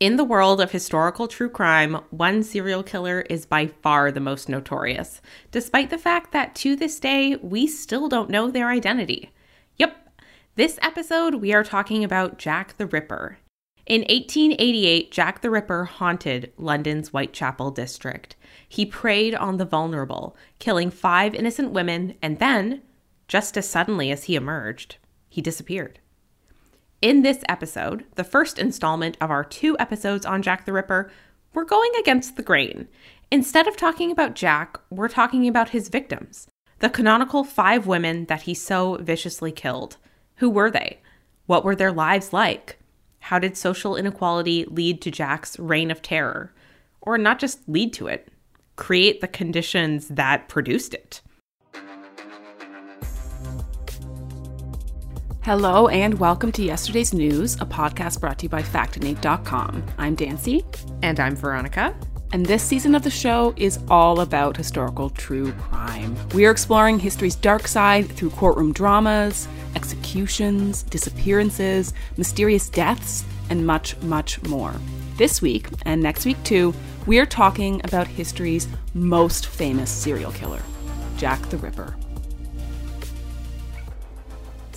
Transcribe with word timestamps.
In 0.00 0.16
the 0.16 0.24
world 0.24 0.60
of 0.60 0.72
historical 0.72 1.28
true 1.28 1.48
crime, 1.48 2.00
one 2.10 2.42
serial 2.42 2.82
killer 2.82 3.20
is 3.30 3.46
by 3.46 3.68
far 3.68 4.10
the 4.10 4.18
most 4.18 4.48
notorious, 4.48 5.22
despite 5.52 5.90
the 5.90 5.98
fact 5.98 6.32
that 6.32 6.56
to 6.56 6.74
this 6.74 6.98
day, 6.98 7.36
we 7.36 7.68
still 7.68 8.08
don't 8.08 8.28
know 8.28 8.50
their 8.50 8.70
identity. 8.70 9.30
Yep, 9.76 10.20
this 10.56 10.80
episode 10.82 11.36
we 11.36 11.54
are 11.54 11.62
talking 11.62 12.02
about 12.02 12.38
Jack 12.38 12.76
the 12.76 12.86
Ripper. 12.86 13.38
In 13.86 14.00
1888, 14.00 15.12
Jack 15.12 15.42
the 15.42 15.50
Ripper 15.50 15.84
haunted 15.84 16.52
London's 16.58 17.10
Whitechapel 17.10 17.70
district. 17.70 18.34
He 18.68 18.84
preyed 18.84 19.36
on 19.36 19.58
the 19.58 19.64
vulnerable, 19.64 20.36
killing 20.58 20.90
five 20.90 21.36
innocent 21.36 21.70
women, 21.70 22.16
and 22.20 22.40
then, 22.40 22.82
just 23.28 23.56
as 23.56 23.70
suddenly 23.70 24.10
as 24.10 24.24
he 24.24 24.34
emerged, 24.34 24.96
he 25.28 25.40
disappeared. 25.40 26.00
In 27.02 27.22
this 27.22 27.44
episode, 27.48 28.04
the 28.14 28.24
first 28.24 28.58
installment 28.58 29.18
of 29.20 29.30
our 29.30 29.44
two 29.44 29.76
episodes 29.78 30.24
on 30.24 30.42
Jack 30.42 30.64
the 30.64 30.72
Ripper, 30.72 31.10
we're 31.52 31.64
going 31.64 31.92
against 31.98 32.36
the 32.36 32.42
grain. 32.42 32.88
Instead 33.30 33.66
of 33.66 33.76
talking 33.76 34.10
about 34.10 34.34
Jack, 34.34 34.78
we're 34.90 35.08
talking 35.08 35.46
about 35.46 35.70
his 35.70 35.88
victims, 35.88 36.46
the 36.78 36.88
canonical 36.88 37.44
five 37.44 37.86
women 37.86 38.24
that 38.26 38.42
he 38.42 38.54
so 38.54 38.96
viciously 38.96 39.52
killed. 39.52 39.96
Who 40.36 40.48
were 40.48 40.70
they? 40.70 41.00
What 41.46 41.64
were 41.64 41.76
their 41.76 41.92
lives 41.92 42.32
like? 42.32 42.78
How 43.20 43.38
did 43.38 43.56
social 43.56 43.96
inequality 43.96 44.64
lead 44.66 45.02
to 45.02 45.10
Jack's 45.10 45.58
reign 45.58 45.90
of 45.90 46.00
terror? 46.00 46.54
Or 47.02 47.18
not 47.18 47.38
just 47.38 47.68
lead 47.68 47.92
to 47.94 48.06
it, 48.06 48.28
create 48.76 49.20
the 49.20 49.28
conditions 49.28 50.08
that 50.08 50.48
produced 50.48 50.94
it? 50.94 51.20
Hello 55.44 55.88
and 55.88 56.18
welcome 56.18 56.50
to 56.52 56.64
Yesterday's 56.64 57.12
News, 57.12 57.56
a 57.56 57.66
podcast 57.66 58.18
brought 58.18 58.38
to 58.38 58.44
you 58.44 58.48
by 58.48 58.62
Factinate.com. 58.62 59.84
I'm 59.98 60.14
Dancy. 60.14 60.64
And 61.02 61.20
I'm 61.20 61.36
Veronica. 61.36 61.94
And 62.32 62.46
this 62.46 62.62
season 62.62 62.94
of 62.94 63.02
the 63.02 63.10
show 63.10 63.52
is 63.58 63.78
all 63.90 64.20
about 64.20 64.56
historical 64.56 65.10
true 65.10 65.52
crime. 65.52 66.16
We 66.32 66.46
are 66.46 66.50
exploring 66.50 66.98
history's 66.98 67.34
dark 67.34 67.68
side 67.68 68.08
through 68.08 68.30
courtroom 68.30 68.72
dramas, 68.72 69.46
executions, 69.76 70.82
disappearances, 70.84 71.92
mysterious 72.16 72.70
deaths, 72.70 73.22
and 73.50 73.66
much, 73.66 73.98
much 74.00 74.42
more. 74.44 74.72
This 75.18 75.42
week, 75.42 75.68
and 75.84 76.02
next 76.02 76.24
week 76.24 76.42
too, 76.42 76.72
we 77.04 77.18
are 77.18 77.26
talking 77.26 77.82
about 77.84 78.06
history's 78.06 78.66
most 78.94 79.48
famous 79.48 79.90
serial 79.90 80.32
killer, 80.32 80.62
Jack 81.18 81.42
the 81.50 81.58
Ripper. 81.58 81.94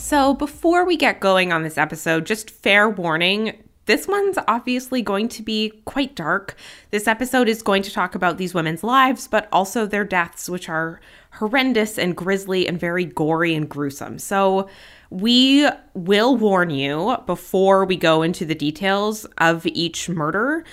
So, 0.08 0.34
before 0.34 0.86
we 0.86 0.96
get 0.96 1.20
going 1.20 1.52
on 1.52 1.64
this 1.64 1.78
episode, 1.78 2.26
just 2.26 2.50
fair 2.50 2.90
warning 2.90 3.62
this 3.88 4.08
one's 4.08 4.38
obviously 4.48 5.02
going 5.02 5.28
to 5.28 5.42
be 5.44 5.82
quite 5.84 6.16
dark. 6.16 6.56
This 6.92 7.10
episode 7.10 7.50
is 7.50 7.62
going 7.62 7.84
to 7.84 7.92
talk 7.92 8.16
about 8.16 8.38
these 8.38 8.54
women's 8.54 8.86
lives, 8.86 9.28
but 9.28 9.50
also 9.52 9.86
their 9.86 10.06
deaths, 10.06 10.50
which 10.50 10.70
are 10.70 11.02
horrendous 11.32 12.00
and 12.00 12.16
grisly 12.16 12.70
and 12.70 12.80
very 12.80 13.04
gory 13.04 13.54
and 13.54 13.68
gruesome. 13.68 14.18
So, 14.18 14.70
we 15.10 15.68
will 15.94 16.38
warn 16.38 16.70
you 16.70 17.18
before 17.26 17.84
we 17.84 17.98
go 17.98 18.22
into 18.22 18.46
the 18.46 18.56
details 18.56 19.26
of 19.40 19.66
each 19.66 20.08
murder 20.08 20.64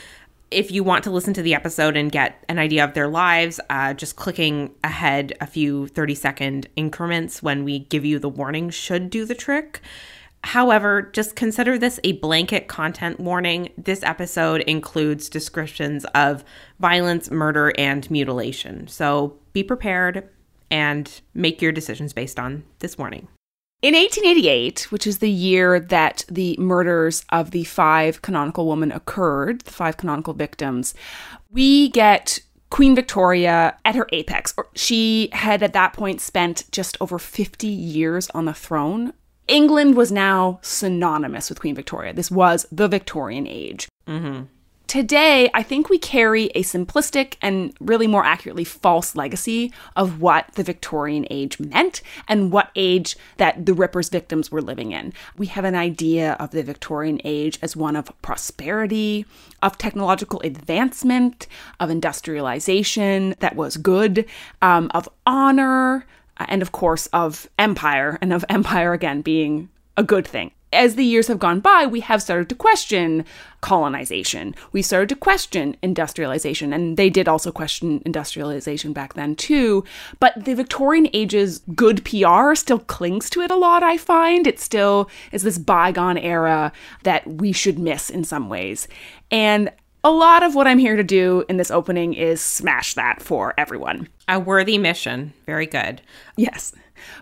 if 0.55 0.71
you 0.71 0.85
want 0.85 1.05
to 1.05 1.11
listen 1.11 1.35
to 1.35 1.43
the 1.43 1.55
episode 1.55 1.97
and 1.97 2.11
get 2.11 2.43
an 2.49 2.59
idea 2.59 2.85
of 2.85 2.95
their 2.95 3.09
lives, 3.09 3.61
uh, 3.69 3.93
just 3.93 4.17
clicking 4.17 4.75
ahead 4.85 5.33
a 5.41 5.47
few 5.47 5.89
30 5.89 6.15
second 6.15 6.69
increments 6.77 7.43
when 7.43 7.65
we 7.65 7.81
give 7.81 8.05
you 8.05 8.19
the 8.19 8.29
warning 8.29 8.71
should 8.71 9.11
do 9.11 9.25
the 9.25 9.35
trick. 9.35 9.81
However, 10.45 11.03
just 11.03 11.37
consider 11.37 11.79
this 11.79 11.99
a 12.05 12.13
blanket 12.13 12.69
content 12.69 13.19
warning. 13.19 13.73
This 13.79 14.03
episode 14.03 14.61
includes 14.63 15.29
descriptions 15.29 16.05
of 16.15 16.45
violence, 16.79 17.31
murder, 17.31 17.73
and 17.79 18.09
mutilation. 18.11 18.87
So 18.87 19.39
be 19.55 19.63
prepared 19.63 20.29
and 20.71 21.21
make 21.33 21.63
your 21.63 21.73
decisions 21.73 22.13
based 22.13 22.39
on 22.39 22.65
this 22.81 22.99
warning. 22.99 23.29
In 23.85 23.93
1888, 23.93 24.91
which 24.91 25.07
is 25.07 25.19
the 25.19 25.31
year 25.31 25.79
that 25.79 26.25
the 26.31 26.57
murders 26.59 27.23
of 27.29 27.51
the 27.51 27.65
five 27.65 28.23
canonical 28.23 28.67
women 28.67 28.91
occurred, 28.91 29.61
the 29.61 29.71
five 29.71 29.99
canonical 29.99 30.33
victims, 30.33 30.95
we 31.51 31.91
get 31.91 32.41
Queen 32.71 32.95
Victoria 32.95 33.77
at 33.85 33.95
her 33.95 34.09
apex. 34.11 34.55
She 34.75 35.29
had 35.33 35.63
at 35.63 35.75
that 35.75 35.93
point 35.93 36.23
spent 36.23 36.65
just 36.73 36.97
over 36.99 37.19
50 37.19 37.67
years 37.67 38.31
on 38.31 38.47
the 38.47 38.55
throne. 38.55 39.13
England 39.49 39.97
was 39.97 40.11
now 40.11 40.61
synonymous 40.63 41.51
with 41.51 41.61
Queen 41.61 41.75
Victoria. 41.75 42.15
This 42.15 42.31
was 42.31 42.65
the 42.73 42.89
Victorian 42.89 43.47
age. 43.47 43.87
Mm-hmm. 44.09 44.45
Today, 44.87 45.51
I 45.55 45.63
think 45.63 45.89
we 45.89 45.99
carry 45.99 46.45
a 46.55 46.63
simplistic 46.63 47.35
and 47.41 47.75
really 47.81 48.07
more 48.07 48.25
accurately 48.25 48.65
false 48.65 49.17
legacy 49.17 49.73
of 49.97 50.21
what 50.21 50.53
the 50.55 50.63
Victorian 50.63 51.27
age 51.31 51.59
meant 51.59 52.03
and 52.29 52.53
what 52.53 52.71
age 52.77 53.17
that 53.39 53.65
the 53.65 53.73
Ripper's 53.73 54.09
victims 54.09 54.53
were 54.53 54.61
living 54.61 54.93
in. 54.93 55.13
We 55.37 55.47
have 55.47 55.65
an 55.65 55.75
idea 55.75 56.35
of 56.35 56.51
the 56.51 56.63
Victorian 56.63 57.21
age 57.25 57.59
as 57.63 57.75
one 57.75 57.97
of 57.97 58.13
prosperity, 58.21 59.25
of 59.63 59.79
technological 59.79 60.41
advancement, 60.43 61.47
of 61.81 61.91
industrialization 61.91 63.35
that 63.41 63.57
was 63.57 63.79
good, 63.79 64.27
um, 64.61 64.91
of 64.95 65.09
honor, 65.27 66.07
and 66.37 66.61
of 66.63 66.73
course 66.73 67.07
of 67.09 67.49
empire, 67.59 68.19
and 68.21 68.33
of 68.33 68.45
empire 68.51 68.93
again 68.93 69.23
being 69.23 69.71
a 69.97 70.03
good 70.03 70.27
thing 70.27 70.53
as 70.75 70.97
the 70.97 71.05
years 71.05 71.29
have 71.29 71.39
gone 71.39 71.61
by, 71.61 71.87
we 71.87 72.01
have 72.01 72.23
started 72.23 72.49
to 72.49 72.55
question 72.55 73.25
colonization. 73.61 74.55
We 74.73 74.83
started 74.83 75.09
to 75.09 75.17
question 75.17 75.77
industrialization, 75.83 76.73
and 76.73 76.97
they 76.97 77.09
did 77.09 77.29
also 77.29 77.51
question 77.51 78.03
industrialization 78.05 78.93
back 78.93 79.15
then 79.15 79.37
too. 79.37 79.85
But 80.21 80.45
the 80.45 80.55
Victorian 80.55 81.09
age's 81.15 81.61
good 81.75 82.05
PR 82.05 82.55
still 82.55 82.81
clings 82.81 83.31
to 83.31 83.41
it 83.41 83.51
a 83.51 83.57
lot, 83.57 83.83
I 83.83 83.97
find. 83.97 84.47
It 84.47 84.61
still 84.61 85.09
is 85.33 85.43
this 85.43 85.57
bygone 85.57 86.19
era 86.19 86.73
that 87.05 87.27
we 87.27 87.53
should 87.53 87.79
miss 87.79 88.11
in 88.11 88.25
some 88.25 88.49
ways. 88.49 88.87
And 89.31 89.71
a 90.05 90.11
lot 90.11 90.43
of 90.43 90.55
what 90.55 90.67
I'm 90.67 90.79
here 90.79 90.97
to 90.97 91.03
do 91.03 91.45
in 91.49 91.57
this 91.57 91.71
opening 91.71 92.13
is 92.13 92.43
smash 92.43 92.93
that 92.95 93.23
for 93.23 93.55
everyone. 93.57 94.09
A 94.29 94.39
worthy 94.39 94.77
mission. 94.77 95.33
Very 95.47 95.67
good. 95.67 96.03
Yes. 96.37 96.75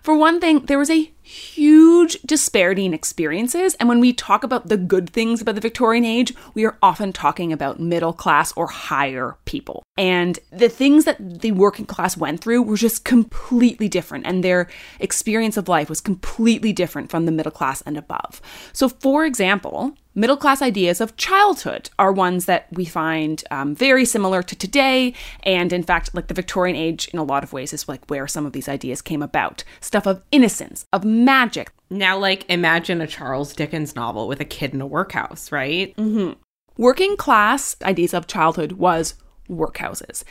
For 0.02 0.16
one 0.16 0.40
thing, 0.40 0.66
there 0.66 0.78
was 0.78 0.90
a 0.90 1.12
huge 1.22 2.20
disparity 2.22 2.84
in 2.84 2.92
experiences. 2.92 3.74
And 3.76 3.88
when 3.88 4.00
we 4.00 4.12
talk 4.12 4.44
about 4.44 4.68
the 4.68 4.76
good 4.76 5.08
things 5.10 5.40
about 5.40 5.54
the 5.54 5.60
Victorian 5.60 6.04
age, 6.04 6.34
we 6.54 6.64
are 6.64 6.76
often 6.82 7.12
talking 7.12 7.52
about 7.52 7.80
middle 7.80 8.12
class 8.12 8.52
or 8.52 8.66
higher 8.66 9.36
people. 9.44 9.82
And 9.96 10.38
the 10.50 10.68
things 10.68 11.04
that 11.04 11.40
the 11.40 11.52
working 11.52 11.86
class 11.86 12.16
went 12.16 12.40
through 12.40 12.62
were 12.62 12.76
just 12.76 13.04
completely 13.04 13.88
different. 13.88 14.26
And 14.26 14.42
their 14.42 14.68
experience 14.98 15.56
of 15.56 15.68
life 15.68 15.88
was 15.88 16.00
completely 16.00 16.72
different 16.72 17.10
from 17.10 17.26
the 17.26 17.32
middle 17.32 17.52
class 17.52 17.82
and 17.82 17.96
above. 17.96 18.40
So, 18.72 18.88
for 18.88 19.24
example, 19.24 19.94
Middle 20.14 20.36
class 20.36 20.60
ideas 20.60 21.00
of 21.00 21.16
childhood 21.16 21.88
are 21.98 22.12
ones 22.12 22.44
that 22.44 22.66
we 22.70 22.84
find 22.84 23.42
um, 23.50 23.74
very 23.74 24.04
similar 24.04 24.42
to 24.42 24.54
today, 24.54 25.14
and 25.42 25.72
in 25.72 25.82
fact, 25.82 26.14
like 26.14 26.26
the 26.26 26.34
Victorian 26.34 26.76
age, 26.76 27.08
in 27.08 27.18
a 27.18 27.24
lot 27.24 27.42
of 27.42 27.54
ways, 27.54 27.72
is 27.72 27.88
like 27.88 28.04
where 28.10 28.28
some 28.28 28.44
of 28.44 28.52
these 28.52 28.68
ideas 28.68 29.00
came 29.00 29.22
about. 29.22 29.64
Stuff 29.80 30.06
of 30.06 30.22
innocence, 30.30 30.84
of 30.92 31.02
magic. 31.02 31.72
Now, 31.88 32.18
like, 32.18 32.44
imagine 32.50 33.00
a 33.00 33.06
Charles 33.06 33.54
Dickens 33.54 33.96
novel 33.96 34.28
with 34.28 34.40
a 34.40 34.44
kid 34.44 34.74
in 34.74 34.82
a 34.82 34.86
workhouse, 34.86 35.50
right? 35.50 35.96
Mm-hmm. 35.96 36.32
Working 36.76 37.16
class 37.16 37.76
ideas 37.82 38.12
of 38.12 38.26
childhood 38.26 38.72
was 38.72 39.14
workhouses. 39.48 40.24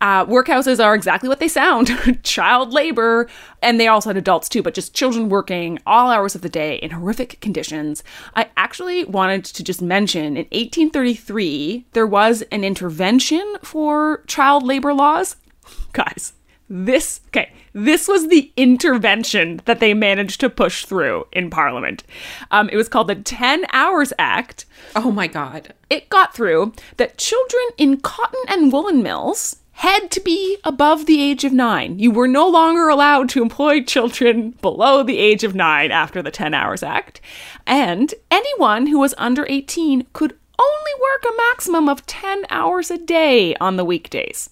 Uh, 0.00 0.26
workhouses 0.26 0.84
are 0.84 0.94
exactly 0.94 1.28
what 1.28 1.40
they 1.40 1.48
sound 1.48 1.90
child 2.22 2.72
labor. 2.72 3.28
And 3.62 3.80
they 3.80 3.88
also 3.88 4.10
had 4.10 4.16
adults 4.16 4.48
too, 4.48 4.62
but 4.62 4.74
just 4.74 4.94
children 4.94 5.28
working 5.28 5.78
all 5.86 6.10
hours 6.10 6.34
of 6.34 6.42
the 6.42 6.48
day 6.48 6.76
in 6.76 6.90
horrific 6.90 7.40
conditions. 7.40 8.04
I 8.34 8.50
actually 8.56 9.04
wanted 9.04 9.44
to 9.46 9.64
just 9.64 9.80
mention 9.80 10.36
in 10.36 10.44
1833, 10.52 11.86
there 11.92 12.06
was 12.06 12.42
an 12.52 12.62
intervention 12.62 13.56
for 13.62 14.22
child 14.26 14.64
labor 14.64 14.92
laws. 14.92 15.36
Guys, 15.92 16.34
this, 16.68 17.20
okay, 17.28 17.52
this 17.72 18.08
was 18.08 18.28
the 18.28 18.50
intervention 18.56 19.60
that 19.66 19.80
they 19.80 19.94
managed 19.94 20.40
to 20.40 20.50
push 20.50 20.84
through 20.84 21.26
in 21.32 21.50
Parliament. 21.50 22.02
Um, 22.50 22.68
it 22.70 22.76
was 22.76 22.88
called 22.88 23.08
the 23.08 23.14
10 23.14 23.66
Hours 23.72 24.12
Act. 24.18 24.66
Oh 24.94 25.12
my 25.12 25.26
God. 25.26 25.74
It 25.90 26.08
got 26.08 26.34
through 26.34 26.72
that 26.96 27.18
children 27.18 27.64
in 27.76 28.00
cotton 28.00 28.40
and 28.48 28.72
woolen 28.72 29.02
mills 29.02 29.56
had 29.72 30.10
to 30.10 30.20
be 30.20 30.56
above 30.64 31.04
the 31.04 31.20
age 31.20 31.44
of 31.44 31.52
nine. 31.52 31.98
You 31.98 32.10
were 32.10 32.26
no 32.26 32.48
longer 32.48 32.88
allowed 32.88 33.28
to 33.30 33.42
employ 33.42 33.82
children 33.82 34.52
below 34.62 35.02
the 35.02 35.18
age 35.18 35.44
of 35.44 35.54
nine 35.54 35.90
after 35.90 36.22
the 36.22 36.30
10 36.30 36.54
Hours 36.54 36.82
Act. 36.82 37.20
And 37.66 38.14
anyone 38.30 38.86
who 38.86 38.98
was 38.98 39.14
under 39.18 39.44
18 39.50 40.06
could 40.14 40.34
only 40.58 40.90
work 41.02 41.24
a 41.24 41.36
maximum 41.36 41.90
of 41.90 42.06
10 42.06 42.44
hours 42.48 42.90
a 42.90 42.96
day 42.96 43.54
on 43.56 43.76
the 43.76 43.84
weekdays. 43.84 44.48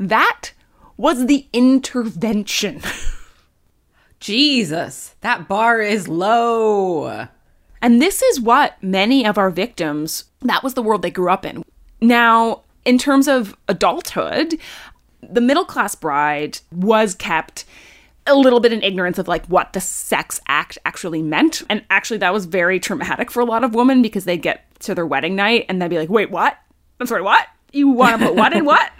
That 0.00 0.50
was 0.96 1.26
the 1.26 1.46
intervention. 1.52 2.80
Jesus, 4.20 5.14
that 5.20 5.46
bar 5.48 5.80
is 5.80 6.08
low. 6.08 7.28
And 7.82 8.00
this 8.00 8.22
is 8.22 8.40
what 8.40 8.82
many 8.82 9.26
of 9.26 9.38
our 9.38 9.50
victims, 9.50 10.24
that 10.42 10.62
was 10.62 10.74
the 10.74 10.82
world 10.82 11.02
they 11.02 11.10
grew 11.10 11.30
up 11.30 11.44
in. 11.44 11.64
Now, 12.00 12.62
in 12.84 12.98
terms 12.98 13.28
of 13.28 13.56
adulthood, 13.68 14.58
the 15.22 15.40
middle 15.40 15.64
class 15.64 15.94
bride 15.94 16.58
was 16.72 17.14
kept 17.14 17.64
a 18.26 18.34
little 18.34 18.60
bit 18.60 18.72
in 18.72 18.82
ignorance 18.82 19.18
of 19.18 19.28
like 19.28 19.46
what 19.46 19.72
the 19.72 19.80
sex 19.80 20.40
act 20.48 20.78
actually 20.84 21.22
meant. 21.22 21.62
And 21.68 21.84
actually 21.90 22.18
that 22.18 22.32
was 22.32 22.44
very 22.44 22.80
traumatic 22.80 23.30
for 23.30 23.40
a 23.40 23.44
lot 23.44 23.64
of 23.64 23.74
women 23.74 24.02
because 24.02 24.24
they'd 24.24 24.42
get 24.42 24.64
to 24.80 24.94
their 24.94 25.06
wedding 25.06 25.36
night 25.36 25.66
and 25.68 25.80
they'd 25.80 25.88
be 25.88 25.98
like, 25.98 26.08
wait, 26.08 26.30
what? 26.30 26.58
I'm 26.98 27.06
sorry, 27.06 27.22
what? 27.22 27.46
You 27.76 27.88
want 27.88 28.18
to 28.18 28.26
put 28.26 28.34
what 28.34 28.52
in 28.52 28.64
what? 28.64 28.90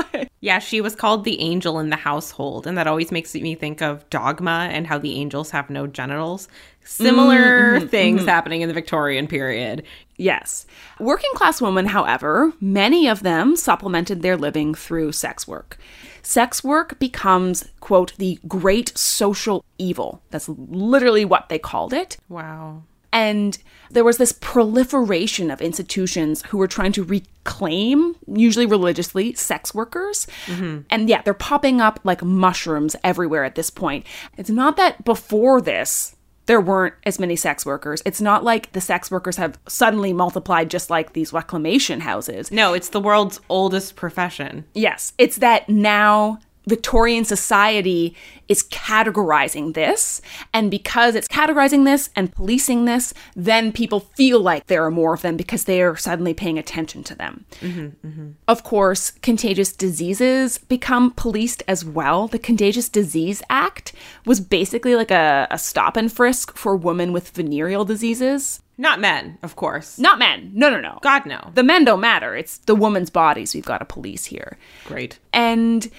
yeah, 0.40 0.58
she 0.58 0.80
was 0.80 0.94
called 0.94 1.24
the 1.24 1.40
angel 1.40 1.78
in 1.78 1.90
the 1.90 1.96
household. 1.96 2.66
And 2.66 2.76
that 2.78 2.86
always 2.86 3.12
makes 3.12 3.34
me 3.34 3.54
think 3.54 3.82
of 3.82 4.08
dogma 4.10 4.68
and 4.70 4.86
how 4.86 4.98
the 4.98 5.14
angels 5.14 5.50
have 5.50 5.70
no 5.70 5.86
genitals. 5.86 6.48
Similar 6.84 7.78
mm-hmm, 7.78 7.86
things 7.86 8.20
mm-hmm. 8.20 8.28
happening 8.28 8.62
in 8.62 8.68
the 8.68 8.74
Victorian 8.74 9.26
period. 9.26 9.84
Yes. 10.16 10.66
Working 10.98 11.30
class 11.34 11.60
women, 11.60 11.86
however, 11.86 12.52
many 12.60 13.08
of 13.08 13.22
them 13.22 13.56
supplemented 13.56 14.22
their 14.22 14.36
living 14.36 14.74
through 14.74 15.12
sex 15.12 15.46
work. 15.46 15.78
Sex 16.22 16.62
work 16.62 16.98
becomes, 16.98 17.68
quote, 17.80 18.14
the 18.16 18.38
great 18.46 18.96
social 18.96 19.64
evil. 19.78 20.22
That's 20.30 20.48
literally 20.48 21.24
what 21.24 21.48
they 21.48 21.58
called 21.58 21.92
it. 21.92 22.16
Wow. 22.28 22.84
And 23.12 23.58
there 23.90 24.04
was 24.04 24.16
this 24.16 24.32
proliferation 24.32 25.50
of 25.50 25.60
institutions 25.60 26.42
who 26.46 26.58
were 26.58 26.66
trying 26.66 26.92
to 26.92 27.04
reclaim, 27.04 28.16
usually 28.26 28.66
religiously, 28.66 29.34
sex 29.34 29.74
workers. 29.74 30.26
Mm-hmm. 30.46 30.80
And 30.90 31.08
yeah, 31.08 31.22
they're 31.22 31.34
popping 31.34 31.80
up 31.80 32.00
like 32.04 32.22
mushrooms 32.22 32.96
everywhere 33.04 33.44
at 33.44 33.54
this 33.54 33.70
point. 33.70 34.06
It's 34.38 34.50
not 34.50 34.76
that 34.78 35.04
before 35.04 35.60
this, 35.60 36.16
there 36.46 36.60
weren't 36.60 36.94
as 37.04 37.18
many 37.18 37.36
sex 37.36 37.64
workers. 37.64 38.02
It's 38.04 38.20
not 38.20 38.42
like 38.42 38.72
the 38.72 38.80
sex 38.80 39.10
workers 39.10 39.36
have 39.36 39.58
suddenly 39.68 40.12
multiplied 40.12 40.70
just 40.70 40.90
like 40.90 41.12
these 41.12 41.32
reclamation 41.32 42.00
houses. 42.00 42.50
No, 42.50 42.72
it's 42.72 42.88
the 42.88 43.00
world's 43.00 43.40
oldest 43.48 43.94
profession. 43.94 44.64
Yes. 44.74 45.12
It's 45.18 45.36
that 45.36 45.68
now 45.68 46.38
Victorian 46.66 47.24
society 47.24 48.16
is 48.48 48.62
categorizing 48.64 49.74
this. 49.74 50.20
And 50.52 50.70
because 50.70 51.14
it's 51.14 51.28
categorizing 51.28 51.84
this 51.84 52.10
and 52.14 52.32
policing 52.32 52.84
this, 52.84 53.14
then 53.34 53.72
people 53.72 54.00
feel 54.00 54.40
like 54.40 54.66
there 54.66 54.84
are 54.84 54.90
more 54.90 55.14
of 55.14 55.22
them 55.22 55.36
because 55.36 55.64
they 55.64 55.82
are 55.82 55.96
suddenly 55.96 56.34
paying 56.34 56.58
attention 56.58 57.02
to 57.04 57.14
them. 57.14 57.44
Mm-hmm, 57.60 58.06
mm-hmm. 58.06 58.30
Of 58.46 58.62
course, 58.62 59.10
contagious 59.10 59.72
diseases 59.72 60.58
become 60.58 61.12
policed 61.12 61.62
as 61.66 61.84
well. 61.84 62.28
The 62.28 62.38
Contagious 62.38 62.88
Disease 62.88 63.42
Act 63.48 63.92
was 64.26 64.40
basically 64.40 64.94
like 64.94 65.10
a, 65.10 65.48
a 65.50 65.58
stop 65.58 65.96
and 65.96 66.12
frisk 66.12 66.56
for 66.56 66.76
women 66.76 67.12
with 67.12 67.30
venereal 67.30 67.84
diseases. 67.84 68.60
Not 68.78 69.00
men, 69.00 69.38
of 69.42 69.54
course. 69.54 69.98
Not 69.98 70.18
men. 70.18 70.50
No, 70.54 70.70
no, 70.70 70.80
no. 70.80 70.98
God, 71.02 71.26
no. 71.26 71.50
The 71.54 71.62
men 71.62 71.84
don't 71.84 72.00
matter. 72.00 72.34
It's 72.34 72.58
the 72.58 72.74
women's 72.74 73.10
bodies 73.10 73.54
we've 73.54 73.64
got 73.64 73.78
to 73.78 73.84
police 73.84 74.24
here. 74.24 74.56
Great. 74.86 75.18
And 75.32 75.90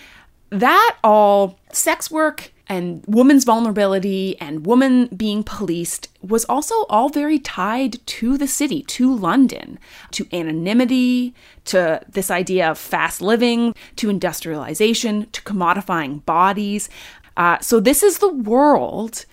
that 0.53 0.97
all 1.03 1.59
sex 1.71 2.11
work 2.11 2.51
and 2.67 3.03
woman's 3.07 3.43
vulnerability 3.43 4.39
and 4.39 4.65
woman 4.65 5.07
being 5.07 5.43
policed 5.43 6.07
was 6.21 6.45
also 6.45 6.85
all 6.85 7.09
very 7.09 7.39
tied 7.39 8.05
to 8.05 8.37
the 8.37 8.47
city, 8.47 8.83
to 8.83 9.13
London, 9.13 9.77
to 10.11 10.27
anonymity, 10.31 11.33
to 11.65 12.01
this 12.07 12.31
idea 12.31 12.69
of 12.71 12.77
fast 12.77 13.21
living, 13.21 13.75
to 13.95 14.09
industrialization, 14.09 15.27
to 15.31 15.41
commodifying 15.41 16.23
bodies. 16.25 16.87
Uh, 17.35 17.59
so, 17.59 17.79
this 17.79 18.03
is 18.03 18.19
the 18.19 18.31
world 18.31 19.25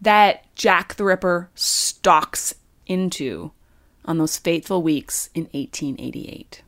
that 0.00 0.44
Jack 0.54 0.94
the 0.94 1.04
Ripper 1.04 1.50
stalks 1.54 2.54
into 2.86 3.52
on 4.04 4.18
those 4.18 4.38
fateful 4.38 4.82
weeks 4.82 5.28
in 5.34 5.44
1888. 5.52 6.62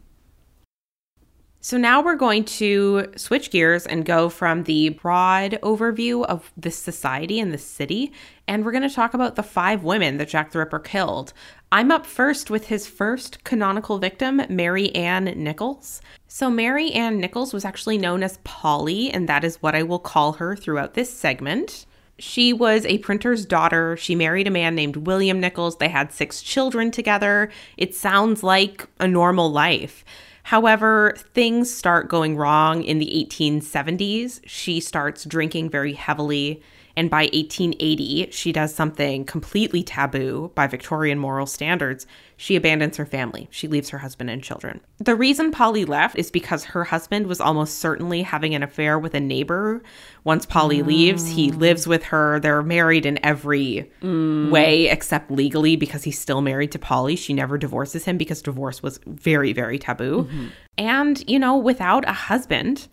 So 1.62 1.76
now 1.76 2.02
we're 2.02 2.16
going 2.16 2.46
to 2.46 3.12
switch 3.16 3.50
gears 3.50 3.84
and 3.84 4.06
go 4.06 4.30
from 4.30 4.62
the 4.62 4.88
broad 4.88 5.58
overview 5.62 6.24
of 6.24 6.50
the 6.56 6.70
society 6.70 7.38
and 7.38 7.52
the 7.52 7.58
city, 7.58 8.14
and 8.48 8.64
we're 8.64 8.72
going 8.72 8.88
to 8.88 8.94
talk 8.94 9.12
about 9.12 9.36
the 9.36 9.42
five 9.42 9.84
women 9.84 10.16
that 10.16 10.30
Jack 10.30 10.52
the 10.52 10.58
Ripper 10.58 10.78
killed. 10.78 11.34
I'm 11.70 11.90
up 11.90 12.06
first 12.06 12.48
with 12.48 12.68
his 12.68 12.86
first 12.86 13.44
canonical 13.44 13.98
victim, 13.98 14.40
Mary 14.48 14.94
Ann 14.94 15.26
Nichols. 15.36 16.00
So, 16.28 16.48
Mary 16.48 16.92
Ann 16.92 17.18
Nichols 17.18 17.52
was 17.52 17.66
actually 17.66 17.98
known 17.98 18.22
as 18.22 18.38
Polly, 18.42 19.10
and 19.10 19.28
that 19.28 19.44
is 19.44 19.60
what 19.60 19.74
I 19.74 19.82
will 19.82 19.98
call 19.98 20.32
her 20.32 20.56
throughout 20.56 20.94
this 20.94 21.12
segment. 21.12 21.84
She 22.18 22.54
was 22.54 22.86
a 22.86 22.98
printer's 22.98 23.44
daughter. 23.44 23.98
She 23.98 24.14
married 24.14 24.46
a 24.46 24.50
man 24.50 24.74
named 24.74 24.96
William 24.96 25.40
Nichols. 25.40 25.76
They 25.76 25.88
had 25.88 26.10
six 26.10 26.40
children 26.40 26.90
together. 26.90 27.50
It 27.76 27.94
sounds 27.94 28.42
like 28.42 28.88
a 28.98 29.06
normal 29.06 29.52
life. 29.52 30.06
However, 30.44 31.14
things 31.34 31.72
start 31.72 32.08
going 32.08 32.36
wrong 32.36 32.82
in 32.82 32.98
the 32.98 33.26
1870s. 33.28 34.40
She 34.46 34.80
starts 34.80 35.24
drinking 35.24 35.70
very 35.70 35.92
heavily. 35.92 36.62
And 36.96 37.08
by 37.08 37.22
1880, 37.32 38.30
she 38.32 38.52
does 38.52 38.74
something 38.74 39.24
completely 39.24 39.82
taboo 39.82 40.50
by 40.54 40.66
Victorian 40.66 41.18
moral 41.18 41.46
standards. 41.46 42.06
She 42.40 42.56
abandons 42.56 42.96
her 42.96 43.04
family. 43.04 43.48
She 43.50 43.68
leaves 43.68 43.90
her 43.90 43.98
husband 43.98 44.30
and 44.30 44.42
children. 44.42 44.80
The 44.96 45.14
reason 45.14 45.50
Polly 45.50 45.84
left 45.84 46.16
is 46.16 46.30
because 46.30 46.64
her 46.64 46.84
husband 46.84 47.26
was 47.26 47.38
almost 47.38 47.80
certainly 47.80 48.22
having 48.22 48.54
an 48.54 48.62
affair 48.62 48.98
with 48.98 49.12
a 49.12 49.20
neighbor. 49.20 49.82
Once 50.24 50.46
Polly 50.46 50.78
mm. 50.78 50.86
leaves, 50.86 51.28
he 51.28 51.50
lives 51.50 51.86
with 51.86 52.04
her. 52.04 52.40
They're 52.40 52.62
married 52.62 53.04
in 53.04 53.22
every 53.22 53.92
mm. 54.00 54.48
way 54.48 54.88
except 54.88 55.30
legally 55.30 55.76
because 55.76 56.02
he's 56.02 56.18
still 56.18 56.40
married 56.40 56.72
to 56.72 56.78
Polly. 56.78 57.14
She 57.14 57.34
never 57.34 57.58
divorces 57.58 58.06
him 58.06 58.16
because 58.16 58.40
divorce 58.40 58.82
was 58.82 59.00
very, 59.06 59.52
very 59.52 59.78
taboo. 59.78 60.22
Mm-hmm. 60.22 60.46
And, 60.78 61.22
you 61.28 61.38
know, 61.38 61.58
without 61.58 62.08
a 62.08 62.14
husband, 62.14 62.88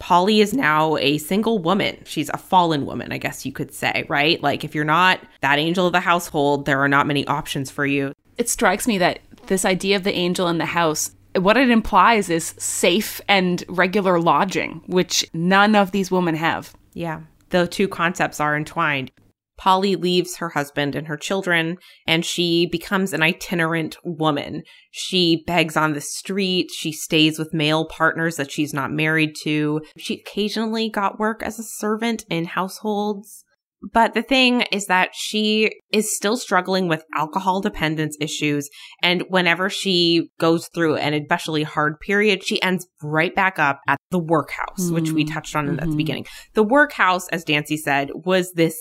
Polly 0.00 0.42
is 0.42 0.52
now 0.52 0.98
a 0.98 1.16
single 1.16 1.60
woman. 1.60 1.96
She's 2.04 2.28
a 2.28 2.36
fallen 2.36 2.84
woman, 2.84 3.10
I 3.10 3.16
guess 3.16 3.46
you 3.46 3.52
could 3.52 3.72
say, 3.72 4.04
right? 4.08 4.42
Like, 4.42 4.64
if 4.64 4.74
you're 4.74 4.84
not 4.84 5.20
that 5.40 5.58
angel 5.58 5.86
of 5.86 5.92
the 5.92 6.00
household, 6.00 6.66
there 6.66 6.80
are 6.80 6.88
not 6.88 7.06
many 7.06 7.26
options 7.26 7.70
for 7.70 7.86
you. 7.86 8.11
It 8.38 8.48
strikes 8.48 8.86
me 8.86 8.98
that 8.98 9.20
this 9.46 9.64
idea 9.64 9.96
of 9.96 10.04
the 10.04 10.14
angel 10.14 10.48
in 10.48 10.58
the 10.58 10.66
house, 10.66 11.12
what 11.36 11.56
it 11.56 11.70
implies 11.70 12.30
is 12.30 12.54
safe 12.58 13.20
and 13.28 13.64
regular 13.68 14.20
lodging, 14.20 14.82
which 14.86 15.26
none 15.32 15.74
of 15.74 15.90
these 15.92 16.10
women 16.10 16.34
have. 16.34 16.74
Yeah. 16.94 17.22
The 17.50 17.66
two 17.66 17.88
concepts 17.88 18.40
are 18.40 18.56
entwined. 18.56 19.10
Polly 19.58 19.94
leaves 19.94 20.38
her 20.38 20.48
husband 20.48 20.96
and 20.96 21.06
her 21.06 21.16
children 21.16 21.78
and 22.06 22.24
she 22.24 22.66
becomes 22.66 23.12
an 23.12 23.22
itinerant 23.22 23.96
woman. 24.02 24.62
She 24.90 25.44
begs 25.46 25.76
on 25.76 25.92
the 25.92 26.00
street. 26.00 26.70
She 26.74 26.90
stays 26.90 27.38
with 27.38 27.54
male 27.54 27.84
partners 27.84 28.36
that 28.36 28.50
she's 28.50 28.74
not 28.74 28.90
married 28.90 29.36
to. 29.44 29.82
She 29.96 30.14
occasionally 30.14 30.88
got 30.88 31.20
work 31.20 31.42
as 31.44 31.60
a 31.60 31.64
servant 31.64 32.24
in 32.28 32.46
households. 32.46 33.44
But 33.92 34.14
the 34.14 34.22
thing 34.22 34.62
is 34.72 34.86
that 34.86 35.10
she 35.12 35.80
is 35.92 36.14
still 36.14 36.36
struggling 36.36 36.88
with 36.88 37.04
alcohol 37.16 37.60
dependence 37.60 38.16
issues. 38.20 38.68
And 39.02 39.24
whenever 39.28 39.68
she 39.68 40.30
goes 40.38 40.68
through 40.68 40.96
an 40.96 41.14
especially 41.14 41.64
hard 41.64 41.98
period, 42.00 42.44
she 42.44 42.62
ends 42.62 42.86
right 43.02 43.34
back 43.34 43.58
up 43.58 43.80
at 43.88 43.98
the 44.10 44.20
workhouse, 44.20 44.84
mm-hmm. 44.84 44.94
which 44.94 45.10
we 45.10 45.24
mm-hmm. 45.24 45.34
touched 45.34 45.56
on 45.56 45.66
mm-hmm. 45.66 45.74
at 45.74 45.80
the 45.80 45.86
mm-hmm. 45.86 45.96
beginning. 45.96 46.26
The 46.54 46.62
workhouse, 46.62 47.28
as 47.28 47.44
Dancy 47.44 47.76
said, 47.76 48.10
was 48.14 48.52
this 48.52 48.76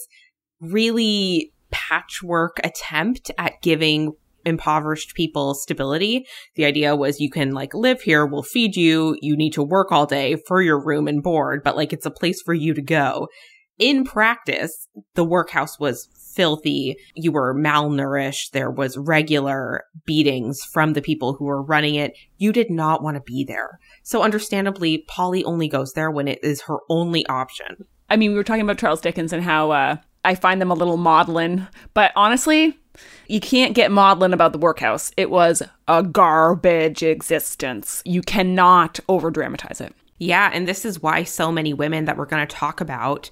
really 0.60 1.52
patchwork 1.72 2.60
attempt 2.64 3.32
at 3.38 3.62
giving 3.62 4.14
impoverished 4.46 5.16
people 5.16 5.54
stability. 5.54 6.26
The 6.56 6.66
idea 6.66 6.96
was 6.96 7.20
you 7.20 7.30
can 7.30 7.52
like 7.52 7.74
live 7.74 8.02
here, 8.02 8.26
we'll 8.26 8.44
feed 8.44 8.76
you, 8.76 9.16
you 9.22 9.36
need 9.36 9.54
to 9.54 9.64
work 9.64 9.92
all 9.92 10.06
day 10.06 10.38
for 10.48 10.62
your 10.62 10.84
room 10.84 11.08
and 11.08 11.22
board, 11.22 11.62
but 11.64 11.76
like 11.76 11.94
it's 11.94 12.06
a 12.06 12.12
place 12.12 12.42
for 12.42 12.54
you 12.54 12.74
to 12.74 12.82
go. 12.82 13.28
In 13.82 14.04
practice, 14.04 14.88
the 15.16 15.24
workhouse 15.24 15.80
was 15.80 16.08
filthy. 16.36 16.98
You 17.16 17.32
were 17.32 17.56
malnourished. 17.56 18.52
There 18.52 18.70
was 18.70 18.96
regular 18.96 19.86
beatings 20.06 20.64
from 20.64 20.94
the 20.94 21.02
people 21.02 21.34
who 21.34 21.46
were 21.46 21.64
running 21.64 21.96
it. 21.96 22.16
You 22.38 22.54
did 22.54 22.70
not 22.70 23.02
want 23.02 23.16
to 23.16 23.22
be 23.22 23.44
there. 23.44 23.80
So 24.04 24.22
understandably, 24.22 25.00
Polly 25.08 25.44
only 25.46 25.68
goes 25.68 25.94
there 25.94 26.12
when 26.12 26.28
it 26.28 26.38
is 26.44 26.62
her 26.62 26.78
only 26.90 27.26
option. 27.26 27.88
I 28.08 28.18
mean, 28.18 28.30
we 28.30 28.38
were 28.38 28.44
talking 28.44 28.62
about 28.62 28.78
Charles 28.78 29.02
Dickens 29.02 29.34
and 29.34 29.44
how 29.44 29.72
uh, 29.72 29.96
I 30.24 30.36
find 30.36 30.62
them 30.62 30.70
a 30.70 30.76
little 30.76 30.98
maudlin. 30.98 31.68
But 31.96 32.12
honestly, 32.16 32.78
you 33.26 33.40
can't 33.40 33.74
get 33.74 33.92
maudlin 33.92 34.32
about 34.32 34.52
the 34.52 34.60
workhouse. 34.60 35.12
It 35.18 35.32
was 35.32 35.64
a 35.88 36.04
garbage 36.04 37.02
existence. 37.02 38.04
You 38.06 38.22
cannot 38.22 39.00
over 39.10 39.32
dramatize 39.32 39.82
it. 39.82 39.96
Yeah, 40.20 40.52
and 40.54 40.68
this 40.68 40.86
is 40.86 41.02
why 41.02 41.24
so 41.24 41.52
many 41.52 41.74
women 41.74 42.06
that 42.06 42.16
we're 42.16 42.28
going 42.28 42.46
to 42.46 42.56
talk 42.56 42.80
about, 42.80 43.32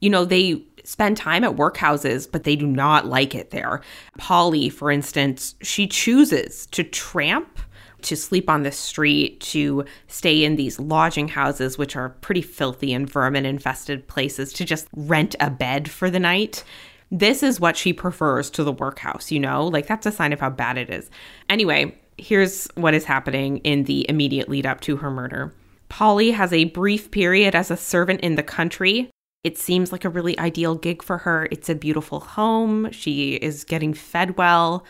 you 0.00 0.10
know, 0.10 0.24
they 0.24 0.62
spend 0.84 1.16
time 1.16 1.44
at 1.44 1.56
workhouses, 1.56 2.30
but 2.30 2.44
they 2.44 2.56
do 2.56 2.66
not 2.66 3.06
like 3.06 3.34
it 3.34 3.50
there. 3.50 3.82
Polly, 4.16 4.68
for 4.68 4.90
instance, 4.90 5.54
she 5.60 5.86
chooses 5.86 6.66
to 6.68 6.82
tramp 6.82 7.58
to 8.02 8.16
sleep 8.16 8.48
on 8.48 8.62
the 8.62 8.72
street, 8.72 9.40
to 9.40 9.84
stay 10.06 10.44
in 10.44 10.56
these 10.56 10.78
lodging 10.78 11.28
houses, 11.28 11.76
which 11.76 11.96
are 11.96 12.10
pretty 12.20 12.42
filthy 12.42 12.92
and 12.92 13.10
vermin 13.10 13.44
infested 13.44 14.06
places, 14.08 14.52
to 14.52 14.64
just 14.64 14.86
rent 14.94 15.34
a 15.40 15.50
bed 15.50 15.90
for 15.90 16.10
the 16.10 16.20
night. 16.20 16.64
This 17.10 17.42
is 17.42 17.58
what 17.58 17.76
she 17.76 17.92
prefers 17.92 18.50
to 18.50 18.64
the 18.64 18.72
workhouse, 18.72 19.30
you 19.30 19.40
know? 19.40 19.66
Like, 19.66 19.86
that's 19.86 20.06
a 20.06 20.12
sign 20.12 20.32
of 20.32 20.40
how 20.40 20.50
bad 20.50 20.78
it 20.78 20.90
is. 20.90 21.10
Anyway, 21.48 21.98
here's 22.18 22.68
what 22.74 22.94
is 22.94 23.04
happening 23.04 23.58
in 23.58 23.84
the 23.84 24.06
immediate 24.08 24.48
lead 24.48 24.66
up 24.66 24.80
to 24.82 24.96
her 24.98 25.10
murder. 25.10 25.54
Polly 25.88 26.32
has 26.32 26.52
a 26.52 26.64
brief 26.64 27.10
period 27.10 27.54
as 27.54 27.70
a 27.70 27.76
servant 27.76 28.20
in 28.20 28.34
the 28.34 28.42
country. 28.42 29.10
It 29.44 29.56
seems 29.56 29.92
like 29.92 30.04
a 30.04 30.10
really 30.10 30.38
ideal 30.38 30.74
gig 30.74 31.02
for 31.02 31.18
her. 31.18 31.48
It's 31.50 31.68
a 31.68 31.74
beautiful 31.74 32.20
home. 32.20 32.90
She 32.90 33.34
is 33.34 33.64
getting 33.64 33.94
fed 33.94 34.36
well, 34.36 34.84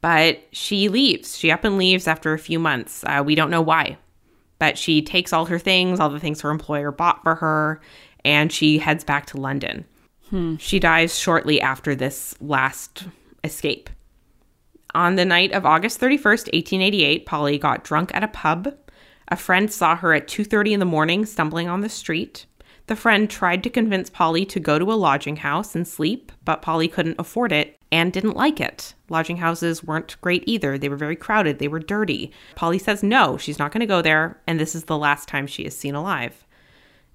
but 0.00 0.40
she 0.52 0.88
leaves. 0.88 1.36
She 1.36 1.50
up 1.50 1.64
and 1.64 1.78
leaves 1.78 2.06
after 2.06 2.32
a 2.32 2.38
few 2.38 2.58
months. 2.58 3.02
Uh, 3.04 3.22
we 3.24 3.34
don't 3.34 3.50
know 3.50 3.60
why, 3.60 3.98
but 4.58 4.78
she 4.78 5.02
takes 5.02 5.32
all 5.32 5.46
her 5.46 5.58
things, 5.58 5.98
all 5.98 6.10
the 6.10 6.20
things 6.20 6.40
her 6.40 6.50
employer 6.50 6.92
bought 6.92 7.22
for 7.24 7.34
her, 7.36 7.80
and 8.24 8.52
she 8.52 8.78
heads 8.78 9.02
back 9.02 9.26
to 9.26 9.40
London. 9.40 9.84
Hmm. 10.30 10.56
She 10.56 10.78
dies 10.78 11.18
shortly 11.18 11.60
after 11.60 11.94
this 11.94 12.36
last 12.40 13.04
escape. 13.42 13.90
On 14.94 15.16
the 15.16 15.24
night 15.24 15.52
of 15.52 15.66
August 15.66 16.00
31st, 16.00 16.52
1888, 16.52 17.26
Polly 17.26 17.58
got 17.58 17.84
drunk 17.84 18.10
at 18.14 18.24
a 18.24 18.28
pub. 18.28 18.74
A 19.28 19.36
friend 19.36 19.70
saw 19.70 19.96
her 19.96 20.14
at 20.14 20.28
2:30 20.28 20.72
in 20.72 20.80
the 20.80 20.86
morning 20.86 21.26
stumbling 21.26 21.68
on 21.68 21.80
the 21.80 21.88
street. 21.88 22.46
The 22.88 22.96
friend 22.96 23.28
tried 23.28 23.62
to 23.64 23.70
convince 23.70 24.08
Polly 24.08 24.46
to 24.46 24.58
go 24.58 24.78
to 24.78 24.90
a 24.90 24.94
lodging 24.94 25.36
house 25.36 25.74
and 25.74 25.86
sleep, 25.86 26.32
but 26.46 26.62
Polly 26.62 26.88
couldn't 26.88 27.16
afford 27.18 27.52
it 27.52 27.78
and 27.92 28.10
didn't 28.10 28.36
like 28.36 28.62
it. 28.62 28.94
Lodging 29.10 29.36
houses 29.36 29.84
weren't 29.84 30.16
great 30.22 30.42
either. 30.46 30.78
They 30.78 30.88
were 30.88 30.96
very 30.96 31.14
crowded, 31.14 31.58
they 31.58 31.68
were 31.68 31.80
dirty. 31.80 32.32
Polly 32.54 32.78
says 32.78 33.02
no, 33.02 33.36
she's 33.36 33.58
not 33.58 33.72
going 33.72 33.80
to 33.80 33.86
go 33.86 34.00
there, 34.00 34.40
and 34.46 34.58
this 34.58 34.74
is 34.74 34.84
the 34.84 34.96
last 34.96 35.28
time 35.28 35.46
she 35.46 35.64
is 35.64 35.76
seen 35.76 35.94
alive. 35.94 36.46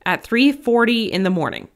At 0.05 0.23
3:40 0.23 1.09
in 1.09 1.23
the 1.23 1.31
morning, 1.31 1.67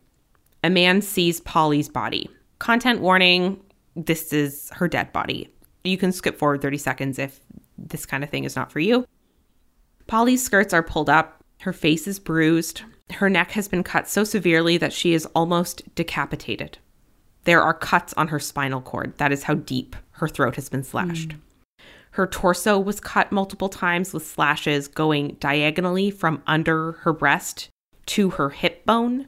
a 0.63 0.69
man 0.69 1.01
sees 1.01 1.41
Polly's 1.41 1.89
body. 1.89 2.29
Content 2.59 3.01
warning, 3.01 3.59
this 3.95 4.31
is 4.31 4.69
her 4.75 4.87
dead 4.87 5.11
body. 5.11 5.49
You 5.83 5.97
can 5.97 6.11
skip 6.11 6.37
forward 6.37 6.61
30 6.61 6.77
seconds 6.77 7.17
if 7.17 7.39
this 7.79 8.05
kind 8.05 8.23
of 8.23 8.29
thing 8.29 8.43
is 8.43 8.55
not 8.55 8.71
for 8.71 8.79
you. 8.79 9.07
Polly's 10.05 10.43
skirts 10.43 10.71
are 10.71 10.83
pulled 10.83 11.09
up, 11.09 11.43
her 11.61 11.73
face 11.73 12.07
is 12.07 12.19
bruised, 12.19 12.83
her 13.13 13.29
neck 13.29 13.51
has 13.51 13.67
been 13.67 13.83
cut 13.83 14.07
so 14.07 14.23
severely 14.23 14.77
that 14.77 14.93
she 14.93 15.13
is 15.13 15.25
almost 15.27 15.83
decapitated. 15.95 16.77
There 17.45 17.61
are 17.61 17.73
cuts 17.73 18.13
on 18.15 18.27
her 18.27 18.39
spinal 18.39 18.81
cord. 18.81 19.17
That 19.17 19.31
is 19.31 19.43
how 19.43 19.55
deep 19.55 19.95
her 20.11 20.27
throat 20.27 20.55
has 20.55 20.67
been 20.67 20.83
slashed. 20.83 21.29
Mm. 21.29 21.39
Her 22.11 22.27
torso 22.27 22.79
was 22.79 22.99
cut 22.99 23.31
multiple 23.31 23.69
times 23.69 24.11
with 24.11 24.25
slashes 24.25 24.87
going 24.87 25.37
diagonally 25.39 26.11
from 26.11 26.41
under 26.47 26.93
her 26.93 27.13
breast 27.13 27.69
to 28.07 28.31
her 28.31 28.49
hip 28.49 28.85
bone. 28.85 29.27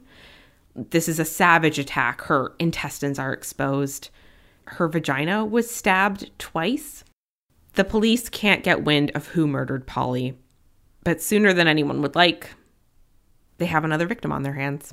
This 0.74 1.08
is 1.08 1.18
a 1.18 1.24
savage 1.24 1.78
attack. 1.78 2.22
Her 2.22 2.52
intestines 2.58 3.18
are 3.18 3.32
exposed. 3.32 4.10
Her 4.64 4.88
vagina 4.88 5.44
was 5.44 5.70
stabbed 5.70 6.30
twice. 6.38 7.04
The 7.74 7.84
police 7.84 8.28
can't 8.28 8.64
get 8.64 8.84
wind 8.84 9.12
of 9.14 9.28
who 9.28 9.46
murdered 9.46 9.86
Polly, 9.86 10.36
but 11.04 11.22
sooner 11.22 11.52
than 11.52 11.68
anyone 11.68 12.02
would 12.02 12.16
like, 12.16 12.50
they 13.60 13.66
have 13.66 13.84
another 13.84 14.06
victim 14.06 14.32
on 14.32 14.42
their 14.42 14.54
hands. 14.54 14.92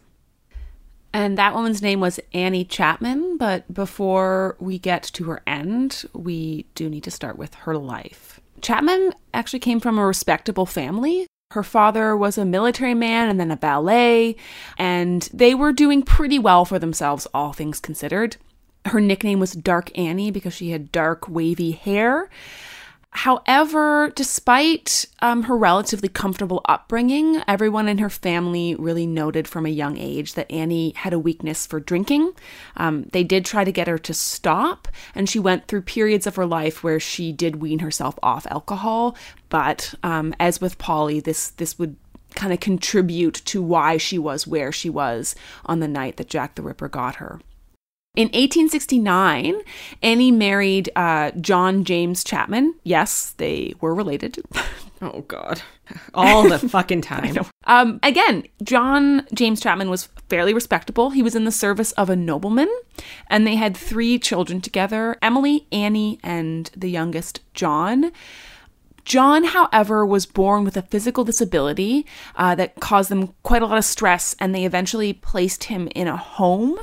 And 1.13 1.37
that 1.37 1.55
woman's 1.55 1.81
name 1.81 1.99
was 1.99 2.19
Annie 2.33 2.65
Chapman. 2.65 3.37
But 3.37 3.73
before 3.73 4.55
we 4.59 4.77
get 4.77 5.01
to 5.03 5.23
her 5.23 5.41
end, 5.47 6.05
we 6.13 6.67
do 6.75 6.89
need 6.89 7.03
to 7.05 7.11
start 7.11 7.37
with 7.37 7.55
her 7.55 7.75
life. 7.75 8.39
Chapman 8.61 9.13
actually 9.33 9.59
came 9.59 9.79
from 9.79 9.97
a 9.97 10.05
respectable 10.05 10.65
family. 10.65 11.25
Her 11.51 11.63
father 11.63 12.15
was 12.15 12.37
a 12.37 12.45
military 12.45 12.93
man 12.93 13.29
and 13.29 13.39
then 13.39 13.51
a 13.51 13.57
ballet, 13.57 14.35
and 14.77 15.29
they 15.33 15.55
were 15.55 15.71
doing 15.71 16.03
pretty 16.03 16.37
well 16.37 16.65
for 16.65 16.77
themselves, 16.77 17.25
all 17.33 17.53
things 17.53 17.79
considered. 17.79 18.35
Her 18.85 18.99
nickname 18.99 19.39
was 19.39 19.53
Dark 19.53 19.97
Annie 19.97 20.29
because 20.29 20.53
she 20.53 20.71
had 20.71 20.91
dark, 20.91 21.29
wavy 21.29 21.71
hair. 21.71 22.29
However, 23.17 24.11
despite 24.13 25.07
um, 25.23 25.41
her 25.43 25.57
relatively 25.57 26.07
comfortable 26.07 26.61
upbringing, 26.65 27.41
everyone 27.47 27.87
in 27.87 27.97
her 27.97 28.11
family 28.11 28.75
really 28.75 29.07
noted 29.07 29.47
from 29.47 29.65
a 29.65 29.69
young 29.69 29.97
age 29.97 30.35
that 30.35 30.51
Annie 30.51 30.93
had 30.95 31.13
a 31.13 31.19
weakness 31.19 31.65
for 31.65 31.79
drinking. 31.79 32.33
Um, 32.75 33.07
they 33.13 33.23
did 33.23 33.43
try 33.43 33.63
to 33.63 33.71
get 33.71 33.87
her 33.87 33.97
to 33.97 34.13
stop, 34.13 34.87
and 35.15 35.27
she 35.27 35.39
went 35.39 35.67
through 35.67 35.81
periods 35.81 36.27
of 36.27 36.35
her 36.35 36.45
life 36.45 36.83
where 36.83 36.99
she 36.99 37.31
did 37.31 37.55
wean 37.55 37.79
herself 37.79 38.19
off 38.21 38.45
alcohol. 38.51 39.17
But 39.49 39.95
um, 40.03 40.35
as 40.39 40.61
with 40.61 40.77
Polly, 40.77 41.19
this 41.19 41.49
this 41.49 41.79
would 41.79 41.95
kind 42.35 42.53
of 42.53 42.59
contribute 42.59 43.41
to 43.45 43.63
why 43.63 43.97
she 43.97 44.19
was 44.19 44.45
where 44.45 44.71
she 44.71 44.91
was 44.91 45.33
on 45.65 45.79
the 45.79 45.87
night 45.87 46.17
that 46.17 46.29
Jack 46.29 46.53
the 46.53 46.61
Ripper 46.61 46.87
got 46.87 47.15
her. 47.15 47.39
In 48.17 48.29
1869, 48.29 49.61
Annie 50.01 50.31
married 50.31 50.89
uh, 50.95 51.29
John 51.39 51.83
James 51.83 52.23
Chapman. 52.23 52.73
Yes, 52.83 53.35
they 53.37 53.75
were 53.79 53.93
related. 53.93 54.43
oh, 55.03 55.21
God. 55.21 55.61
All 56.15 56.49
the 56.49 56.57
fucking 56.69 57.01
time. 57.01 57.37
Um, 57.65 57.99
again, 58.01 58.47
John 58.63 59.27
James 59.35 59.61
Chapman 59.61 59.91
was 59.91 60.09
fairly 60.29 60.51
respectable. 60.51 61.11
He 61.11 61.21
was 61.21 61.35
in 61.35 61.45
the 61.45 61.51
service 61.51 61.91
of 61.91 62.09
a 62.09 62.15
nobleman, 62.15 62.75
and 63.27 63.45
they 63.45 63.55
had 63.55 63.77
three 63.77 64.17
children 64.17 64.61
together 64.61 65.15
Emily, 65.21 65.67
Annie, 65.71 66.19
and 66.23 66.71
the 66.75 66.89
youngest, 66.89 67.41
John. 67.53 68.11
John, 69.07 69.45
however, 69.45 70.05
was 70.05 70.25
born 70.25 70.65
with 70.65 70.75
a 70.75 70.81
physical 70.81 71.23
disability 71.23 72.05
uh, 72.35 72.55
that 72.55 72.75
caused 72.81 73.09
them 73.09 73.33
quite 73.41 73.61
a 73.61 73.65
lot 73.65 73.77
of 73.77 73.85
stress, 73.85 74.35
and 74.37 74.53
they 74.53 74.65
eventually 74.65 75.13
placed 75.13 75.65
him 75.65 75.87
in 75.95 76.09
a 76.09 76.17
home. 76.17 76.77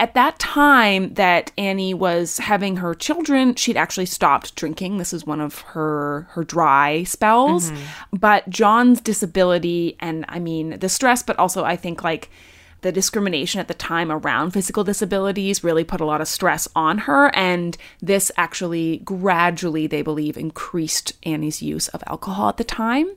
At 0.00 0.14
that 0.14 0.38
time 0.38 1.14
that 1.14 1.52
Annie 1.56 1.94
was 1.94 2.38
having 2.38 2.76
her 2.78 2.94
children, 2.94 3.54
she'd 3.54 3.76
actually 3.76 4.06
stopped 4.06 4.54
drinking. 4.56 4.98
This 4.98 5.12
is 5.12 5.24
one 5.24 5.40
of 5.40 5.60
her 5.60 6.26
her 6.30 6.44
dry 6.44 7.04
spells. 7.04 7.70
Mm-hmm. 7.70 8.16
But 8.16 8.48
John's 8.50 9.00
disability 9.00 9.96
and 10.00 10.24
I 10.28 10.40
mean 10.40 10.78
the 10.78 10.88
stress, 10.88 11.22
but 11.22 11.38
also 11.38 11.64
I 11.64 11.76
think 11.76 12.02
like 12.02 12.30
the 12.84 12.92
discrimination 12.92 13.60
at 13.60 13.68
the 13.68 13.74
time 13.74 14.12
around 14.12 14.50
physical 14.50 14.84
disabilities 14.84 15.64
really 15.64 15.84
put 15.84 16.02
a 16.02 16.04
lot 16.04 16.20
of 16.20 16.28
stress 16.28 16.68
on 16.76 16.98
her. 16.98 17.34
And 17.34 17.78
this 18.02 18.30
actually 18.36 18.98
gradually, 18.98 19.86
they 19.86 20.02
believe, 20.02 20.36
increased 20.36 21.14
Annie's 21.22 21.62
use 21.62 21.88
of 21.88 22.04
alcohol 22.06 22.50
at 22.50 22.58
the 22.58 22.64
time. 22.64 23.08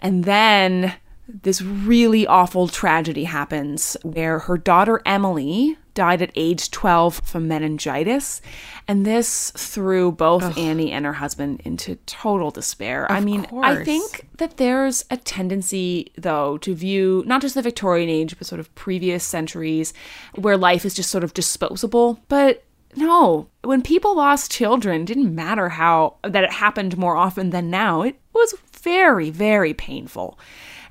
And 0.00 0.22
then 0.22 0.94
this 1.28 1.60
really 1.60 2.26
awful 2.28 2.68
tragedy 2.68 3.24
happens 3.24 3.96
where 4.04 4.40
her 4.40 4.56
daughter 4.56 5.02
Emily 5.04 5.76
died 5.96 6.22
at 6.22 6.30
age 6.36 6.70
12 6.70 7.22
from 7.24 7.48
meningitis. 7.48 8.40
And 8.86 9.04
this 9.04 9.50
threw 9.56 10.12
both 10.12 10.44
Ugh. 10.44 10.56
Annie 10.56 10.92
and 10.92 11.04
her 11.04 11.14
husband 11.14 11.62
into 11.64 11.96
total 12.06 12.52
despair. 12.52 13.06
Of 13.06 13.16
I 13.16 13.20
mean, 13.20 13.46
course. 13.46 13.66
I 13.66 13.84
think 13.84 14.28
that 14.36 14.58
there's 14.58 15.04
a 15.10 15.16
tendency, 15.16 16.12
though, 16.16 16.58
to 16.58 16.74
view 16.74 17.24
not 17.26 17.40
just 17.40 17.56
the 17.56 17.62
Victorian 17.62 18.08
age, 18.08 18.38
but 18.38 18.46
sort 18.46 18.60
of 18.60 18.72
previous 18.76 19.24
centuries 19.24 19.92
where 20.36 20.56
life 20.56 20.84
is 20.84 20.94
just 20.94 21.10
sort 21.10 21.24
of 21.24 21.34
disposable. 21.34 22.20
But 22.28 22.62
no, 22.94 23.48
when 23.62 23.82
people 23.82 24.16
lost 24.16 24.52
children, 24.52 25.02
it 25.02 25.06
didn't 25.06 25.34
matter 25.34 25.70
how 25.70 26.16
that 26.22 26.44
it 26.44 26.52
happened 26.52 26.96
more 26.96 27.16
often 27.16 27.50
than 27.50 27.70
now. 27.70 28.02
It 28.02 28.20
was 28.32 28.54
very, 28.72 29.30
very 29.30 29.74
painful. 29.74 30.38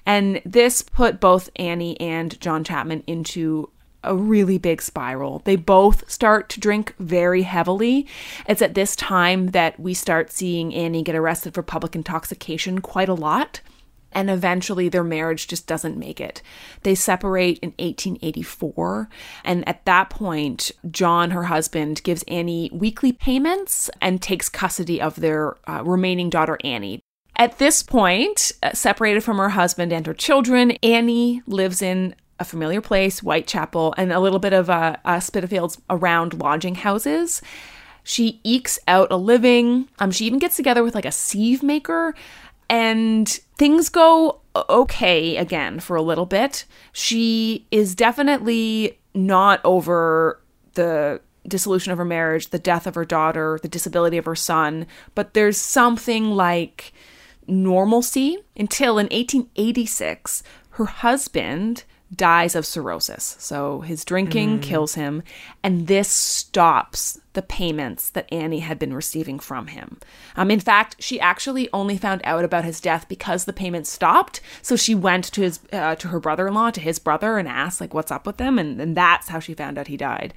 And 0.06 0.42
this 0.46 0.82
put 0.82 1.20
both 1.20 1.50
Annie 1.56 2.00
and 2.00 2.40
John 2.40 2.64
Chapman 2.64 3.04
into 3.08 3.70
a 4.06 4.16
really 4.16 4.58
big 4.58 4.82
spiral. 4.82 5.42
They 5.46 5.56
both 5.56 6.10
start 6.10 6.50
to 6.50 6.60
drink 6.60 6.94
very 7.00 7.44
heavily. 7.44 8.08
It's 8.48 8.62
at 8.62 8.76
this 8.76 8.96
time 8.96 9.48
that 9.48 9.80
we 9.80 9.94
start 9.94 10.32
seeing 10.32 10.74
Annie 10.74 11.04
get 11.04 11.16
arrested 11.16 11.54
for 11.54 11.64
public 11.64 11.96
intoxication 11.96 12.80
quite 12.82 13.10
a 13.10 13.14
lot. 13.14 13.62
And 14.16 14.30
eventually, 14.30 14.88
their 14.88 15.04
marriage 15.04 15.46
just 15.46 15.68
doesn't 15.68 15.98
make 15.98 16.22
it. 16.22 16.42
They 16.84 16.96
separate 16.96 17.60
in 17.60 17.72
1884. 17.72 19.10
And 19.44 19.68
at 19.68 19.84
that 19.84 20.10
point, 20.10 20.72
John, 20.90 21.32
her 21.32 21.44
husband, 21.44 22.02
gives 22.04 22.24
Annie 22.24 22.70
weekly 22.72 23.12
payments 23.12 23.90
and 24.02 24.22
takes 24.22 24.48
custody 24.48 25.02
of 25.02 25.18
their 25.18 25.58
uh, 25.68 25.84
remaining 25.84 26.30
daughter, 26.30 26.58
Annie. 26.64 27.02
At 27.38 27.58
this 27.58 27.84
point, 27.84 28.54
uh, 28.64 28.72
separated 28.72 29.22
from 29.22 29.38
her 29.38 29.50
husband 29.50 29.92
and 29.92 30.08
her 30.08 30.14
children, 30.14 30.72
Annie 30.82 31.42
lives 31.46 31.82
in 31.82 32.16
a 32.40 32.46
familiar 32.46 32.82
place, 32.82 33.20
Whitechapel, 33.20 33.94
and 33.98 34.12
a 34.12 34.20
little 34.20 34.40
bit 34.40 34.54
of 34.54 34.70
uh, 34.70 34.98
uh, 35.06 35.20
Spitalfields 35.20 35.82
around 35.90 36.34
lodging 36.34 36.76
houses. 36.76 37.42
She 38.04 38.40
ekes 38.44 38.78
out 38.88 39.12
a 39.12 39.18
living. 39.18 39.90
Um, 40.00 40.12
she 40.12 40.26
even 40.26 40.40
gets 40.40 40.56
together 40.56 40.84
with 40.84 40.96
like 40.96 41.06
a 41.06 41.12
sieve 41.12 41.64
maker, 41.64 42.14
and 42.70 43.28
things 43.58 43.90
go 43.90 44.42
okay 44.70 45.38
again 45.38 45.80
for 45.80 45.96
a 45.96 46.02
little 46.02 46.26
bit. 46.26 46.66
She 46.92 47.68
is 47.72 47.96
definitely 47.96 49.00
not 49.14 49.62
over 49.64 50.42
the 50.74 51.22
dissolution 51.48 51.92
of 51.92 51.98
her 51.98 52.06
marriage, 52.06 52.50
the 52.50 52.60
death 52.60 52.88
of 52.88 52.96
her 52.96 53.06
daughter, 53.06 53.60
the 53.62 53.68
disability 53.68 54.18
of 54.18 54.26
her 54.26 54.36
son, 54.36 54.88
but 55.14 55.34
there's 55.34 55.58
something 55.58 56.32
like 56.32 56.94
normalcy 57.48 58.38
until 58.56 58.98
in 58.98 59.06
1886, 59.06 60.44
her 60.72 60.86
husband, 60.86 61.84
dies 62.16 62.56
of 62.56 62.66
cirrhosis. 62.66 63.36
So 63.40 63.82
his 63.82 64.06
drinking 64.06 64.60
kills 64.62 64.96
him, 64.96 65.24
and 65.64 65.88
this 65.88 66.08
stops 66.08 67.20
the 67.34 67.42
payments 67.42 68.10
that 68.12 68.32
Annie 68.32 68.60
had 68.60 68.80
been 68.80 68.94
receiving 68.94 69.40
from 69.40 69.68
him. 69.68 69.98
Um, 70.36 70.50
in 70.50 70.60
fact, 70.60 70.96
she 71.00 71.20
actually 71.20 71.70
only 71.74 71.98
found 71.98 72.22
out 72.24 72.46
about 72.46 72.64
his 72.64 72.80
death 72.80 73.08
because 73.10 73.46
the 73.46 73.54
payments 73.54 73.90
stopped. 73.90 74.40
So 74.62 74.76
she 74.76 74.96
went 74.96 75.26
to 75.34 75.42
his 75.42 75.60
uh, 75.74 75.96
to 75.96 76.08
her 76.10 76.20
brother-in-law, 76.20 76.72
to 76.72 76.82
his 76.82 77.00
brother, 77.00 77.38
and 77.38 77.48
asked 77.48 77.82
like, 77.82 77.94
"What's 77.94 78.12
up 78.12 78.26
with 78.26 78.38
them?" 78.38 78.58
And, 78.58 78.80
and 78.80 78.96
that's 78.96 79.28
how 79.28 79.40
she 79.40 79.54
found 79.54 79.78
out 79.78 79.88
he 79.88 79.98
died. 79.98 80.34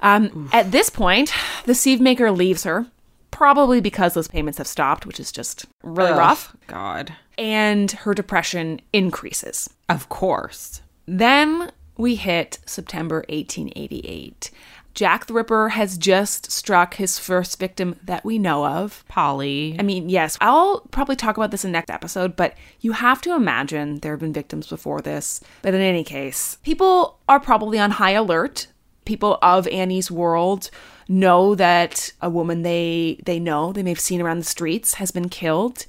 Um, 0.00 0.50
at 0.52 0.72
this 0.72 0.90
point, 0.90 1.32
the 1.64 1.74
sieve 1.74 2.00
maker 2.00 2.30
leaves 2.30 2.64
her, 2.64 2.86
probably 3.30 3.80
because 3.80 4.14
those 4.14 4.28
payments 4.28 4.58
have 4.58 4.66
stopped, 4.66 5.06
which 5.06 5.20
is 5.20 5.32
just 5.32 5.66
really 5.82 6.12
Ugh, 6.12 6.18
rough. 6.18 6.56
God. 6.66 7.14
And 7.38 7.90
her 7.90 8.14
depression 8.14 8.80
increases. 8.92 9.70
Of 9.88 10.08
course. 10.08 10.82
Then 11.06 11.70
we 11.96 12.16
hit 12.16 12.58
September 12.66 13.24
1888. 13.28 14.50
Jack 14.96 15.26
the 15.26 15.34
Ripper 15.34 15.70
has 15.70 15.98
just 15.98 16.50
struck 16.50 16.94
his 16.94 17.18
first 17.18 17.60
victim 17.60 18.00
that 18.02 18.24
we 18.24 18.38
know 18.38 18.64
of. 18.64 19.04
Polly. 19.08 19.76
I 19.78 19.82
mean, 19.82 20.08
yes, 20.08 20.38
I'll 20.40 20.80
probably 20.90 21.16
talk 21.16 21.36
about 21.36 21.50
this 21.50 21.66
in 21.66 21.72
next 21.72 21.90
episode, 21.90 22.34
but 22.34 22.54
you 22.80 22.92
have 22.92 23.20
to 23.22 23.34
imagine 23.34 23.98
there 23.98 24.12
have 24.12 24.20
been 24.20 24.32
victims 24.32 24.68
before 24.68 25.02
this. 25.02 25.40
But 25.60 25.74
in 25.74 25.82
any 25.82 26.02
case, 26.02 26.56
people 26.62 27.18
are 27.28 27.38
probably 27.38 27.78
on 27.78 27.90
high 27.92 28.12
alert. 28.12 28.68
People 29.04 29.38
of 29.42 29.68
Annie's 29.68 30.10
world 30.10 30.70
know 31.08 31.54
that 31.54 32.10
a 32.22 32.30
woman 32.30 32.62
they 32.62 33.20
they 33.24 33.38
know, 33.38 33.74
they 33.74 33.82
may 33.82 33.90
have 33.90 34.00
seen 34.00 34.22
around 34.22 34.38
the 34.38 34.44
streets, 34.44 34.94
has 34.94 35.10
been 35.10 35.28
killed. 35.28 35.84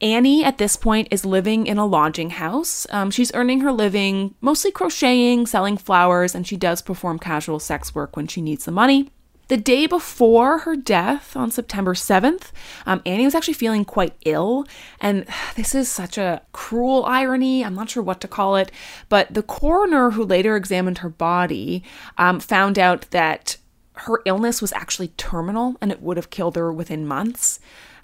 Annie 0.00 0.44
at 0.44 0.58
this 0.58 0.76
point 0.76 1.08
is 1.10 1.24
living 1.24 1.66
in 1.66 1.78
a 1.78 1.86
lodging 1.86 2.30
house. 2.30 2.86
Um, 2.90 3.10
she's 3.10 3.34
earning 3.34 3.60
her 3.60 3.72
living 3.72 4.34
mostly 4.40 4.70
crocheting, 4.70 5.46
selling 5.46 5.76
flowers, 5.76 6.34
and 6.34 6.46
she 6.46 6.56
does 6.56 6.82
perform 6.82 7.18
casual 7.18 7.58
sex 7.58 7.94
work 7.94 8.16
when 8.16 8.28
she 8.28 8.40
needs 8.40 8.64
the 8.64 8.70
money. 8.70 9.10
The 9.48 9.56
day 9.56 9.86
before 9.86 10.58
her 10.58 10.76
death 10.76 11.34
on 11.34 11.50
September 11.50 11.94
7th, 11.94 12.52
um, 12.84 13.00
Annie 13.06 13.24
was 13.24 13.34
actually 13.34 13.54
feeling 13.54 13.84
quite 13.84 14.14
ill. 14.26 14.66
And 15.00 15.26
this 15.56 15.74
is 15.74 15.88
such 15.88 16.18
a 16.18 16.42
cruel 16.52 17.04
irony. 17.04 17.64
I'm 17.64 17.74
not 17.74 17.90
sure 17.90 18.02
what 18.02 18.20
to 18.20 18.28
call 18.28 18.56
it. 18.56 18.70
But 19.08 19.32
the 19.32 19.42
coroner 19.42 20.10
who 20.10 20.24
later 20.24 20.54
examined 20.54 20.98
her 20.98 21.08
body 21.08 21.82
um, 22.18 22.40
found 22.40 22.78
out 22.78 23.10
that 23.10 23.56
her 23.94 24.20
illness 24.26 24.62
was 24.62 24.72
actually 24.74 25.08
terminal 25.08 25.76
and 25.80 25.90
it 25.90 26.00
would 26.00 26.16
have 26.16 26.30
killed 26.30 26.54
her 26.54 26.72
within 26.72 27.06
months 27.06 27.58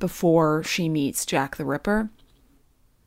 before 0.04 0.62
she 0.62 0.86
meets 0.86 1.24
Jack 1.24 1.56
the 1.56 1.64
Ripper. 1.64 2.10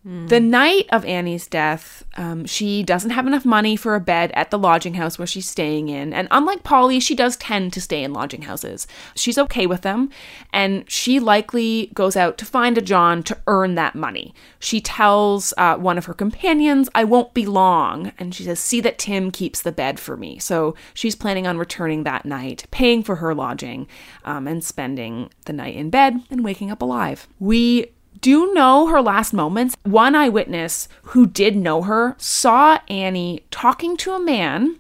The 0.07 0.39
night 0.39 0.85
of 0.89 1.03
Annie's 1.03 1.47
death, 1.47 2.05
um, 2.15 2.45
she 2.45 2.81
doesn't 2.81 3.09
have 3.09 3.27
enough 3.27 3.43
money 3.43 3.75
for 3.75 3.93
a 3.93 3.99
bed 3.99 4.31
at 4.35 4.51
the 4.51 4.57
lodging 4.57 4.93
house 4.93 5.19
where 5.19 5.27
she's 5.27 5.49
staying 5.49 5.89
in. 5.89 6.13
And 6.13 6.29
unlike 6.31 6.63
Polly, 6.63 7.01
she 7.01 7.13
does 7.13 7.35
tend 7.35 7.73
to 7.73 7.81
stay 7.81 8.03
in 8.03 8.13
lodging 8.13 8.43
houses. 8.43 8.87
She's 9.15 9.37
okay 9.37 9.67
with 9.67 9.81
them. 9.81 10.09
And 10.53 10.89
she 10.89 11.19
likely 11.19 11.91
goes 11.93 12.15
out 12.15 12.37
to 12.37 12.45
find 12.45 12.77
a 12.77 12.81
John 12.81 13.21
to 13.23 13.37
earn 13.47 13.75
that 13.75 13.95
money. 13.95 14.33
She 14.59 14.79
tells 14.79 15.53
uh, 15.57 15.75
one 15.75 15.97
of 15.97 16.05
her 16.05 16.13
companions, 16.13 16.87
I 16.95 17.03
won't 17.03 17.33
be 17.33 17.45
long. 17.45 18.13
And 18.17 18.33
she 18.33 18.45
says, 18.45 18.61
See 18.61 18.79
that 18.79 18.99
Tim 18.99 19.29
keeps 19.29 19.61
the 19.61 19.73
bed 19.73 19.99
for 19.99 20.15
me. 20.15 20.39
So 20.39 20.73
she's 20.93 21.15
planning 21.17 21.45
on 21.47 21.57
returning 21.57 22.03
that 22.03 22.25
night, 22.25 22.65
paying 22.71 23.03
for 23.03 23.17
her 23.17 23.35
lodging, 23.35 23.87
um, 24.23 24.47
and 24.47 24.63
spending 24.63 25.31
the 25.47 25.53
night 25.53 25.75
in 25.75 25.89
bed 25.89 26.21
and 26.29 26.45
waking 26.45 26.71
up 26.71 26.81
alive. 26.81 27.27
We 27.39 27.91
do 28.19 28.29
you 28.29 28.53
know 28.53 28.87
her 28.87 29.01
last 29.01 29.33
moments. 29.33 29.75
One 29.83 30.15
eyewitness 30.15 30.87
who 31.03 31.25
did 31.27 31.55
know 31.55 31.83
her 31.83 32.15
saw 32.17 32.79
Annie 32.87 33.45
talking 33.51 33.97
to 33.97 34.13
a 34.13 34.19
man 34.19 34.79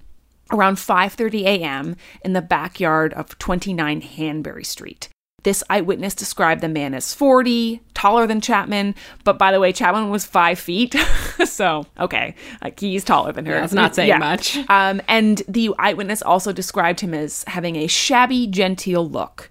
around 0.51 0.77
5:30 0.77 1.43
a.m. 1.43 1.95
in 2.23 2.33
the 2.33 2.41
backyard 2.41 3.13
of 3.13 3.37
29 3.37 4.01
Hanbury 4.01 4.63
Street. 4.63 5.09
This 5.43 5.63
eyewitness 5.69 6.15
described 6.15 6.61
the 6.61 6.67
man 6.67 6.93
as 6.93 7.13
40, 7.13 7.79
taller 7.93 8.27
than 8.27 8.41
Chapman, 8.41 8.95
but 9.23 9.37
by 9.37 9.51
the 9.51 9.59
way, 9.59 9.71
Chapman 9.71 10.09
was 10.09 10.25
five 10.25 10.59
feet. 10.59 10.93
so, 11.45 11.85
okay, 11.99 12.35
like 12.61 12.79
he's 12.79 13.03
taller 13.03 13.31
than 13.31 13.45
her. 13.45 13.53
That's 13.53 13.71
not 13.71 13.95
saying 13.95 14.19
much. 14.19 14.57
Um, 14.69 14.99
and 15.07 15.43
the 15.47 15.73
eyewitness 15.77 16.21
also 16.21 16.51
described 16.51 16.99
him 17.01 17.13
as 17.13 17.43
having 17.47 17.75
a 17.75 17.87
shabby, 17.87 18.47
genteel 18.47 19.07
look. 19.07 19.49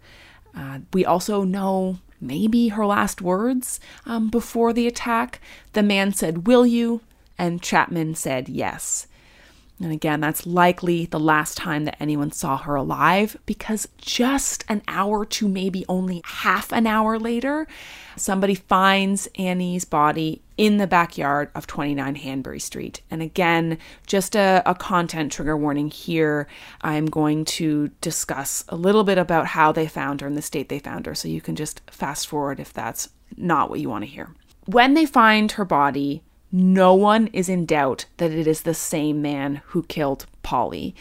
Uh, 0.54 0.80
we 0.92 1.04
also 1.04 1.44
know 1.44 1.98
maybe 2.20 2.68
her 2.68 2.86
last 2.86 3.22
words 3.22 3.80
um, 4.04 4.28
before 4.28 4.72
the 4.72 4.86
attack. 4.86 5.40
The 5.72 5.82
man 5.82 6.12
said, 6.12 6.46
Will 6.46 6.66
you? 6.66 7.00
And 7.38 7.62
Chapman 7.62 8.14
said, 8.14 8.48
Yes. 8.48 9.06
And 9.80 9.92
again, 9.92 10.20
that's 10.20 10.46
likely 10.46 11.04
the 11.04 11.20
last 11.20 11.58
time 11.58 11.84
that 11.84 12.00
anyone 12.00 12.32
saw 12.32 12.56
her 12.56 12.76
alive 12.76 13.36
because 13.44 13.88
just 13.98 14.64
an 14.68 14.80
hour 14.88 15.26
to 15.26 15.46
maybe 15.46 15.84
only 15.86 16.22
half 16.24 16.72
an 16.72 16.86
hour 16.86 17.18
later, 17.18 17.66
somebody 18.16 18.54
finds 18.54 19.28
Annie's 19.34 19.84
body 19.84 20.40
in 20.56 20.78
the 20.78 20.86
backyard 20.86 21.50
of 21.54 21.66
29 21.66 22.14
Hanbury 22.16 22.60
Street. 22.60 23.02
And 23.10 23.22
again, 23.22 23.78
just 24.06 24.34
a, 24.34 24.62
a 24.64 24.74
content 24.74 25.32
trigger 25.32 25.56
warning 25.56 25.90
here. 25.90 26.46
I'm 26.80 27.06
going 27.06 27.44
to 27.44 27.88
discuss 28.00 28.64
a 28.68 28.76
little 28.76 29.04
bit 29.04 29.18
about 29.18 29.48
how 29.48 29.72
they 29.72 29.86
found 29.86 30.20
her 30.20 30.26
and 30.26 30.36
the 30.36 30.42
state 30.42 30.68
they 30.68 30.78
found 30.78 31.06
her. 31.06 31.14
So 31.14 31.28
you 31.28 31.40
can 31.40 31.56
just 31.56 31.82
fast 31.90 32.26
forward 32.26 32.58
if 32.58 32.72
that's 32.72 33.10
not 33.36 33.68
what 33.68 33.80
you 33.80 33.90
want 33.90 34.04
to 34.04 34.10
hear. 34.10 34.34
When 34.64 34.94
they 34.94 35.06
find 35.06 35.52
her 35.52 35.64
body, 35.64 36.22
no 36.50 36.94
one 36.94 37.26
is 37.28 37.48
in 37.48 37.66
doubt 37.66 38.06
that 38.16 38.32
it 38.32 38.46
is 38.46 38.62
the 38.62 38.74
same 38.74 39.20
man 39.20 39.60
who 39.66 39.82
killed 39.84 40.26
Polly. 40.42 40.94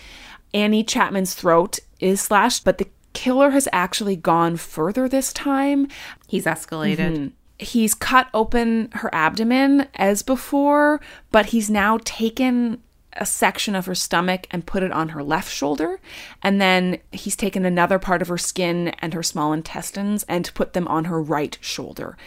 Annie 0.53 0.83
Chapman's 0.83 1.33
throat 1.33 1.79
is 1.99 2.21
slashed, 2.21 2.65
but 2.65 2.77
the 2.77 2.89
killer 3.13 3.51
has 3.51 3.67
actually 3.71 4.15
gone 4.15 4.57
further 4.57 5.07
this 5.07 5.31
time. 5.33 5.87
He's 6.27 6.45
escalated. 6.45 6.97
Mm-hmm. 6.97 7.27
He's 7.57 7.93
cut 7.93 8.27
open 8.33 8.89
her 8.93 9.13
abdomen 9.13 9.87
as 9.95 10.23
before, 10.23 10.99
but 11.31 11.47
he's 11.47 11.69
now 11.69 11.99
taken 12.03 12.81
a 13.17 13.25
section 13.25 13.75
of 13.75 13.85
her 13.85 13.95
stomach 13.95 14.45
and 14.51 14.65
put 14.65 14.83
it 14.83 14.91
on 14.91 15.09
her 15.09 15.23
left 15.23 15.51
shoulder. 15.51 15.99
And 16.43 16.59
then 16.59 16.99
he's 17.11 17.35
taken 17.35 17.65
another 17.65 17.97
part 17.97 18.21
of 18.21 18.27
her 18.27 18.37
skin 18.37 18.89
and 18.99 19.13
her 19.13 19.23
small 19.23 19.53
intestines 19.53 20.23
and 20.23 20.53
put 20.53 20.73
them 20.73 20.87
on 20.87 21.05
her 21.05 21.21
right 21.21 21.57
shoulder. 21.61 22.17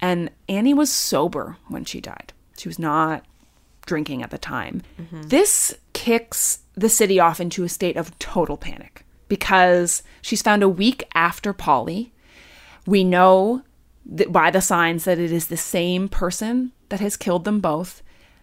And 0.00 0.30
Annie 0.48 0.74
was 0.74 0.90
sober 0.90 1.56
when 1.68 1.84
she 1.84 2.00
died. 2.00 2.32
She 2.56 2.68
was 2.68 2.78
not 2.78 3.24
drinking 3.84 4.22
at 4.22 4.30
the 4.30 4.38
time. 4.38 4.82
Mm-hmm. 5.00 5.22
This 5.28 5.74
kicks 5.92 6.60
the 6.74 6.88
city 6.88 7.20
off 7.20 7.40
into 7.40 7.64
a 7.64 7.68
state 7.68 7.96
of 7.96 8.18
total 8.18 8.56
panic 8.56 9.04
because 9.28 10.02
she's 10.22 10.42
found 10.42 10.62
a 10.62 10.68
week 10.68 11.04
after 11.14 11.52
Polly. 11.52 12.12
We 12.86 13.04
know 13.04 13.62
that 14.08 14.32
by 14.32 14.50
the 14.50 14.60
signs 14.60 15.04
that 15.04 15.18
it 15.18 15.30
is 15.30 15.46
the 15.46 15.56
same 15.56 16.08
person 16.08 16.72
that 16.88 17.00
has 17.00 17.16
killed 17.16 17.44
them 17.44 17.60
both, 17.60 18.02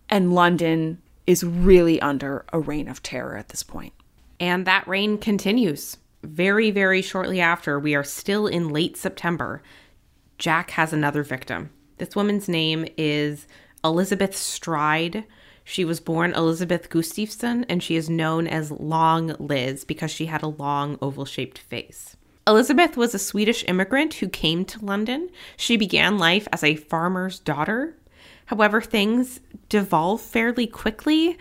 and 0.09 0.33
London 0.33 1.01
is 1.25 1.43
really 1.43 1.99
under 2.01 2.45
a 2.53 2.59
reign 2.59 2.87
of 2.87 3.01
terror 3.01 3.35
at 3.35 3.49
this 3.49 3.63
point. 3.63 3.93
And 4.39 4.65
that 4.67 4.87
reign 4.87 5.17
continues. 5.17 5.97
Very, 6.23 6.71
very 6.71 7.01
shortly 7.01 7.41
after, 7.41 7.79
we 7.79 7.95
are 7.95 8.03
still 8.03 8.47
in 8.47 8.69
late 8.69 8.97
September. 8.97 9.63
Jack 10.37 10.71
has 10.71 10.93
another 10.93 11.23
victim. 11.23 11.71
This 11.97 12.15
woman's 12.15 12.49
name 12.49 12.87
is 12.97 13.47
Elizabeth 13.83 14.35
Stride. 14.35 15.23
She 15.63 15.85
was 15.85 15.99
born 15.99 16.33
Elizabeth 16.33 16.89
Gustafson, 16.89 17.63
and 17.65 17.81
she 17.81 17.95
is 17.95 18.09
known 18.09 18.47
as 18.47 18.69
Long 18.69 19.35
Liz 19.39 19.83
because 19.83 20.11
she 20.11 20.27
had 20.27 20.43
a 20.43 20.47
long 20.47 20.97
oval 21.01 21.25
shaped 21.25 21.57
face. 21.57 22.14
Elizabeth 22.47 22.95
was 22.95 23.15
a 23.15 23.19
Swedish 23.19 23.63
immigrant 23.67 24.15
who 24.15 24.29
came 24.29 24.65
to 24.65 24.85
London. 24.85 25.29
She 25.57 25.77
began 25.77 26.19
life 26.19 26.47
as 26.53 26.63
a 26.63 26.75
farmer's 26.75 27.39
daughter. 27.39 27.97
However, 28.47 28.81
things 28.81 29.39
devolve 29.67 30.21
fairly 30.21 30.67
quickly. 30.67 31.37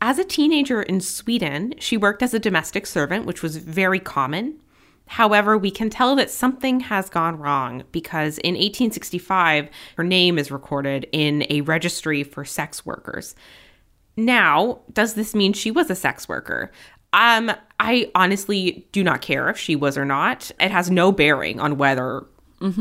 As 0.00 0.18
a 0.18 0.24
teenager 0.24 0.82
in 0.82 1.00
Sweden, 1.00 1.74
she 1.78 1.96
worked 1.96 2.22
as 2.22 2.34
a 2.34 2.40
domestic 2.40 2.86
servant, 2.86 3.24
which 3.24 3.42
was 3.42 3.56
very 3.56 4.00
common. 4.00 4.60
However, 5.06 5.56
we 5.56 5.70
can 5.70 5.90
tell 5.90 6.16
that 6.16 6.30
something 6.30 6.80
has 6.80 7.08
gone 7.08 7.38
wrong 7.38 7.84
because 7.92 8.38
in 8.38 8.54
1865, 8.54 9.68
her 9.96 10.04
name 10.04 10.38
is 10.38 10.50
recorded 10.50 11.06
in 11.12 11.46
a 11.48 11.62
registry 11.62 12.24
for 12.24 12.44
sex 12.44 12.84
workers. 12.84 13.34
Now, 14.16 14.80
does 14.92 15.14
this 15.14 15.34
mean 15.34 15.52
she 15.52 15.70
was 15.70 15.88
a 15.88 15.94
sex 15.94 16.28
worker? 16.28 16.72
Um, 17.12 17.52
I 17.80 18.10
honestly 18.14 18.86
do 18.92 19.02
not 19.02 19.20
care 19.20 19.48
if 19.48 19.58
she 19.58 19.76
was 19.76 19.96
or 19.96 20.04
not. 20.04 20.50
It 20.60 20.70
has 20.70 20.90
no 20.90 21.12
bearing 21.12 21.60
on 21.60 21.78
whether 21.78 22.24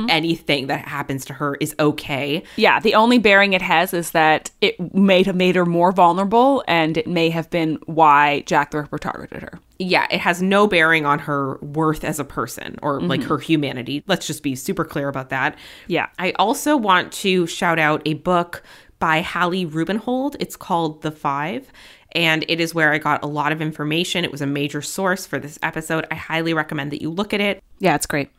anything 0.09 0.65
that 0.65 0.87
happens 0.87 1.23
to 1.23 1.33
her 1.33 1.55
is 1.61 1.75
okay. 1.79 2.41
Yeah, 2.55 2.79
the 2.79 2.95
only 2.95 3.19
bearing 3.19 3.53
it 3.53 3.61
has 3.61 3.93
is 3.93 4.09
that 4.09 4.49
it 4.59 4.93
may 4.95 5.21
have 5.21 5.35
made 5.35 5.55
her 5.55 5.67
more 5.67 5.91
vulnerable, 5.91 6.63
and 6.67 6.97
it 6.97 7.05
may 7.05 7.29
have 7.29 7.47
been 7.51 7.77
why 7.85 8.41
Jack 8.47 8.71
the 8.71 8.81
Ripper 8.81 8.97
targeted 8.97 9.43
her. 9.43 9.59
Yeah, 9.77 10.07
it 10.09 10.19
has 10.19 10.41
no 10.41 10.65
bearing 10.65 11.05
on 11.05 11.19
her 11.19 11.57
worth 11.57 12.03
as 12.03 12.19
a 12.19 12.23
person 12.23 12.79
or 12.81 12.99
like 12.99 13.21
her 13.21 13.37
humanity. 13.37 14.03
Let's 14.07 14.25
just 14.25 14.41
be 14.41 14.55
super 14.55 14.83
clear 14.83 15.09
about 15.09 15.29
that. 15.29 15.55
Yeah. 15.85 16.07
I 16.17 16.31
also 16.39 16.75
want 16.75 17.11
to 17.13 17.45
shout 17.45 17.77
out 17.77 18.01
a 18.05 18.15
book 18.15 18.63
by 18.97 19.21
Hallie 19.21 19.67
Rubenhold. 19.67 20.35
It's 20.39 20.55
called 20.55 21.03
The 21.03 21.11
Five. 21.11 21.71
And 22.13 22.45
it 22.47 22.59
is 22.59 22.73
where 22.73 22.93
I 22.93 22.97
got 22.97 23.23
a 23.23 23.27
lot 23.27 23.51
of 23.51 23.61
information. 23.61 24.23
It 24.23 24.31
was 24.31 24.41
a 24.41 24.47
major 24.47 24.81
source 24.81 25.25
for 25.25 25.39
this 25.39 25.59
episode. 25.61 26.05
I 26.11 26.15
highly 26.15 26.53
recommend 26.53 26.91
that 26.91 27.01
you 27.01 27.09
look 27.09 27.33
at 27.33 27.41
it. 27.41 27.63
Yeah, 27.79 27.95
it's 27.95 28.05
great. 28.05 28.29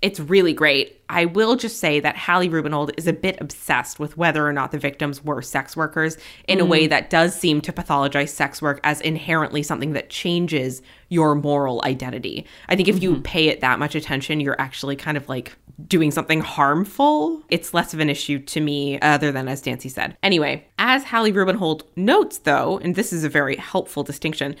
It's 0.00 0.20
really 0.20 0.52
great. 0.52 1.02
I 1.08 1.24
will 1.24 1.56
just 1.56 1.78
say 1.78 1.98
that 2.00 2.16
Hallie 2.16 2.48
Rubenhold 2.48 2.92
is 2.96 3.08
a 3.08 3.12
bit 3.12 3.40
obsessed 3.40 3.98
with 3.98 4.16
whether 4.16 4.46
or 4.46 4.52
not 4.52 4.70
the 4.70 4.78
victims 4.78 5.24
were 5.24 5.42
sex 5.42 5.76
workers 5.76 6.16
in 6.46 6.60
a 6.60 6.64
way 6.64 6.86
mm. 6.86 6.90
that 6.90 7.10
does 7.10 7.34
seem 7.34 7.60
to 7.62 7.72
pathologize 7.72 8.28
sex 8.28 8.62
work 8.62 8.78
as 8.84 9.00
inherently 9.00 9.62
something 9.62 9.94
that 9.94 10.10
changes 10.10 10.82
your 11.08 11.34
moral 11.34 11.82
identity. 11.84 12.46
I 12.68 12.76
think 12.76 12.86
if 12.88 13.02
you 13.02 13.14
mm-hmm. 13.14 13.22
pay 13.22 13.48
it 13.48 13.60
that 13.60 13.80
much 13.80 13.96
attention, 13.96 14.40
you're 14.40 14.60
actually 14.60 14.94
kind 14.94 15.16
of 15.16 15.28
like 15.28 15.56
doing 15.86 16.10
something 16.10 16.40
harmful. 16.40 17.42
It's 17.48 17.74
less 17.74 17.92
of 17.92 18.00
an 18.00 18.10
issue 18.10 18.38
to 18.38 18.60
me, 18.60 19.00
other 19.00 19.32
than 19.32 19.48
as 19.48 19.62
Dancy 19.62 19.88
said. 19.88 20.16
Anyway, 20.22 20.66
as 20.78 21.04
Hallie 21.04 21.32
Rubenhold 21.32 21.82
notes, 21.96 22.38
though, 22.38 22.78
and 22.78 22.94
this 22.94 23.12
is 23.12 23.24
a 23.24 23.28
very 23.28 23.56
helpful 23.56 24.02
distinction, 24.04 24.54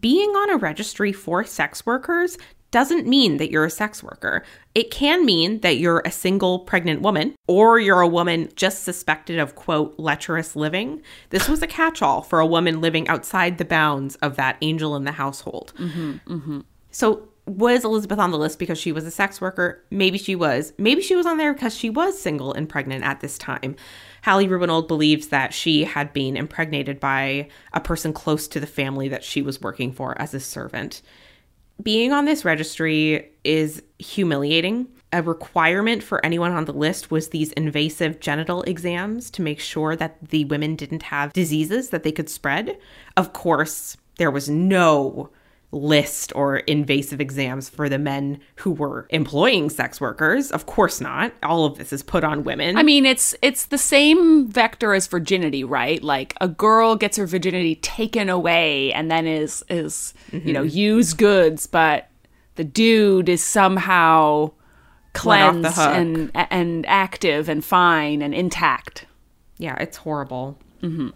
being 0.00 0.30
on 0.30 0.50
a 0.50 0.56
registry 0.56 1.12
for 1.12 1.44
sex 1.44 1.86
workers 1.86 2.36
doesn't 2.70 3.06
mean 3.06 3.36
that 3.38 3.50
you're 3.50 3.64
a 3.64 3.70
sex 3.70 4.02
worker. 4.02 4.44
It 4.74 4.90
can 4.90 5.24
mean 5.24 5.60
that 5.60 5.78
you're 5.78 6.02
a 6.04 6.10
single 6.10 6.60
pregnant 6.60 7.00
woman 7.00 7.34
or 7.46 7.78
you're 7.78 8.00
a 8.00 8.08
woman 8.08 8.50
just 8.56 8.84
suspected 8.84 9.38
of, 9.38 9.54
quote, 9.54 9.94
lecherous 9.98 10.56
living. 10.56 11.02
This 11.30 11.48
was 11.48 11.62
a 11.62 11.66
catch 11.66 12.02
all 12.02 12.22
for 12.22 12.40
a 12.40 12.46
woman 12.46 12.80
living 12.80 13.08
outside 13.08 13.58
the 13.58 13.64
bounds 13.64 14.16
of 14.16 14.36
that 14.36 14.58
angel 14.62 14.96
in 14.96 15.04
the 15.04 15.12
household. 15.12 15.72
Mm-hmm, 15.78 16.12
mm-hmm. 16.26 16.60
So, 16.90 17.28
was 17.46 17.84
Elizabeth 17.84 18.18
on 18.18 18.32
the 18.32 18.38
list 18.38 18.58
because 18.58 18.78
she 18.78 18.90
was 18.90 19.06
a 19.06 19.10
sex 19.10 19.40
worker? 19.40 19.84
Maybe 19.90 20.18
she 20.18 20.34
was. 20.34 20.72
Maybe 20.78 21.00
she 21.00 21.14
was 21.14 21.26
on 21.26 21.36
there 21.36 21.54
because 21.54 21.76
she 21.76 21.88
was 21.88 22.20
single 22.20 22.52
and 22.52 22.68
pregnant 22.68 23.04
at 23.04 23.20
this 23.20 23.38
time. 23.38 23.76
Hallie 24.24 24.48
Rubenhold 24.48 24.88
believes 24.88 25.28
that 25.28 25.54
she 25.54 25.84
had 25.84 26.12
been 26.12 26.36
impregnated 26.36 26.98
by 26.98 27.48
a 27.72 27.80
person 27.80 28.12
close 28.12 28.48
to 28.48 28.58
the 28.58 28.66
family 28.66 29.08
that 29.08 29.22
she 29.22 29.42
was 29.42 29.60
working 29.60 29.92
for 29.92 30.20
as 30.20 30.34
a 30.34 30.40
servant. 30.40 31.02
Being 31.82 32.12
on 32.12 32.24
this 32.24 32.44
registry 32.44 33.32
is 33.44 33.82
humiliating. 33.98 34.88
A 35.12 35.22
requirement 35.22 36.02
for 36.02 36.24
anyone 36.24 36.52
on 36.52 36.64
the 36.64 36.72
list 36.72 37.10
was 37.10 37.28
these 37.28 37.52
invasive 37.52 38.18
genital 38.18 38.62
exams 38.62 39.30
to 39.32 39.42
make 39.42 39.60
sure 39.60 39.94
that 39.94 40.16
the 40.30 40.44
women 40.46 40.74
didn't 40.74 41.04
have 41.04 41.32
diseases 41.32 41.90
that 41.90 42.02
they 42.02 42.12
could 42.12 42.28
spread. 42.28 42.76
Of 43.16 43.32
course, 43.32 43.96
there 44.18 44.30
was 44.30 44.48
no 44.48 45.30
list 45.72 46.32
or 46.34 46.58
invasive 46.58 47.20
exams 47.20 47.68
for 47.68 47.88
the 47.88 47.98
men 47.98 48.40
who 48.56 48.70
were 48.70 49.06
employing 49.10 49.68
sex 49.68 50.00
workers. 50.00 50.50
Of 50.50 50.66
course 50.66 51.00
not. 51.00 51.32
All 51.42 51.64
of 51.64 51.76
this 51.76 51.92
is 51.92 52.02
put 52.02 52.24
on 52.24 52.44
women. 52.44 52.76
I 52.76 52.82
mean, 52.82 53.04
it's 53.04 53.34
it's 53.42 53.66
the 53.66 53.78
same 53.78 54.48
vector 54.48 54.94
as 54.94 55.06
virginity, 55.06 55.64
right? 55.64 56.02
Like 56.02 56.34
a 56.40 56.48
girl 56.48 56.96
gets 56.96 57.16
her 57.16 57.26
virginity 57.26 57.76
taken 57.76 58.28
away 58.28 58.92
and 58.92 59.10
then 59.10 59.26
is 59.26 59.64
is 59.68 60.14
you 60.32 60.52
know 60.52 60.62
used 60.62 61.18
goods, 61.18 61.66
but 61.66 62.08
the 62.54 62.64
dude 62.64 63.28
is 63.28 63.42
somehow 63.42 64.52
Let 65.24 65.42
off 65.42 65.54
the 65.54 65.68
cleansed 65.68 65.78
and 65.78 66.30
and 66.34 66.86
active 66.86 67.48
and 67.48 67.64
fine 67.64 68.22
and 68.22 68.34
intact. 68.34 69.06
Yeah, 69.58 69.76
it's 69.80 69.96
horrible. 69.96 70.58
Mm-hmm. 70.82 71.08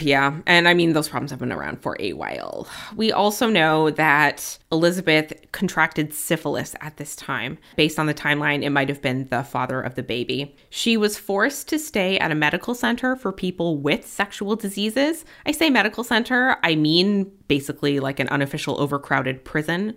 Yeah, 0.00 0.38
and 0.46 0.68
I 0.68 0.74
mean, 0.74 0.92
those 0.92 1.08
problems 1.08 1.30
have 1.30 1.40
been 1.40 1.52
around 1.52 1.80
for 1.80 1.96
a 1.98 2.12
while. 2.12 2.68
We 2.94 3.10
also 3.10 3.48
know 3.48 3.90
that 3.90 4.58
Elizabeth 4.70 5.32
contracted 5.52 6.12
syphilis 6.12 6.74
at 6.80 6.96
this 6.98 7.16
time. 7.16 7.58
Based 7.76 7.98
on 7.98 8.06
the 8.06 8.14
timeline, 8.14 8.62
it 8.62 8.70
might 8.70 8.88
have 8.88 9.00
been 9.00 9.28
the 9.28 9.42
father 9.42 9.80
of 9.80 9.94
the 9.94 10.02
baby. 10.02 10.54
She 10.68 10.96
was 10.96 11.16
forced 11.16 11.68
to 11.68 11.78
stay 11.78 12.18
at 12.18 12.30
a 12.30 12.34
medical 12.34 12.74
center 12.74 13.16
for 13.16 13.32
people 13.32 13.78
with 13.78 14.06
sexual 14.06 14.56
diseases. 14.56 15.24
I 15.46 15.52
say 15.52 15.70
medical 15.70 16.04
center, 16.04 16.56
I 16.62 16.74
mean 16.74 17.30
basically 17.48 17.98
like 17.98 18.20
an 18.20 18.28
unofficial 18.28 18.80
overcrowded 18.80 19.44
prison 19.44 19.96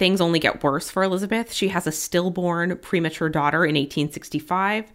things 0.00 0.22
only 0.22 0.38
get 0.38 0.64
worse 0.64 0.88
for 0.88 1.02
Elizabeth. 1.02 1.52
She 1.52 1.68
has 1.68 1.86
a 1.86 1.92
stillborn 1.92 2.78
premature 2.78 3.28
daughter 3.28 3.66
in 3.66 3.74
1865. 3.74 4.90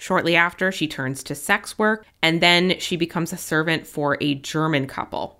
Shortly 0.00 0.34
after, 0.34 0.72
she 0.72 0.88
turns 0.88 1.22
to 1.24 1.34
sex 1.34 1.78
work, 1.78 2.06
and 2.22 2.40
then 2.40 2.78
she 2.78 2.96
becomes 2.96 3.34
a 3.34 3.36
servant 3.36 3.86
for 3.86 4.16
a 4.22 4.34
German 4.34 4.86
couple. 4.86 5.38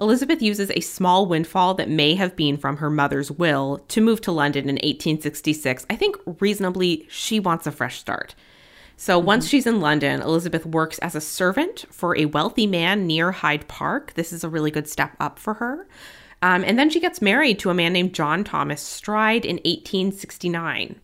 Elizabeth 0.00 0.42
uses 0.42 0.72
a 0.72 0.80
small 0.80 1.26
windfall 1.26 1.74
that 1.74 1.88
may 1.88 2.16
have 2.16 2.34
been 2.34 2.56
from 2.56 2.78
her 2.78 2.90
mother's 2.90 3.30
will 3.30 3.78
to 3.86 4.00
move 4.00 4.20
to 4.22 4.32
London 4.32 4.64
in 4.64 4.74
1866. 4.74 5.86
I 5.88 5.94
think 5.94 6.16
reasonably 6.40 7.06
she 7.08 7.38
wants 7.38 7.64
a 7.64 7.70
fresh 7.70 8.00
start. 8.00 8.34
So 8.96 9.20
once 9.20 9.46
she's 9.46 9.68
in 9.68 9.80
London, 9.80 10.20
Elizabeth 10.20 10.66
works 10.66 10.98
as 10.98 11.14
a 11.14 11.20
servant 11.20 11.84
for 11.88 12.18
a 12.18 12.26
wealthy 12.26 12.66
man 12.66 13.06
near 13.06 13.30
Hyde 13.30 13.68
Park. 13.68 14.14
This 14.14 14.32
is 14.32 14.42
a 14.42 14.48
really 14.48 14.72
good 14.72 14.88
step 14.88 15.12
up 15.20 15.38
for 15.38 15.54
her. 15.54 15.86
Um, 16.42 16.64
and 16.64 16.76
then 16.76 16.90
she 16.90 16.98
gets 16.98 17.22
married 17.22 17.60
to 17.60 17.70
a 17.70 17.74
man 17.74 17.92
named 17.92 18.14
John 18.14 18.42
Thomas 18.42 18.82
Stride 18.82 19.44
in 19.44 19.58
1869. 19.58 21.00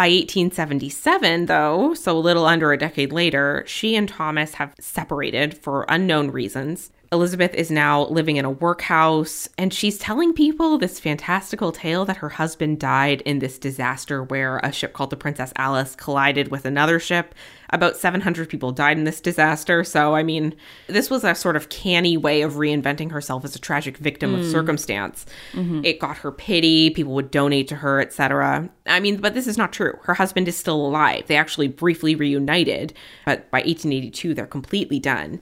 By 0.00 0.08
1877, 0.08 1.44
though, 1.44 1.92
so 1.92 2.16
a 2.16 2.18
little 2.18 2.46
under 2.46 2.72
a 2.72 2.78
decade 2.78 3.12
later, 3.12 3.64
she 3.66 3.96
and 3.96 4.08
Thomas 4.08 4.54
have 4.54 4.74
separated 4.80 5.52
for 5.52 5.84
unknown 5.90 6.30
reasons. 6.30 6.90
Elizabeth 7.12 7.52
is 7.54 7.72
now 7.72 8.06
living 8.06 8.36
in 8.36 8.44
a 8.44 8.50
workhouse, 8.50 9.48
and 9.58 9.74
she's 9.74 9.98
telling 9.98 10.32
people 10.32 10.78
this 10.78 11.00
fantastical 11.00 11.72
tale 11.72 12.04
that 12.04 12.18
her 12.18 12.28
husband 12.28 12.78
died 12.78 13.20
in 13.22 13.40
this 13.40 13.58
disaster 13.58 14.22
where 14.22 14.58
a 14.58 14.70
ship 14.70 14.92
called 14.92 15.10
the 15.10 15.16
Princess 15.16 15.52
Alice 15.56 15.96
collided 15.96 16.52
with 16.52 16.64
another 16.64 17.00
ship. 17.00 17.34
About 17.70 17.96
700 17.96 18.48
people 18.48 18.70
died 18.70 18.96
in 18.96 19.02
this 19.02 19.20
disaster. 19.20 19.82
So, 19.82 20.14
I 20.14 20.22
mean, 20.22 20.54
this 20.86 21.10
was 21.10 21.24
a 21.24 21.34
sort 21.34 21.56
of 21.56 21.68
canny 21.68 22.16
way 22.16 22.42
of 22.42 22.54
reinventing 22.54 23.10
herself 23.10 23.44
as 23.44 23.56
a 23.56 23.60
tragic 23.60 23.96
victim 23.96 24.32
of 24.32 24.42
hmm. 24.42 24.50
circumstance. 24.50 25.26
Mm-hmm. 25.52 25.84
It 25.84 25.98
got 25.98 26.18
her 26.18 26.30
pity, 26.30 26.90
people 26.90 27.14
would 27.14 27.32
donate 27.32 27.66
to 27.68 27.76
her, 27.76 28.00
etc. 28.00 28.70
I 28.86 29.00
mean, 29.00 29.16
but 29.16 29.34
this 29.34 29.48
is 29.48 29.58
not 29.58 29.72
true. 29.72 29.98
Her 30.02 30.14
husband 30.14 30.46
is 30.46 30.56
still 30.56 30.86
alive. 30.86 31.26
They 31.26 31.36
actually 31.36 31.68
briefly 31.68 32.14
reunited, 32.14 32.92
but 33.26 33.50
by 33.50 33.58
1882, 33.58 34.34
they're 34.34 34.46
completely 34.46 35.00
done. 35.00 35.40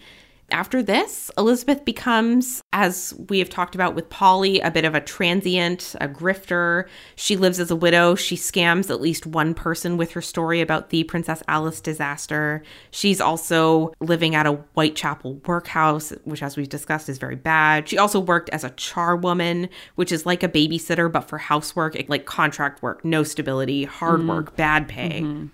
After 0.50 0.82
this, 0.82 1.30
Elizabeth 1.36 1.84
becomes, 1.84 2.62
as 2.72 3.14
we 3.28 3.38
have 3.38 3.50
talked 3.50 3.74
about 3.74 3.94
with 3.94 4.08
Polly, 4.08 4.60
a 4.60 4.70
bit 4.70 4.86
of 4.86 4.94
a 4.94 5.00
transient, 5.00 5.94
a 6.00 6.08
grifter. 6.08 6.88
She 7.16 7.36
lives 7.36 7.60
as 7.60 7.70
a 7.70 7.76
widow. 7.76 8.14
She 8.14 8.34
scams 8.34 8.88
at 8.88 9.00
least 9.00 9.26
one 9.26 9.52
person 9.52 9.98
with 9.98 10.12
her 10.12 10.22
story 10.22 10.62
about 10.62 10.88
the 10.88 11.04
Princess 11.04 11.42
Alice 11.48 11.82
disaster. 11.82 12.62
She's 12.90 13.20
also 13.20 13.92
living 14.00 14.34
at 14.34 14.46
a 14.46 14.52
Whitechapel 14.52 15.42
workhouse, 15.46 16.14
which, 16.24 16.42
as 16.42 16.56
we've 16.56 16.68
discussed, 16.68 17.10
is 17.10 17.18
very 17.18 17.36
bad. 17.36 17.86
She 17.86 17.98
also 17.98 18.18
worked 18.18 18.48
as 18.48 18.64
a 18.64 18.70
charwoman, 18.70 19.68
which 19.96 20.10
is 20.10 20.24
like 20.24 20.42
a 20.42 20.48
babysitter, 20.48 21.12
but 21.12 21.22
for 21.22 21.36
housework, 21.36 21.94
like 22.08 22.24
contract 22.24 22.82
work, 22.82 23.04
no 23.04 23.22
stability, 23.22 23.84
hard 23.84 24.20
mm-hmm. 24.20 24.28
work, 24.30 24.56
bad 24.56 24.88
pay. 24.88 25.20
Mm-hmm. 25.20 25.46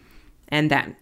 And 0.49 0.71
then 0.71 0.95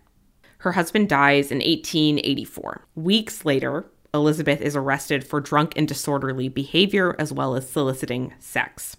her 0.63 0.73
husband 0.73 1.09
dies 1.09 1.51
in 1.51 1.59
1884. 1.59 2.87
Weeks 2.95 3.45
later, 3.45 3.85
Elizabeth 4.15 4.61
is 4.61 4.77
arrested 4.77 5.27
for 5.27 5.41
drunk 5.41 5.73
and 5.75 5.89
disorderly 5.89 6.49
behavior 6.49 7.17
as 7.19 7.33
well 7.33 7.57
as 7.57 7.69
soliciting 7.69 8.33
sex. 8.39 8.97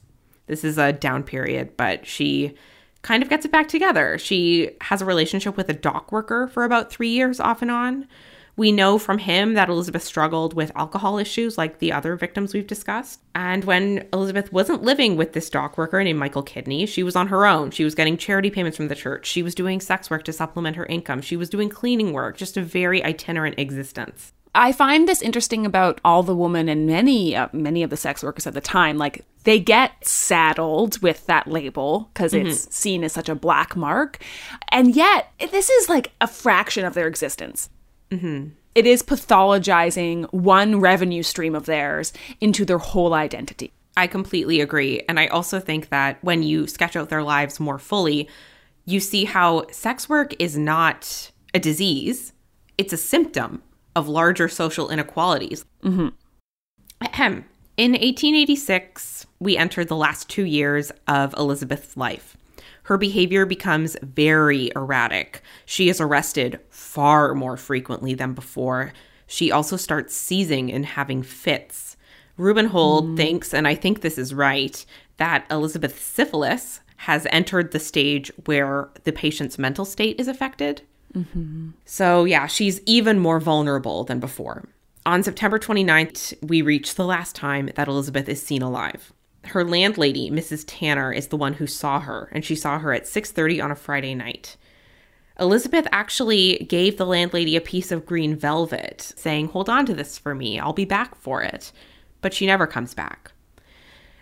This 0.47 0.65
is 0.65 0.77
a 0.77 0.91
down 0.91 1.23
period, 1.23 1.77
but 1.77 2.05
she 2.05 2.53
kind 3.01 3.23
of 3.23 3.29
gets 3.29 3.45
it 3.45 3.51
back 3.51 3.69
together. 3.69 4.17
She 4.17 4.71
has 4.81 5.01
a 5.01 5.05
relationship 5.05 5.55
with 5.55 5.69
a 5.69 5.73
dock 5.73 6.11
worker 6.11 6.49
for 6.49 6.65
about 6.65 6.91
three 6.91 7.11
years 7.11 7.39
off 7.39 7.61
and 7.61 7.71
on. 7.71 8.09
We 8.55 8.71
know 8.71 8.99
from 8.99 9.17
him 9.17 9.55
that 9.55 9.69
Elizabeth 9.69 10.03
struggled 10.03 10.53
with 10.53 10.71
alcohol 10.75 11.17
issues 11.17 11.57
like 11.57 11.79
the 11.79 11.91
other 11.91 12.15
victims 12.15 12.53
we've 12.53 12.67
discussed. 12.67 13.19
And 13.33 13.65
when 13.65 14.07
Elizabeth 14.13 14.53
wasn't 14.53 14.83
living 14.83 15.17
with 15.17 15.33
this 15.33 15.49
dock 15.49 15.77
worker 15.77 16.03
named 16.03 16.19
Michael 16.19 16.43
Kidney, 16.43 16.85
she 16.85 17.01
was 17.01 17.15
on 17.15 17.27
her 17.29 17.47
own. 17.47 17.71
She 17.71 17.83
was 17.83 17.95
getting 17.95 18.15
charity 18.15 18.51
payments 18.51 18.77
from 18.77 18.89
the 18.89 18.95
church. 18.95 19.25
She 19.25 19.41
was 19.41 19.55
doing 19.55 19.81
sex 19.81 20.09
work 20.09 20.23
to 20.25 20.33
supplement 20.33 20.75
her 20.75 20.85
income. 20.85 21.21
She 21.21 21.35
was 21.35 21.49
doing 21.49 21.69
cleaning 21.69 22.13
work, 22.13 22.37
just 22.37 22.55
a 22.55 22.61
very 22.61 23.03
itinerant 23.03 23.57
existence. 23.57 24.33
I 24.55 24.71
find 24.71 25.07
this 25.07 25.23
interesting 25.23 25.65
about 25.65 25.99
all 26.05 26.21
the 26.21 26.35
women 26.35 26.69
and 26.69 26.85
many 26.85 27.35
uh, 27.35 27.47
many 27.53 27.81
of 27.81 27.89
the 27.89 27.97
sex 27.97 28.21
workers 28.21 28.45
at 28.45 28.53
the 28.53 28.61
time. 28.61 28.99
Like 28.99 29.25
they 29.45 29.59
get 29.59 30.05
saddled 30.05 31.01
with 31.01 31.25
that 31.25 31.47
label 31.47 32.11
because 32.13 32.35
it's 32.35 32.73
seen 32.73 33.03
as 33.03 33.13
such 33.13 33.29
a 33.29 33.35
black 33.35 33.75
mark, 33.75 34.23
and 34.69 34.95
yet 34.95 35.31
this 35.39 35.71
is 35.71 35.89
like 35.89 36.11
a 36.21 36.27
fraction 36.27 36.85
of 36.85 36.93
their 36.93 37.07
existence. 37.07 37.69
Mm-hmm. 38.13 38.49
It 38.75 38.87
is 38.87 39.03
pathologizing 39.03 40.31
one 40.33 40.79
revenue 40.79 41.23
stream 41.23 41.55
of 41.55 41.65
theirs 41.65 42.11
into 42.41 42.65
their 42.65 42.79
whole 42.79 43.13
identity. 43.13 43.71
I 43.95 44.07
completely 44.07 44.61
agree. 44.61 45.03
And 45.07 45.19
I 45.19 45.27
also 45.27 45.59
think 45.59 45.89
that 45.89 46.17
when 46.23 46.41
you 46.41 46.65
sketch 46.67 46.95
out 46.95 47.09
their 47.09 47.23
lives 47.23 47.59
more 47.59 47.77
fully, 47.77 48.27
you 48.85 48.99
see 48.99 49.25
how 49.25 49.67
sex 49.71 50.09
work 50.09 50.33
is 50.39 50.57
not 50.57 51.31
a 51.53 51.59
disease, 51.59 52.33
it's 52.77 52.93
a 52.93 52.97
symptom 52.97 53.61
of 53.95 54.07
larger 54.07 54.47
social 54.47 54.89
inequalities. 54.89 55.65
Mm-hmm. 55.83 56.09
Ahem. 57.01 57.45
In 57.75 57.91
1886, 57.91 59.25
we 59.39 59.57
entered 59.57 59.87
the 59.87 59.95
last 59.95 60.29
two 60.29 60.45
years 60.45 60.91
of 61.07 61.33
Elizabeth's 61.35 61.97
life. 61.97 62.37
Her 62.83 62.97
behavior 62.97 63.45
becomes 63.45 63.95
very 64.01 64.71
erratic. 64.75 65.41
She 65.65 65.89
is 65.89 66.01
arrested 66.01 66.59
far 66.69 67.33
more 67.33 67.57
frequently 67.57 68.13
than 68.13 68.33
before. 68.33 68.93
She 69.25 69.51
also 69.51 69.77
starts 69.77 70.15
seizing 70.15 70.71
and 70.71 70.85
having 70.85 71.23
fits. 71.23 71.95
Rubenhold 72.37 73.13
mm. 73.13 73.17
thinks, 73.17 73.53
and 73.53 73.67
I 73.67 73.75
think 73.75 74.01
this 74.01 74.17
is 74.17 74.33
right, 74.33 74.85
that 75.17 75.45
Elizabeth's 75.49 76.01
syphilis 76.01 76.81
has 76.97 77.27
entered 77.31 77.71
the 77.71 77.79
stage 77.79 78.31
where 78.45 78.89
the 79.03 79.11
patient's 79.11 79.57
mental 79.57 79.85
state 79.85 80.19
is 80.19 80.27
affected. 80.27 80.81
Mm-hmm. 81.13 81.71
So, 81.85 82.23
yeah, 82.25 82.47
she's 82.47 82.81
even 82.85 83.19
more 83.19 83.39
vulnerable 83.39 84.03
than 84.03 84.19
before. 84.19 84.67
On 85.05 85.21
September 85.21 85.59
29th, 85.59 86.33
we 86.47 86.61
reach 86.61 86.95
the 86.95 87.05
last 87.05 87.35
time 87.35 87.69
that 87.75 87.87
Elizabeth 87.87 88.29
is 88.29 88.41
seen 88.41 88.61
alive. 88.61 89.11
Her 89.45 89.63
landlady, 89.63 90.31
Mrs. 90.31 90.63
Tanner, 90.65 91.11
is 91.11 91.27
the 91.27 91.37
one 91.37 91.53
who 91.53 91.67
saw 91.67 91.99
her, 91.99 92.29
and 92.31 92.45
she 92.45 92.55
saw 92.55 92.79
her 92.79 92.93
at 92.93 93.07
6:30 93.07 93.61
on 93.61 93.71
a 93.71 93.75
Friday 93.75 94.15
night. 94.15 94.57
Elizabeth 95.39 95.87
actually 95.91 96.65
gave 96.69 96.97
the 96.97 97.05
landlady 97.05 97.55
a 97.55 97.61
piece 97.61 97.91
of 97.91 98.05
green 98.05 98.35
velvet, 98.35 99.13
saying, 99.15 99.47
Hold 99.47 99.69
on 99.69 99.85
to 99.87 99.93
this 99.93 100.17
for 100.17 100.35
me, 100.35 100.59
I'll 100.59 100.73
be 100.73 100.85
back 100.85 101.15
for 101.15 101.41
it. 101.41 101.71
But 102.21 102.33
she 102.33 102.45
never 102.45 102.67
comes 102.67 102.93
back. 102.93 103.31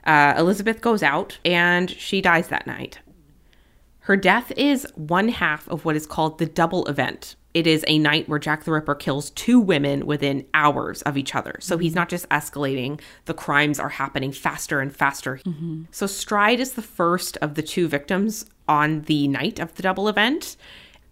Uh, 0.05 0.33
Elizabeth 0.37 0.81
goes 0.81 1.03
out 1.03 1.37
and 1.45 1.89
she 1.89 2.21
dies 2.21 2.47
that 2.47 2.65
night. 2.65 2.99
Her 3.99 4.17
death 4.17 4.51
is 4.57 4.87
one 4.95 5.29
half 5.29 5.67
of 5.67 5.85
what 5.85 5.95
is 5.95 6.07
called 6.07 6.39
the 6.39 6.47
double 6.47 6.85
event. 6.87 7.35
It 7.53 7.67
is 7.67 7.83
a 7.87 7.99
night 7.99 8.29
where 8.29 8.39
Jack 8.39 8.63
the 8.63 8.71
Ripper 8.71 8.95
kills 8.95 9.29
two 9.31 9.59
women 9.59 10.05
within 10.05 10.45
hours 10.53 11.01
of 11.03 11.17
each 11.17 11.35
other. 11.35 11.55
So 11.59 11.77
he's 11.77 11.95
not 11.95 12.09
just 12.09 12.29
escalating, 12.29 13.01
the 13.25 13.33
crimes 13.33 13.79
are 13.79 13.89
happening 13.89 14.31
faster 14.31 14.79
and 14.79 14.95
faster. 14.95 15.37
Mm-hmm. 15.45 15.83
So 15.91 16.07
Stride 16.07 16.59
is 16.59 16.73
the 16.73 16.81
first 16.81 17.37
of 17.37 17.55
the 17.55 17.61
two 17.63 17.87
victims 17.87 18.45
on 18.67 19.01
the 19.01 19.27
night 19.27 19.59
of 19.59 19.75
the 19.75 19.83
double 19.83 20.07
event. 20.07 20.55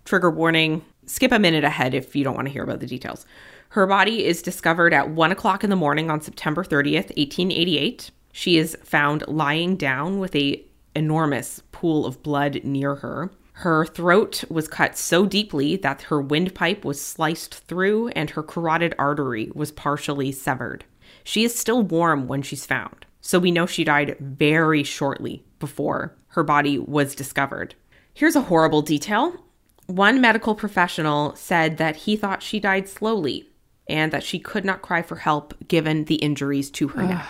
Trigger 0.05 0.31
warning 0.31 0.83
skip 1.05 1.31
a 1.31 1.39
minute 1.39 1.63
ahead 1.63 1.93
if 1.93 2.15
you 2.15 2.23
don't 2.23 2.35
want 2.35 2.47
to 2.47 2.53
hear 2.53 2.63
about 2.63 2.79
the 2.79 2.85
details. 2.85 3.25
Her 3.69 3.85
body 3.85 4.25
is 4.25 4.41
discovered 4.41 4.93
at 4.93 5.09
1 5.09 5.31
o'clock 5.31 5.63
in 5.63 5.69
the 5.69 5.75
morning 5.75 6.09
on 6.09 6.21
September 6.21 6.63
30th, 6.63 7.15
1888. 7.17 8.11
She 8.31 8.57
is 8.57 8.77
found 8.83 9.23
lying 9.27 9.75
down 9.75 10.19
with 10.19 10.35
a 10.35 10.63
enormous 10.95 11.61
pool 11.71 12.05
of 12.05 12.23
blood 12.23 12.61
near 12.63 12.95
her. 12.95 13.31
Her 13.59 13.85
throat 13.85 14.45
was 14.49 14.69
cut 14.69 14.97
so 14.97 15.25
deeply 15.25 15.75
that 15.75 16.03
her 16.03 16.21
windpipe 16.21 16.85
was 16.85 17.01
sliced 17.01 17.55
through 17.67 18.07
and 18.09 18.29
her 18.29 18.41
carotid 18.41 18.95
artery 18.97 19.51
was 19.53 19.69
partially 19.69 20.31
severed. 20.31 20.85
She 21.25 21.43
is 21.43 21.59
still 21.59 21.83
warm 21.83 22.25
when 22.25 22.41
she's 22.41 22.65
found, 22.65 23.05
so 23.19 23.37
we 23.37 23.51
know 23.51 23.65
she 23.65 23.83
died 23.83 24.15
very 24.21 24.83
shortly 24.83 25.43
before 25.59 26.15
her 26.29 26.43
body 26.43 26.79
was 26.79 27.13
discovered. 27.13 27.75
Here's 28.13 28.37
a 28.37 28.43
horrible 28.43 28.81
detail. 28.81 29.43
One 29.87 30.21
medical 30.21 30.55
professional 30.55 31.35
said 31.35 31.75
that 31.79 31.97
he 31.97 32.15
thought 32.15 32.41
she 32.41 32.61
died 32.61 32.87
slowly 32.87 33.49
and 33.89 34.13
that 34.13 34.23
she 34.23 34.39
could 34.39 34.63
not 34.63 34.81
cry 34.81 35.01
for 35.01 35.17
help 35.17 35.53
given 35.67 36.05
the 36.05 36.15
injuries 36.15 36.71
to 36.71 36.87
her 36.87 37.03
neck. 37.03 37.27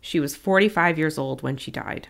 She 0.00 0.18
was 0.18 0.34
45 0.34 0.96
years 0.96 1.18
old 1.18 1.42
when 1.42 1.58
she 1.58 1.70
died. 1.70 2.08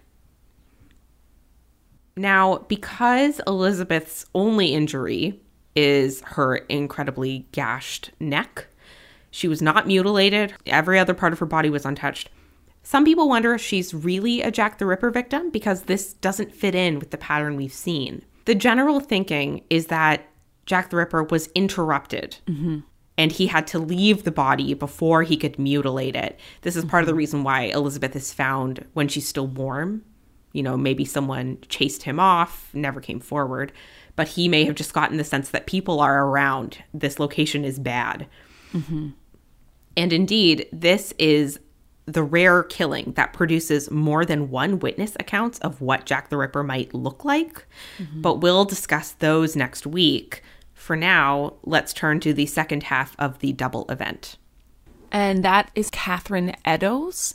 Now, 2.18 2.58
because 2.68 3.40
Elizabeth's 3.46 4.26
only 4.34 4.74
injury 4.74 5.40
is 5.76 6.20
her 6.22 6.56
incredibly 6.56 7.46
gashed 7.52 8.10
neck, 8.18 8.66
she 9.30 9.46
was 9.48 9.62
not 9.62 9.86
mutilated, 9.86 10.54
every 10.66 10.98
other 10.98 11.14
part 11.14 11.32
of 11.32 11.38
her 11.38 11.46
body 11.46 11.70
was 11.70 11.86
untouched. 11.86 12.30
Some 12.82 13.04
people 13.04 13.28
wonder 13.28 13.54
if 13.54 13.60
she's 13.60 13.94
really 13.94 14.42
a 14.42 14.50
Jack 14.50 14.78
the 14.78 14.86
Ripper 14.86 15.10
victim 15.10 15.50
because 15.50 15.82
this 15.82 16.14
doesn't 16.14 16.54
fit 16.54 16.74
in 16.74 16.98
with 16.98 17.10
the 17.10 17.18
pattern 17.18 17.54
we've 17.54 17.72
seen. 17.72 18.24
The 18.46 18.54
general 18.54 18.98
thinking 18.98 19.62
is 19.68 19.86
that 19.86 20.26
Jack 20.66 20.90
the 20.90 20.96
Ripper 20.96 21.22
was 21.24 21.48
interrupted 21.54 22.38
mm-hmm. 22.46 22.78
and 23.16 23.30
he 23.30 23.46
had 23.46 23.66
to 23.68 23.78
leave 23.78 24.24
the 24.24 24.32
body 24.32 24.74
before 24.74 25.22
he 25.22 25.36
could 25.36 25.58
mutilate 25.58 26.16
it. 26.16 26.40
This 26.62 26.76
is 26.76 26.84
part 26.84 27.02
of 27.02 27.06
the 27.06 27.12
mm-hmm. 27.12 27.18
reason 27.18 27.44
why 27.44 27.64
Elizabeth 27.64 28.16
is 28.16 28.32
found 28.32 28.86
when 28.94 29.06
she's 29.06 29.28
still 29.28 29.46
warm. 29.46 30.02
You 30.52 30.62
know, 30.62 30.76
maybe 30.76 31.04
someone 31.04 31.58
chased 31.68 32.02
him 32.04 32.18
off, 32.18 32.70
never 32.72 33.00
came 33.00 33.20
forward, 33.20 33.72
but 34.16 34.28
he 34.28 34.48
may 34.48 34.64
have 34.64 34.74
just 34.74 34.94
gotten 34.94 35.16
the 35.16 35.24
sense 35.24 35.50
that 35.50 35.66
people 35.66 36.00
are 36.00 36.24
around. 36.24 36.78
This 36.92 37.18
location 37.18 37.64
is 37.64 37.78
bad. 37.78 38.26
Mm-hmm. 38.72 39.10
And 39.96 40.12
indeed, 40.12 40.68
this 40.72 41.12
is 41.18 41.60
the 42.06 42.22
rare 42.22 42.62
killing 42.62 43.12
that 43.16 43.34
produces 43.34 43.90
more 43.90 44.24
than 44.24 44.50
one 44.50 44.78
witness 44.78 45.14
accounts 45.20 45.58
of 45.58 45.80
what 45.82 46.06
Jack 46.06 46.30
the 46.30 46.38
Ripper 46.38 46.62
might 46.62 46.94
look 46.94 47.24
like. 47.24 47.66
Mm-hmm. 47.98 48.22
But 48.22 48.36
we'll 48.36 48.64
discuss 48.64 49.12
those 49.12 49.54
next 49.54 49.86
week. 49.86 50.42
For 50.72 50.96
now, 50.96 51.54
let's 51.64 51.92
turn 51.92 52.20
to 52.20 52.32
the 52.32 52.46
second 52.46 52.84
half 52.84 53.14
of 53.18 53.40
the 53.40 53.52
double 53.52 53.84
event. 53.90 54.38
and 55.10 55.44
that 55.44 55.70
is 55.74 55.90
Catherine 55.90 56.54
Eddowes. 56.64 57.34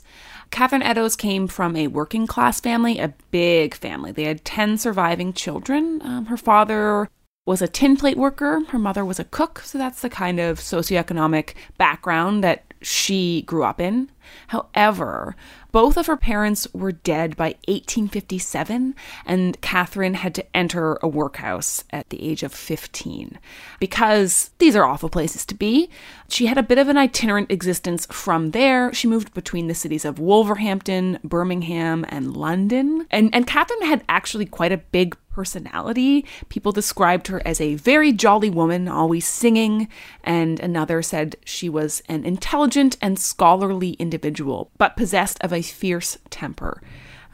Catherine 0.54 0.82
Eddowes 0.82 1.16
came 1.16 1.48
from 1.48 1.74
a 1.74 1.88
working 1.88 2.28
class 2.28 2.60
family, 2.60 3.00
a 3.00 3.12
big 3.32 3.74
family. 3.74 4.12
They 4.12 4.22
had 4.22 4.44
10 4.44 4.78
surviving 4.78 5.32
children. 5.32 6.00
Um, 6.04 6.26
her 6.26 6.36
father 6.36 7.08
was 7.44 7.60
a 7.60 7.66
tin 7.66 7.96
plate 7.96 8.16
worker, 8.16 8.60
her 8.68 8.78
mother 8.78 9.04
was 9.04 9.18
a 9.18 9.24
cook, 9.24 9.58
so 9.64 9.78
that's 9.78 10.00
the 10.00 10.08
kind 10.08 10.38
of 10.38 10.60
socioeconomic 10.60 11.54
background 11.76 12.44
that 12.44 12.63
she 12.84 13.42
grew 13.42 13.64
up 13.64 13.80
in. 13.80 14.10
However, 14.48 15.36
both 15.72 15.96
of 15.96 16.06
her 16.06 16.16
parents 16.16 16.68
were 16.72 16.92
dead 16.92 17.36
by 17.36 17.56
1857, 17.66 18.94
and 19.26 19.60
Catherine 19.60 20.14
had 20.14 20.34
to 20.36 20.56
enter 20.56 20.98
a 21.02 21.08
workhouse 21.08 21.84
at 21.90 22.10
the 22.10 22.22
age 22.22 22.42
of 22.42 22.54
15. 22.54 23.38
Because 23.80 24.50
these 24.58 24.76
are 24.76 24.84
awful 24.84 25.08
places 25.08 25.44
to 25.46 25.54
be, 25.54 25.90
she 26.28 26.46
had 26.46 26.58
a 26.58 26.62
bit 26.62 26.78
of 26.78 26.88
an 26.88 26.96
itinerant 26.96 27.50
existence 27.50 28.06
from 28.06 28.52
there. 28.52 28.92
She 28.94 29.08
moved 29.08 29.34
between 29.34 29.66
the 29.66 29.74
cities 29.74 30.04
of 30.04 30.18
Wolverhampton, 30.18 31.18
Birmingham, 31.24 32.06
and 32.08 32.36
London. 32.36 33.06
And, 33.10 33.34
and 33.34 33.46
Catherine 33.46 33.82
had 33.82 34.04
actually 34.08 34.46
quite 34.46 34.72
a 34.72 34.78
big 34.78 35.16
personality. 35.34 36.24
People 36.48 36.72
described 36.72 37.26
her 37.26 37.42
as 37.44 37.60
a 37.60 37.74
very 37.74 38.12
jolly 38.12 38.50
woman, 38.50 38.88
always 38.88 39.26
singing, 39.26 39.88
and 40.22 40.60
another 40.60 41.02
said 41.02 41.36
she 41.44 41.68
was 41.68 42.02
an 42.08 42.24
intelligent 42.24 42.96
and 43.02 43.18
scholarly 43.18 43.92
individual, 43.94 44.70
but 44.78 44.96
possessed 44.96 45.38
of 45.42 45.52
a 45.52 45.60
fierce 45.60 46.18
temper. 46.30 46.80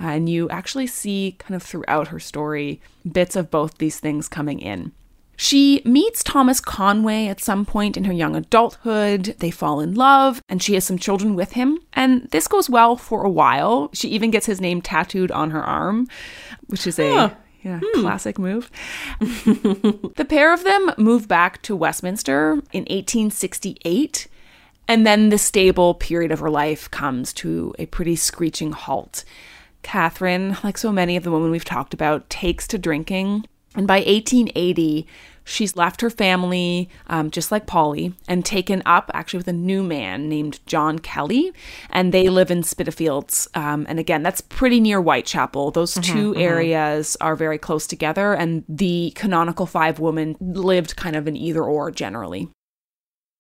Uh, 0.00 0.06
and 0.06 0.28
you 0.28 0.48
actually 0.48 0.86
see 0.86 1.36
kind 1.38 1.54
of 1.54 1.62
throughout 1.62 2.08
her 2.08 2.18
story 2.18 2.80
bits 3.10 3.36
of 3.36 3.50
both 3.50 3.78
these 3.78 4.00
things 4.00 4.28
coming 4.28 4.58
in. 4.58 4.92
She 5.36 5.80
meets 5.86 6.22
Thomas 6.22 6.60
Conway 6.60 7.26
at 7.26 7.40
some 7.40 7.64
point 7.64 7.96
in 7.96 8.04
her 8.04 8.12
young 8.12 8.36
adulthood. 8.36 9.36
They 9.38 9.50
fall 9.50 9.80
in 9.80 9.94
love, 9.94 10.42
and 10.50 10.62
she 10.62 10.74
has 10.74 10.84
some 10.84 10.98
children 10.98 11.34
with 11.34 11.52
him. 11.52 11.78
And 11.94 12.28
this 12.30 12.46
goes 12.46 12.68
well 12.68 12.94
for 12.94 13.24
a 13.24 13.30
while. 13.30 13.88
She 13.94 14.08
even 14.10 14.30
gets 14.30 14.44
his 14.44 14.60
name 14.60 14.82
tattooed 14.82 15.30
on 15.30 15.50
her 15.50 15.62
arm, 15.62 16.08
which 16.66 16.86
is 16.86 16.98
a 16.98 17.34
yeah, 17.62 17.80
hmm. 17.82 18.00
classic 18.00 18.38
move. 18.38 18.70
the 19.20 20.26
pair 20.28 20.52
of 20.52 20.64
them 20.64 20.92
move 20.96 21.28
back 21.28 21.60
to 21.62 21.76
Westminster 21.76 22.52
in 22.72 22.82
1868. 22.84 24.26
And 24.88 25.06
then 25.06 25.28
the 25.28 25.38
stable 25.38 25.94
period 25.94 26.32
of 26.32 26.40
her 26.40 26.50
life 26.50 26.90
comes 26.90 27.32
to 27.34 27.74
a 27.78 27.86
pretty 27.86 28.16
screeching 28.16 28.72
halt. 28.72 29.24
Catherine, 29.82 30.56
like 30.64 30.76
so 30.76 30.90
many 30.90 31.16
of 31.16 31.22
the 31.22 31.30
women 31.30 31.50
we've 31.50 31.64
talked 31.64 31.94
about, 31.94 32.28
takes 32.28 32.66
to 32.68 32.78
drinking. 32.78 33.46
And 33.76 33.86
by 33.86 33.98
1880, 33.98 35.06
she's 35.44 35.76
left 35.76 36.00
her 36.00 36.10
family, 36.10 36.88
um, 37.06 37.30
just 37.30 37.52
like 37.52 37.66
Polly, 37.66 38.14
and 38.26 38.44
taken 38.44 38.82
up 38.84 39.10
actually 39.14 39.38
with 39.38 39.48
a 39.48 39.52
new 39.52 39.82
man 39.82 40.28
named 40.28 40.58
John 40.66 40.98
Kelly. 40.98 41.52
And 41.90 42.12
they 42.12 42.28
live 42.28 42.50
in 42.50 42.62
Spitalfields. 42.62 43.48
Um, 43.54 43.86
and 43.88 43.98
again, 43.98 44.22
that's 44.22 44.40
pretty 44.40 44.80
near 44.80 45.00
Whitechapel. 45.00 45.70
Those 45.70 45.94
2 45.94 46.34
areas 46.36 47.16
are 47.20 47.36
very 47.36 47.58
close 47.58 47.86
together. 47.86 48.34
And 48.34 48.64
the 48.68 49.12
canonical 49.14 49.66
five 49.66 50.00
women 50.00 50.36
lived 50.40 50.96
kind 50.96 51.14
of 51.14 51.28
in 51.28 51.36
either 51.36 51.62
or 51.62 51.90
generally 51.90 52.48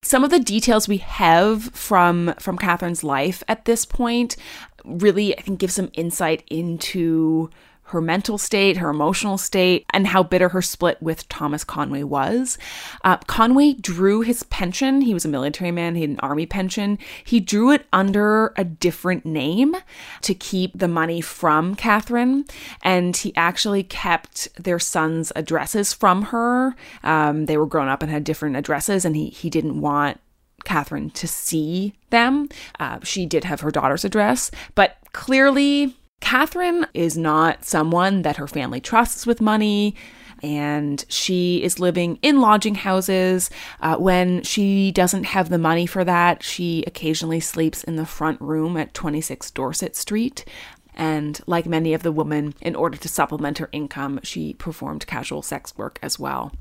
some 0.02 0.24
of 0.24 0.30
the 0.30 0.40
details 0.40 0.88
we 0.88 0.96
have 0.96 1.64
from 1.74 2.34
from 2.38 2.56
Catherine's 2.56 3.04
life 3.04 3.42
at 3.48 3.66
this 3.66 3.84
point 3.84 4.36
really 4.84 5.36
I 5.36 5.42
think 5.42 5.60
give 5.60 5.70
some 5.70 5.90
insight 5.92 6.42
into 6.48 7.50
her 7.90 8.00
mental 8.00 8.38
state, 8.38 8.76
her 8.76 8.90
emotional 8.90 9.38
state, 9.38 9.84
and 9.92 10.06
how 10.06 10.22
bitter 10.22 10.48
her 10.50 10.62
split 10.62 11.00
with 11.02 11.28
Thomas 11.28 11.64
Conway 11.64 12.02
was. 12.02 12.58
Uh, 13.04 13.16
Conway 13.18 13.74
drew 13.74 14.20
his 14.20 14.42
pension. 14.44 15.00
He 15.00 15.14
was 15.14 15.24
a 15.24 15.28
military 15.28 15.70
man, 15.70 15.94
he 15.94 16.02
had 16.02 16.10
an 16.10 16.20
army 16.20 16.46
pension. 16.46 16.98
He 17.24 17.40
drew 17.40 17.72
it 17.72 17.86
under 17.92 18.52
a 18.56 18.64
different 18.64 19.26
name 19.26 19.76
to 20.22 20.34
keep 20.34 20.78
the 20.78 20.88
money 20.88 21.20
from 21.20 21.74
Catherine, 21.74 22.44
and 22.82 23.16
he 23.16 23.34
actually 23.36 23.82
kept 23.82 24.48
their 24.62 24.78
sons' 24.78 25.32
addresses 25.36 25.92
from 25.92 26.22
her. 26.22 26.74
Um, 27.02 27.46
they 27.46 27.56
were 27.56 27.66
grown 27.66 27.88
up 27.88 28.02
and 28.02 28.10
had 28.10 28.24
different 28.24 28.56
addresses, 28.56 29.04
and 29.04 29.16
he, 29.16 29.28
he 29.30 29.50
didn't 29.50 29.80
want 29.80 30.20
Catherine 30.64 31.10
to 31.10 31.26
see 31.26 31.94
them. 32.10 32.48
Uh, 32.78 32.98
she 33.02 33.26
did 33.26 33.44
have 33.44 33.60
her 33.60 33.70
daughter's 33.70 34.04
address, 34.04 34.50
but 34.74 34.96
clearly 35.12 35.96
Catherine 36.20 36.86
is 36.94 37.16
not 37.16 37.64
someone 37.64 38.22
that 38.22 38.36
her 38.36 38.46
family 38.46 38.80
trusts 38.80 39.26
with 39.26 39.40
money. 39.40 39.94
and 40.42 41.04
she 41.08 41.62
is 41.62 41.78
living 41.78 42.18
in 42.22 42.40
lodging 42.40 42.74
houses. 42.76 43.50
Uh, 43.82 43.96
when 43.96 44.42
she 44.42 44.90
doesn't 44.90 45.24
have 45.24 45.50
the 45.50 45.58
money 45.58 45.84
for 45.84 46.02
that, 46.02 46.42
she 46.42 46.82
occasionally 46.86 47.40
sleeps 47.40 47.84
in 47.84 47.96
the 47.96 48.06
front 48.06 48.40
room 48.40 48.76
at 48.78 48.94
26 48.94 49.50
Dorset 49.50 49.94
Street. 49.94 50.46
And 50.94 51.38
like 51.46 51.66
many 51.66 51.92
of 51.92 52.02
the 52.02 52.10
women, 52.12 52.54
in 52.62 52.74
order 52.74 52.96
to 52.96 53.08
supplement 53.08 53.58
her 53.58 53.68
income, 53.72 54.18
she 54.22 54.54
performed 54.54 55.06
casual 55.06 55.42
sex 55.42 55.76
work 55.76 55.98
as 56.02 56.18
well. 56.18 56.52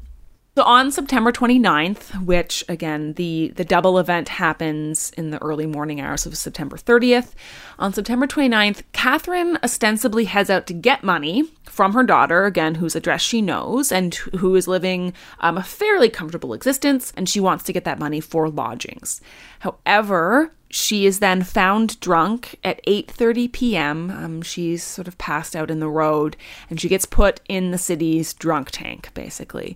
So 0.60 0.66
on 0.66 0.92
September 0.92 1.32
29th, 1.32 2.26
which 2.26 2.66
again 2.68 3.14
the 3.14 3.54
the 3.56 3.64
double 3.64 3.98
event 3.98 4.28
happens 4.28 5.10
in 5.16 5.30
the 5.30 5.42
early 5.42 5.66
morning 5.66 6.02
hours 6.02 6.26
of 6.26 6.36
September 6.36 6.76
30th, 6.76 7.30
on 7.80 7.94
September 7.94 8.28
29th, 8.28 8.84
Catherine 8.92 9.58
ostensibly 9.64 10.26
heads 10.26 10.50
out 10.50 10.68
to 10.68 10.74
get 10.74 11.02
money 11.02 11.46
from 11.64 11.94
her 11.94 12.04
daughter, 12.04 12.44
again 12.44 12.76
whose 12.76 12.94
address 12.94 13.22
she 13.22 13.42
knows 13.42 13.90
and 13.90 14.16
who 14.16 14.54
is 14.58 14.68
living 14.68 15.14
um, 15.40 15.58
a 15.58 15.64
fairly 15.64 16.10
comfortable 16.10 16.54
existence, 16.54 17.14
and 17.16 17.30
she 17.30 17.40
wants 17.40 17.64
to 17.64 17.72
get 17.72 17.86
that 17.86 17.98
money 17.98 18.20
for 18.20 18.50
lodgings. 18.50 19.22
However, 19.60 20.52
she 20.70 21.06
is 21.06 21.20
then 21.20 21.44
found 21.44 22.00
drunk 22.00 22.56
at 22.64 22.84
8:30 22.86 23.52
p.m. 23.52 24.12
Um, 24.12 24.42
she's 24.42 24.84
sort 24.84 25.08
of 25.08 25.18
passed 25.18 25.56
out 25.56 25.72
in 25.72 25.80
the 25.80 25.90
road, 25.90 26.38
and 26.70 26.80
she 26.80 26.90
gets 26.90 27.06
put 27.06 27.42
in 27.50 27.72
the 27.72 27.78
city's 27.78 28.34
drunk 28.34 28.70
tank, 28.72 29.10
basically. 29.14 29.76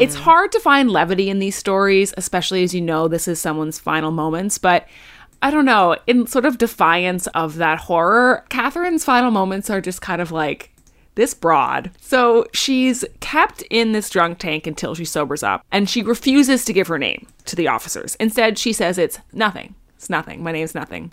It's 0.00 0.14
hmm. 0.16 0.22
hard 0.22 0.52
to 0.52 0.60
find 0.60 0.90
levity 0.90 1.30
in 1.30 1.38
these 1.38 1.56
stories, 1.56 2.12
especially 2.16 2.62
as 2.62 2.74
you 2.74 2.80
know 2.80 3.08
this 3.08 3.28
is 3.28 3.40
someone's 3.40 3.78
final 3.78 4.10
moments, 4.10 4.58
but 4.58 4.86
I 5.42 5.50
don't 5.50 5.66
know, 5.66 5.96
in 6.06 6.26
sort 6.26 6.46
of 6.46 6.56
defiance 6.58 7.26
of 7.28 7.56
that 7.56 7.80
horror, 7.80 8.44
Catherine's 8.48 9.04
final 9.04 9.30
moments 9.30 9.68
are 9.68 9.80
just 9.80 10.00
kind 10.00 10.22
of 10.22 10.32
like 10.32 10.74
this 11.16 11.34
broad. 11.34 11.90
So 12.00 12.46
she's 12.52 13.04
kept 13.20 13.62
in 13.70 13.92
this 13.92 14.10
drunk 14.10 14.38
tank 14.38 14.66
until 14.66 14.94
she 14.94 15.04
sobers 15.04 15.42
up, 15.42 15.64
and 15.70 15.88
she 15.88 16.02
refuses 16.02 16.64
to 16.64 16.72
give 16.72 16.88
her 16.88 16.98
name 16.98 17.26
to 17.44 17.56
the 17.56 17.68
officers. 17.68 18.14
Instead, 18.16 18.58
she 18.58 18.72
says 18.72 18.98
it's 18.98 19.18
nothing. 19.32 19.74
It's 19.96 20.10
nothing. 20.10 20.42
My 20.42 20.52
name's 20.52 20.74
nothing. 20.74 21.12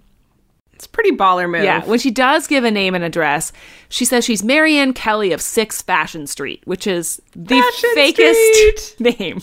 It's 0.81 0.87
pretty 0.87 1.11
baller 1.11 1.47
move. 1.47 1.63
Yeah, 1.63 1.85
when 1.85 1.99
she 1.99 2.09
does 2.09 2.47
give 2.47 2.63
a 2.63 2.71
name 2.71 2.95
and 2.95 3.03
address, 3.03 3.53
she 3.87 4.03
says 4.03 4.25
she's 4.25 4.43
Marianne 4.43 4.93
Kelly 4.93 5.31
of 5.31 5.39
6 5.39 5.79
Fashion 5.83 6.25
Street, 6.25 6.63
which 6.65 6.87
is 6.87 7.21
the 7.35 7.61
Fashion 7.61 7.89
fakest 7.95 8.53
Street. 8.95 8.95
name 9.19 9.41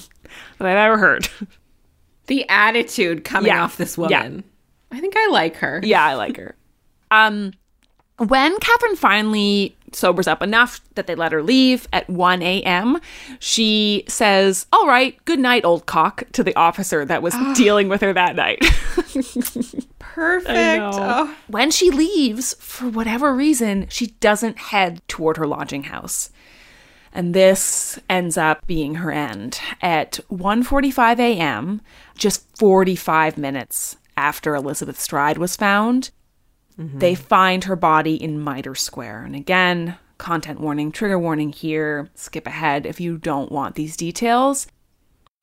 that 0.59 0.67
I've 0.67 0.77
ever 0.77 0.99
heard. 0.99 1.29
The 2.27 2.45
attitude 2.49 3.23
coming 3.25 3.53
Yeah. 3.53 3.63
off 3.63 3.77
this 3.77 3.97
Yeah. 3.97 4.03
woman. 4.25 4.43
I 4.91 4.99
think 4.99 5.15
I 5.17 5.29
like 5.31 5.55
her. 5.59 5.81
Yeah, 5.85 6.05
I 6.05 6.15
like 6.15 6.37
her. 6.39 6.57
Um, 7.13 7.53
when 8.17 8.59
Catherine 8.59 8.97
finally 8.97 9.77
sobers 9.93 10.27
up 10.27 10.43
enough 10.43 10.81
that 10.97 11.07
they 11.07 11.15
let 11.15 11.31
her 11.31 11.41
leave 11.43 11.87
at 11.93 12.11
1 12.11 12.43
a.m., 12.43 12.99
she 13.39 14.03
says, 14.09 14.67
All 14.73 14.89
right, 14.89 15.17
good 15.25 15.39
night, 15.39 15.65
old 15.65 15.87
cock, 15.87 16.25
to 16.33 16.43
the 16.43 16.55
officer 16.57 17.05
that 17.05 17.23
was 17.23 17.33
dealing 17.57 17.89
with 17.89 18.01
her 18.01 18.13
that 18.13 18.35
night. 18.35 18.59
Perfect. 20.19 20.83
Oh. 20.83 21.33
when 21.47 21.71
she 21.71 21.93
leaves, 21.93 22.55
for 22.59 22.89
whatever 22.89 23.33
reason, 23.33 23.87
she 23.89 24.09
doesn't 24.19 24.59
head 24.59 25.01
toward 25.07 25.37
her 25.37 25.47
lodging 25.47 25.85
house. 25.85 26.31
And 27.13 27.35
this 27.35 28.01
ends 28.11 28.37
up 28.37 28.67
being 28.67 28.97
her 28.97 29.13
end. 29.13 29.61
At 29.81 30.19
1:45 30.29 31.21
a.m., 31.21 31.81
just 32.17 32.59
45 32.59 33.39
minutes 33.39 33.97
after 34.17 34.57
Elizabeth 34.57 34.99
Stride 34.99 35.39
was 35.39 35.55
found, 35.55 36.11
mm-hmm. 36.77 36.99
they 36.99 37.15
find 37.15 37.63
her 37.65 37.77
body 37.77 38.17
in 38.17 38.43
Mitre 38.43 38.75
Square. 38.75 39.23
And 39.23 39.37
again, 39.37 39.99
content 40.19 40.59
warning, 40.59 40.91
trigger 40.91 41.19
warning 41.19 41.53
here. 41.53 42.11
Skip 42.17 42.49
ahead 42.49 42.87
if 42.87 43.01
you 43.01 43.19
don't 43.19 43.53
want 43.53 43.77
these 43.77 43.97
details. 43.97 44.67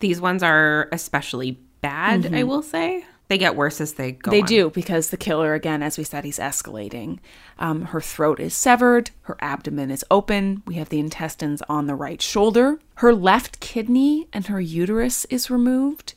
These 0.02 0.20
ones 0.20 0.44
are 0.44 0.90
especially 0.92 1.62
bad, 1.80 2.26
I 2.26 2.30
mm-hmm. 2.30 2.48
will 2.50 2.62
say. 2.62 3.06
They 3.28 3.38
get 3.38 3.56
worse 3.56 3.82
as 3.82 3.94
they 3.94 4.12
go. 4.12 4.30
They 4.30 4.42
on. 4.42 4.48
do 4.48 4.70
because 4.70 5.10
the 5.10 5.18
killer, 5.18 5.54
again, 5.54 5.82
as 5.82 5.98
we 5.98 6.04
said, 6.04 6.24
he's 6.26 6.38
escalating. 6.38 7.20
Um, 7.58 7.86
her 7.86 8.02
throat 8.02 8.40
is 8.40 8.54
severed, 8.54 9.10
her 9.24 9.38
abdomen 9.40 9.90
is 9.90 10.06
open. 10.12 10.62
We 10.68 10.76
have 10.76 10.90
the 10.90 11.00
intestines 11.00 11.64
on 11.68 11.88
the 11.88 11.96
right 11.96 12.22
shoulder. 12.22 12.80
Her 12.96 13.14
left 13.14 13.60
kidney 13.60 14.28
and 14.32 14.46
her 14.48 14.62
uterus 14.62 15.26
is 15.26 15.50
removed. 15.50 16.14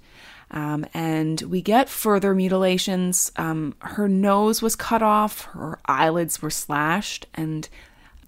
Um, 0.51 0.87
and 0.94 1.40
we 1.42 1.61
get 1.61 1.88
further 1.88 2.35
mutilations. 2.35 3.33
Um, 3.37 3.75
her 3.81 4.09
nose 4.09 4.62
was 4.62 4.77
cut 4.77 5.03
off, 5.03 5.42
her 5.47 5.79
eyelids 5.87 6.40
were 6.40 6.51
slashed, 6.51 7.27
and 7.35 7.68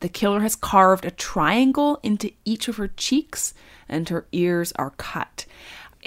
the 0.01 0.09
killer 0.09 0.41
has 0.41 0.57
carved 0.57 1.05
a 1.05 1.11
triangle 1.11 1.99
into 2.03 2.33
each 2.45 2.69
of 2.69 2.77
her 2.77 2.89
cheeks, 2.89 3.55
and 3.89 4.09
her 4.09 4.27
ears 4.33 4.73
are 4.77 4.91
cut. 4.91 5.47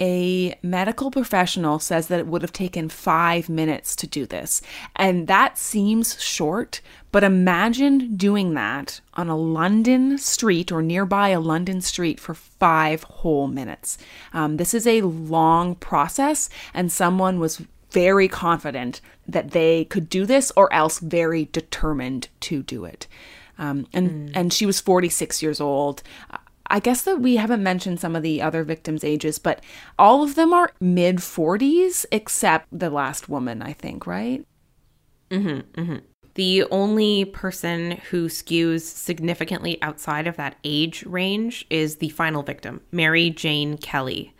A 0.00 0.58
medical 0.62 1.10
professional 1.10 1.78
says 1.78 2.08
that 2.08 2.18
it 2.18 2.26
would 2.26 2.42
have 2.42 2.52
taken 2.52 2.88
five 2.88 3.48
minutes 3.48 3.94
to 3.96 4.06
do 4.06 4.26
this. 4.26 4.60
And 4.96 5.28
that 5.28 5.56
seems 5.56 6.20
short, 6.20 6.80
but 7.12 7.22
imagine 7.22 8.16
doing 8.16 8.54
that 8.54 9.00
on 9.14 9.28
a 9.28 9.36
London 9.36 10.18
street 10.18 10.72
or 10.72 10.82
nearby 10.82 11.28
a 11.28 11.40
London 11.40 11.80
street 11.80 12.18
for 12.18 12.34
five 12.34 13.04
whole 13.04 13.46
minutes. 13.46 13.96
Um, 14.32 14.56
this 14.56 14.74
is 14.74 14.86
a 14.86 15.02
long 15.02 15.76
process, 15.76 16.50
and 16.72 16.90
someone 16.90 17.38
was 17.38 17.62
very 17.92 18.26
confident 18.26 19.00
that 19.28 19.52
they 19.52 19.84
could 19.84 20.08
do 20.08 20.26
this 20.26 20.50
or 20.56 20.72
else 20.72 20.98
very 20.98 21.48
determined 21.52 22.28
to 22.40 22.64
do 22.64 22.84
it. 22.84 23.06
Um, 23.56 23.86
and, 23.92 24.36
and 24.36 24.52
she 24.52 24.66
was 24.66 24.80
46 24.80 25.40
years 25.40 25.60
old. 25.60 26.02
I 26.74 26.80
guess 26.80 27.02
that 27.02 27.20
we 27.20 27.36
haven't 27.36 27.62
mentioned 27.62 28.00
some 28.00 28.16
of 28.16 28.24
the 28.24 28.42
other 28.42 28.64
victims' 28.64 29.04
ages, 29.04 29.38
but 29.38 29.62
all 29.96 30.24
of 30.24 30.34
them 30.34 30.52
are 30.52 30.72
mid 30.80 31.18
40s, 31.18 32.04
except 32.10 32.66
the 32.76 32.90
last 32.90 33.28
woman, 33.28 33.62
I 33.62 33.74
think, 33.74 34.08
right? 34.08 34.44
Mm-hmm, 35.30 35.80
mm-hmm. 35.80 35.96
The 36.34 36.64
only 36.72 37.26
person 37.26 37.92
who 38.10 38.26
skews 38.26 38.80
significantly 38.80 39.80
outside 39.82 40.26
of 40.26 40.36
that 40.36 40.56
age 40.64 41.04
range 41.06 41.64
is 41.70 41.98
the 41.98 42.08
final 42.08 42.42
victim, 42.42 42.80
Mary 42.90 43.30
Jane 43.30 43.78
Kelly. 43.78 44.34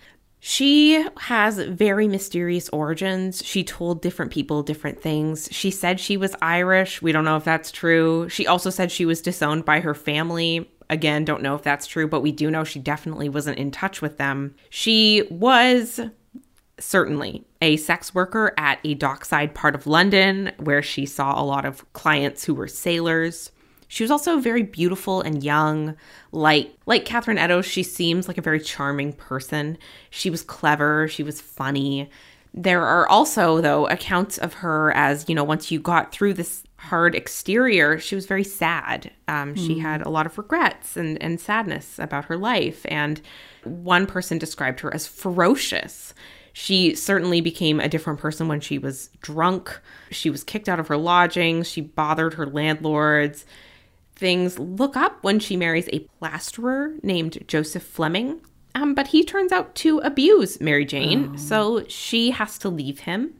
She 0.47 1.07
has 1.21 1.57
very 1.57 2.07
mysterious 2.07 2.69
origins. 2.69 3.43
She 3.43 3.65
told 3.65 4.03
different 4.03 4.31
people 4.31 4.63
different 4.63 5.01
things. 5.01 5.49
She 5.51 5.71
said 5.71 5.99
she 5.99 6.19
was 6.19 6.37
Irish. 6.43 7.01
We 7.01 7.13
don't 7.13 7.25
know 7.25 7.39
if 7.39 7.45
that's 7.45 7.73
true. 7.73 8.29
She 8.29 8.47
also 8.47 8.69
said 8.69 8.93
she 8.93 9.07
was 9.07 9.23
disowned 9.23 9.65
by 9.65 9.81
her 9.81 9.95
family. 9.95 10.71
Again, 10.91 11.25
don't 11.25 11.43
know 11.43 11.55
if 11.55 11.63
that's 11.63 11.87
true, 11.87 12.07
but 12.07 12.21
we 12.21 12.33
do 12.33 12.51
know 12.51 12.65
she 12.65 12.79
definitely 12.79 13.29
wasn't 13.29 13.59
in 13.59 13.71
touch 13.71 14.03
with 14.03 14.19
them. 14.19 14.55
She 14.71 15.23
was 15.31 16.01
certainly 16.79 17.45
a 17.63 17.77
sex 17.77 18.15
worker 18.15 18.53
at 18.59 18.79
a 18.85 18.95
dockside 18.95 19.55
part 19.55 19.75
of 19.75 19.87
London 19.87 20.53
where 20.59 20.83
she 20.83 21.07
saw 21.07 21.41
a 21.41 21.45
lot 21.45 21.65
of 21.65 21.91
clients 21.93 22.45
who 22.45 22.55
were 22.55 22.69
sailors. 22.69 23.51
She 23.89 24.03
was 24.03 24.11
also 24.11 24.39
very 24.39 24.63
beautiful 24.63 25.21
and 25.21 25.45
young. 25.45 25.95
Like 26.33 26.75
like 26.87 27.05
Catherine 27.05 27.39
Eddowes, 27.39 27.67
she 27.67 27.83
seems 27.83 28.27
like 28.27 28.39
a 28.39 28.43
very 28.43 28.61
charming 28.61 29.13
person. 29.13 29.79
She 30.11 30.31
was 30.31 30.43
clever, 30.43 31.09
she 31.09 31.23
was 31.23 31.41
funny. 31.41 32.11
There 32.53 32.85
are 32.85 33.09
also 33.09 33.61
though 33.61 33.87
accounts 33.87 34.39
of 34.39 34.55
her 34.55 34.93
as, 34.93 35.29
you 35.29 35.35
know, 35.35 35.45
once 35.45 35.71
you 35.71 35.79
got 35.81 36.13
through 36.13 36.35
this 36.35 36.65
hard 36.85 37.15
exterior, 37.15 37.99
she 37.99 38.15
was 38.15 38.27
very 38.27 38.45
sad. 38.45 39.11
Um, 39.29 39.55
She 39.57 39.79
had 39.79 40.03
a 40.03 40.11
lot 40.11 40.27
of 40.27 40.39
regrets 40.39 40.97
and, 40.97 41.21
and 41.23 41.41
sadness 41.41 41.99
about 41.99 42.27
her 42.27 42.37
life. 42.37 42.85
And 42.89 43.21
one 43.65 44.07
person 44.07 44.39
described 44.39 44.81
her 44.81 44.95
as 44.95 45.07
ferocious. 45.07 46.15
She 46.53 46.95
certainly 46.95 47.41
became 47.41 47.81
a 47.81 47.89
different 47.89 48.21
person 48.21 48.47
when 48.47 48.61
she 48.61 48.79
was 48.79 49.11
drunk. 49.21 49.81
She 50.11 50.31
was 50.31 50.45
kicked 50.45 50.69
out 50.69 50.79
of 50.79 50.89
her 50.89 50.97
lodgings. 50.97 51.69
She 51.69 51.81
bothered 51.81 52.35
her 52.35 52.47
landlords. 52.47 53.45
Things 54.15 54.59
look 54.59 54.97
up 54.97 55.25
when 55.25 55.41
she 55.41 55.57
marries 55.57 55.89
a 55.93 56.07
plasterer 56.19 56.95
named 57.03 57.43
Joseph 57.49 57.83
Fleming. 57.83 58.41
Um, 58.77 58.95
but 58.95 59.09
he 59.09 59.25
turns 59.25 59.53
out 59.53 59.75
to 59.77 59.99
abuse 60.01 60.61
Mary 60.61 60.85
Jane, 60.85 61.37
so 61.39 61.85
she 61.89 62.31
has 62.33 62.59
to 62.59 62.69
leave 62.69 63.01
him. 63.01 63.35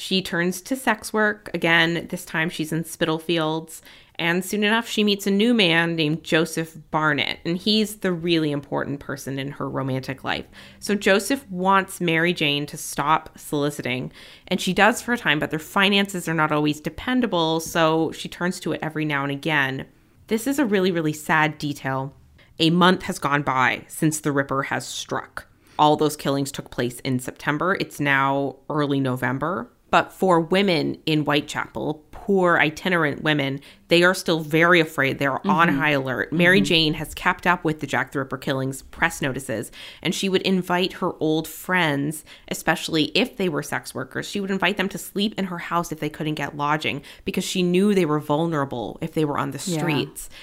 She 0.00 0.22
turns 0.22 0.60
to 0.62 0.76
sex 0.76 1.12
work. 1.12 1.50
Again, 1.52 2.06
this 2.08 2.24
time 2.24 2.50
she's 2.50 2.70
in 2.70 2.84
Spitalfields. 2.84 3.82
And 4.14 4.44
soon 4.44 4.62
enough, 4.62 4.88
she 4.88 5.02
meets 5.02 5.26
a 5.26 5.30
new 5.32 5.52
man 5.52 5.96
named 5.96 6.22
Joseph 6.22 6.78
Barnett, 6.92 7.40
and 7.44 7.58
he's 7.58 7.96
the 7.96 8.12
really 8.12 8.52
important 8.52 9.00
person 9.00 9.40
in 9.40 9.50
her 9.50 9.68
romantic 9.68 10.22
life. 10.22 10.46
So 10.78 10.94
Joseph 10.94 11.44
wants 11.50 12.00
Mary 12.00 12.32
Jane 12.32 12.64
to 12.66 12.76
stop 12.76 13.36
soliciting, 13.36 14.12
and 14.46 14.60
she 14.60 14.72
does 14.72 15.02
for 15.02 15.14
a 15.14 15.18
time, 15.18 15.40
but 15.40 15.50
their 15.50 15.58
finances 15.58 16.28
are 16.28 16.34
not 16.34 16.52
always 16.52 16.80
dependable, 16.80 17.58
so 17.58 18.12
she 18.12 18.28
turns 18.28 18.60
to 18.60 18.72
it 18.72 18.80
every 18.80 19.04
now 19.04 19.24
and 19.24 19.32
again. 19.32 19.84
This 20.28 20.46
is 20.46 20.60
a 20.60 20.64
really, 20.64 20.92
really 20.92 21.12
sad 21.12 21.58
detail. 21.58 22.14
A 22.60 22.70
month 22.70 23.02
has 23.02 23.18
gone 23.18 23.42
by 23.42 23.82
since 23.88 24.20
the 24.20 24.30
Ripper 24.30 24.62
has 24.64 24.86
struck. 24.86 25.48
All 25.76 25.96
those 25.96 26.16
killings 26.16 26.52
took 26.52 26.70
place 26.70 27.00
in 27.00 27.18
September. 27.18 27.76
It's 27.80 27.98
now 27.98 28.56
early 28.70 29.00
November. 29.00 29.70
But 29.90 30.12
for 30.12 30.40
women 30.40 30.98
in 31.06 31.22
Whitechapel, 31.22 32.04
poor 32.10 32.58
itinerant 32.58 33.22
women, 33.22 33.60
they 33.88 34.02
are 34.02 34.12
still 34.12 34.40
very 34.40 34.80
afraid. 34.80 35.18
They're 35.18 35.32
mm-hmm. 35.32 35.50
on 35.50 35.68
high 35.68 35.90
alert. 35.90 36.30
Mary 36.30 36.58
mm-hmm. 36.58 36.64
Jane 36.64 36.94
has 36.94 37.14
kept 37.14 37.46
up 37.46 37.64
with 37.64 37.80
the 37.80 37.86
Jack 37.86 38.12
the 38.12 38.18
Ripper 38.18 38.36
killings 38.36 38.82
press 38.82 39.22
notices, 39.22 39.72
and 40.02 40.14
she 40.14 40.28
would 40.28 40.42
invite 40.42 40.94
her 40.94 41.12
old 41.20 41.48
friends, 41.48 42.24
especially 42.48 43.04
if 43.14 43.38
they 43.38 43.48
were 43.48 43.62
sex 43.62 43.94
workers, 43.94 44.28
she 44.28 44.40
would 44.40 44.50
invite 44.50 44.76
them 44.76 44.90
to 44.90 44.98
sleep 44.98 45.34
in 45.38 45.46
her 45.46 45.58
house 45.58 45.90
if 45.90 46.00
they 46.00 46.10
couldn't 46.10 46.34
get 46.34 46.56
lodging 46.56 47.02
because 47.24 47.44
she 47.44 47.62
knew 47.62 47.94
they 47.94 48.04
were 48.04 48.20
vulnerable 48.20 48.98
if 49.00 49.14
they 49.14 49.24
were 49.24 49.38
on 49.38 49.52
the 49.52 49.58
streets. 49.58 50.28
Yeah. 50.30 50.36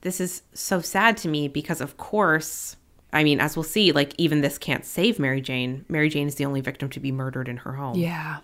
This 0.00 0.20
is 0.20 0.42
so 0.54 0.80
sad 0.80 1.16
to 1.18 1.28
me 1.28 1.48
because, 1.48 1.80
of 1.80 1.96
course, 1.96 2.76
I 3.12 3.24
mean, 3.24 3.40
as 3.40 3.56
we'll 3.56 3.64
see, 3.64 3.92
like 3.92 4.12
even 4.18 4.40
this 4.40 4.58
can't 4.58 4.84
save 4.84 5.18
Mary 5.18 5.40
Jane. 5.40 5.84
Mary 5.88 6.08
Jane 6.08 6.28
is 6.28 6.34
the 6.34 6.44
only 6.44 6.60
victim 6.60 6.88
to 6.90 7.00
be 7.00 7.12
murdered 7.12 7.48
in 7.48 7.58
her 7.58 7.72
home. 7.72 7.96
Yeah. 7.96 8.38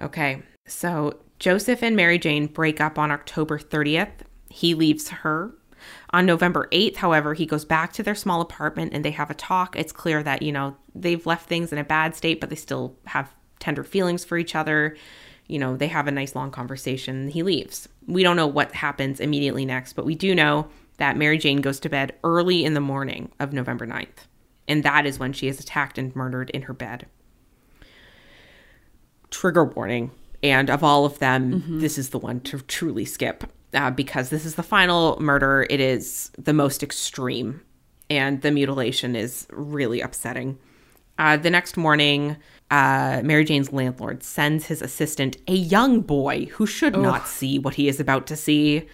Okay, 0.00 0.42
so 0.66 1.18
Joseph 1.38 1.82
and 1.82 1.96
Mary 1.96 2.18
Jane 2.18 2.46
break 2.46 2.80
up 2.80 2.98
on 2.98 3.10
October 3.10 3.58
30th. 3.58 4.12
He 4.50 4.74
leaves 4.74 5.08
her. 5.08 5.54
On 6.10 6.26
November 6.26 6.68
8th, 6.72 6.96
however, 6.96 7.34
he 7.34 7.46
goes 7.46 7.64
back 7.64 7.92
to 7.92 8.02
their 8.02 8.14
small 8.14 8.40
apartment 8.40 8.92
and 8.92 9.04
they 9.04 9.10
have 9.10 9.30
a 9.30 9.34
talk. 9.34 9.76
It's 9.76 9.92
clear 9.92 10.22
that, 10.22 10.42
you 10.42 10.52
know, 10.52 10.76
they've 10.94 11.24
left 11.26 11.48
things 11.48 11.72
in 11.72 11.78
a 11.78 11.84
bad 11.84 12.14
state, 12.14 12.40
but 12.40 12.50
they 12.50 12.56
still 12.56 12.96
have 13.06 13.34
tender 13.58 13.84
feelings 13.84 14.24
for 14.24 14.38
each 14.38 14.54
other. 14.54 14.96
You 15.46 15.58
know, 15.58 15.76
they 15.76 15.88
have 15.88 16.08
a 16.08 16.12
nice 16.12 16.34
long 16.34 16.50
conversation. 16.50 17.28
He 17.28 17.42
leaves. 17.42 17.88
We 18.06 18.22
don't 18.22 18.36
know 18.36 18.46
what 18.46 18.72
happens 18.72 19.20
immediately 19.20 19.64
next, 19.64 19.92
but 19.92 20.04
we 20.04 20.14
do 20.14 20.34
know 20.34 20.68
that 20.98 21.16
Mary 21.16 21.38
Jane 21.38 21.60
goes 21.60 21.78
to 21.80 21.88
bed 21.88 22.14
early 22.24 22.64
in 22.64 22.74
the 22.74 22.80
morning 22.80 23.30
of 23.38 23.52
November 23.52 23.86
9th. 23.86 24.26
And 24.66 24.82
that 24.82 25.06
is 25.06 25.18
when 25.18 25.32
she 25.32 25.46
is 25.48 25.60
attacked 25.60 25.98
and 25.98 26.14
murdered 26.16 26.50
in 26.50 26.62
her 26.62 26.74
bed 26.74 27.06
trigger 29.30 29.64
warning. 29.64 30.10
And 30.42 30.70
of 30.70 30.84
all 30.84 31.04
of 31.04 31.18
them, 31.18 31.60
mm-hmm. 31.60 31.80
this 31.80 31.98
is 31.98 32.10
the 32.10 32.18
one 32.18 32.40
to 32.40 32.60
truly 32.60 33.04
skip 33.04 33.44
uh, 33.74 33.90
because 33.90 34.30
this 34.30 34.44
is 34.44 34.54
the 34.54 34.62
final 34.62 35.18
murder. 35.20 35.66
It 35.68 35.80
is 35.80 36.30
the 36.38 36.52
most 36.52 36.82
extreme, 36.82 37.62
and 38.08 38.42
the 38.42 38.50
mutilation 38.50 39.16
is 39.16 39.46
really 39.50 40.00
upsetting. 40.00 40.58
Uh, 41.18 41.36
the 41.36 41.50
next 41.50 41.76
morning, 41.76 42.36
uh, 42.70 43.22
Mary 43.24 43.44
Jane's 43.44 43.72
landlord 43.72 44.22
sends 44.22 44.66
his 44.66 44.82
assistant, 44.82 45.36
a 45.48 45.54
young 45.54 46.00
boy 46.00 46.46
who 46.52 46.66
should 46.66 46.94
Ugh. 46.94 47.02
not 47.02 47.26
see 47.26 47.58
what 47.58 47.74
he 47.74 47.88
is 47.88 48.00
about 48.00 48.26
to 48.26 48.36
see. 48.36 48.86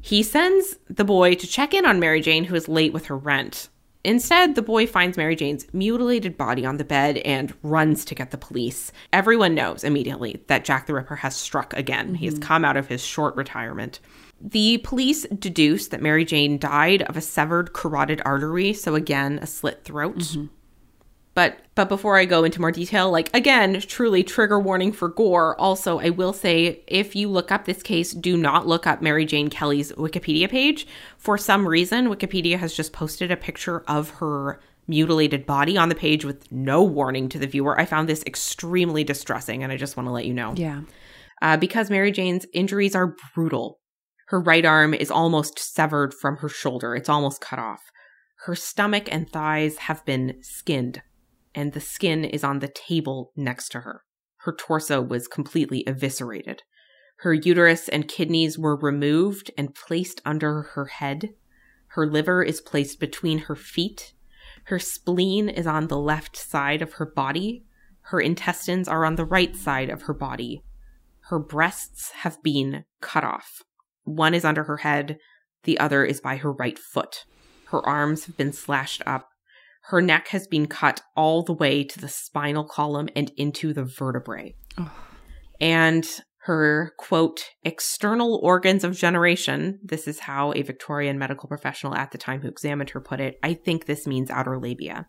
He 0.00 0.22
sends 0.22 0.76
the 0.88 1.04
boy 1.04 1.34
to 1.34 1.46
check 1.46 1.74
in 1.74 1.84
on 1.84 2.00
Mary 2.00 2.22
Jane, 2.22 2.44
who 2.44 2.54
is 2.54 2.68
late 2.68 2.92
with 2.92 3.06
her 3.06 3.16
rent. 3.16 3.68
Instead, 4.02 4.54
the 4.54 4.62
boy 4.62 4.86
finds 4.86 5.16
Mary 5.16 5.36
Jane's 5.36 5.66
mutilated 5.74 6.38
body 6.38 6.64
on 6.64 6.78
the 6.78 6.84
bed 6.84 7.18
and 7.18 7.52
runs 7.62 8.04
to 8.06 8.14
get 8.14 8.30
the 8.30 8.38
police. 8.38 8.92
Everyone 9.12 9.54
knows 9.54 9.84
immediately 9.84 10.42
that 10.46 10.64
Jack 10.64 10.86
the 10.86 10.94
Ripper 10.94 11.16
has 11.16 11.36
struck 11.36 11.74
again. 11.74 12.06
Mm-hmm. 12.06 12.14
He 12.14 12.24
has 12.26 12.34
mm-hmm. 12.34 12.44
come 12.44 12.64
out 12.64 12.78
of 12.78 12.88
his 12.88 13.04
short 13.04 13.36
retirement. 13.36 14.00
The 14.40 14.78
police 14.78 15.26
deduce 15.26 15.88
that 15.88 16.00
Mary 16.00 16.24
Jane 16.24 16.58
died 16.58 17.02
of 17.02 17.16
a 17.16 17.20
severed 17.20 17.74
carotid 17.74 18.22
artery, 18.24 18.72
so 18.72 18.94
again, 18.94 19.38
a 19.42 19.46
slit 19.46 19.84
throat. 19.84 20.18
Mm-hmm. 20.18 20.46
But 21.34 21.60
but 21.74 21.88
before 21.88 22.18
I 22.18 22.24
go 22.24 22.44
into 22.44 22.60
more 22.60 22.72
detail, 22.72 23.10
like 23.10 23.34
again, 23.34 23.80
truly 23.80 24.24
trigger 24.24 24.58
warning 24.58 24.92
for 24.92 25.08
gore. 25.08 25.58
Also, 25.60 26.00
I 26.00 26.10
will 26.10 26.32
say 26.32 26.82
if 26.88 27.14
you 27.14 27.28
look 27.28 27.52
up 27.52 27.64
this 27.64 27.82
case, 27.82 28.12
do 28.12 28.36
not 28.36 28.66
look 28.66 28.86
up 28.86 29.00
Mary 29.00 29.24
Jane 29.24 29.48
Kelly's 29.48 29.92
Wikipedia 29.92 30.48
page. 30.50 30.86
For 31.18 31.38
some 31.38 31.68
reason, 31.68 32.08
Wikipedia 32.08 32.58
has 32.58 32.74
just 32.74 32.92
posted 32.92 33.30
a 33.30 33.36
picture 33.36 33.84
of 33.86 34.10
her 34.10 34.60
mutilated 34.88 35.46
body 35.46 35.78
on 35.78 35.88
the 35.88 35.94
page 35.94 36.24
with 36.24 36.50
no 36.50 36.82
warning 36.82 37.28
to 37.28 37.38
the 37.38 37.46
viewer. 37.46 37.78
I 37.78 37.84
found 37.84 38.08
this 38.08 38.24
extremely 38.26 39.04
distressing, 39.04 39.62
and 39.62 39.72
I 39.72 39.76
just 39.76 39.96
want 39.96 40.08
to 40.08 40.12
let 40.12 40.26
you 40.26 40.34
know. 40.34 40.54
Yeah. 40.56 40.82
Uh, 41.40 41.56
because 41.56 41.90
Mary 41.90 42.10
Jane's 42.10 42.44
injuries 42.52 42.96
are 42.96 43.14
brutal. 43.34 43.78
Her 44.26 44.40
right 44.40 44.64
arm 44.64 44.94
is 44.94 45.10
almost 45.10 45.58
severed 45.58 46.12
from 46.12 46.38
her 46.38 46.48
shoulder, 46.48 46.96
it's 46.96 47.08
almost 47.08 47.40
cut 47.40 47.60
off. 47.60 47.80
Her 48.44 48.56
stomach 48.56 49.08
and 49.12 49.30
thighs 49.30 49.78
have 49.78 50.04
been 50.04 50.38
skinned 50.42 51.02
and 51.54 51.72
the 51.72 51.80
skin 51.80 52.24
is 52.24 52.44
on 52.44 52.58
the 52.58 52.68
table 52.68 53.32
next 53.36 53.70
to 53.70 53.80
her. 53.80 54.02
Her 54.38 54.54
torso 54.54 55.02
was 55.02 55.28
completely 55.28 55.84
eviscerated. 55.86 56.62
Her 57.18 57.34
uterus 57.34 57.88
and 57.88 58.08
kidneys 58.08 58.58
were 58.58 58.76
removed 58.76 59.50
and 59.58 59.74
placed 59.74 60.22
under 60.24 60.62
her 60.62 60.86
head. 60.86 61.34
Her 61.88 62.06
liver 62.06 62.42
is 62.42 62.60
placed 62.60 62.98
between 62.98 63.40
her 63.40 63.56
feet. 63.56 64.14
Her 64.64 64.78
spleen 64.78 65.48
is 65.48 65.66
on 65.66 65.88
the 65.88 65.98
left 65.98 66.36
side 66.36 66.80
of 66.80 66.94
her 66.94 67.06
body. 67.06 67.64
Her 68.02 68.20
intestines 68.20 68.88
are 68.88 69.04
on 69.04 69.16
the 69.16 69.24
right 69.24 69.54
side 69.54 69.90
of 69.90 70.02
her 70.02 70.14
body. 70.14 70.64
Her 71.28 71.38
breasts 71.38 72.10
have 72.22 72.42
been 72.42 72.84
cut 73.00 73.24
off. 73.24 73.62
One 74.04 74.34
is 74.34 74.44
under 74.44 74.64
her 74.64 74.78
head, 74.78 75.18
the 75.64 75.78
other 75.78 76.04
is 76.04 76.20
by 76.20 76.36
her 76.38 76.52
right 76.52 76.78
foot. 76.78 77.24
Her 77.66 77.86
arms 77.86 78.24
have 78.24 78.36
been 78.36 78.52
slashed 78.52 79.02
up. 79.06 79.29
Her 79.90 80.00
neck 80.00 80.28
has 80.28 80.46
been 80.46 80.68
cut 80.68 81.02
all 81.16 81.42
the 81.42 81.52
way 81.52 81.82
to 81.82 81.98
the 81.98 82.06
spinal 82.06 82.62
column 82.62 83.08
and 83.16 83.32
into 83.36 83.72
the 83.72 83.82
vertebrae. 83.82 84.54
Oh. 84.78 84.88
And 85.60 86.08
her 86.42 86.94
quote, 86.96 87.42
external 87.64 88.38
organs 88.40 88.84
of 88.84 88.96
generation, 88.96 89.80
this 89.82 90.06
is 90.06 90.20
how 90.20 90.52
a 90.52 90.62
Victorian 90.62 91.18
medical 91.18 91.48
professional 91.48 91.96
at 91.96 92.12
the 92.12 92.18
time 92.18 92.40
who 92.40 92.46
examined 92.46 92.90
her 92.90 93.00
put 93.00 93.18
it. 93.18 93.36
I 93.42 93.54
think 93.54 93.86
this 93.86 94.06
means 94.06 94.30
outer 94.30 94.60
labia. 94.60 95.08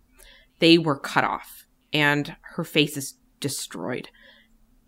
They 0.57 0.79
were 0.79 0.97
cut 0.99 1.25
off, 1.25 1.67
and 1.93 2.35
her 2.55 2.63
face 2.63 2.97
is 2.97 3.19
destroyed. 3.39 4.09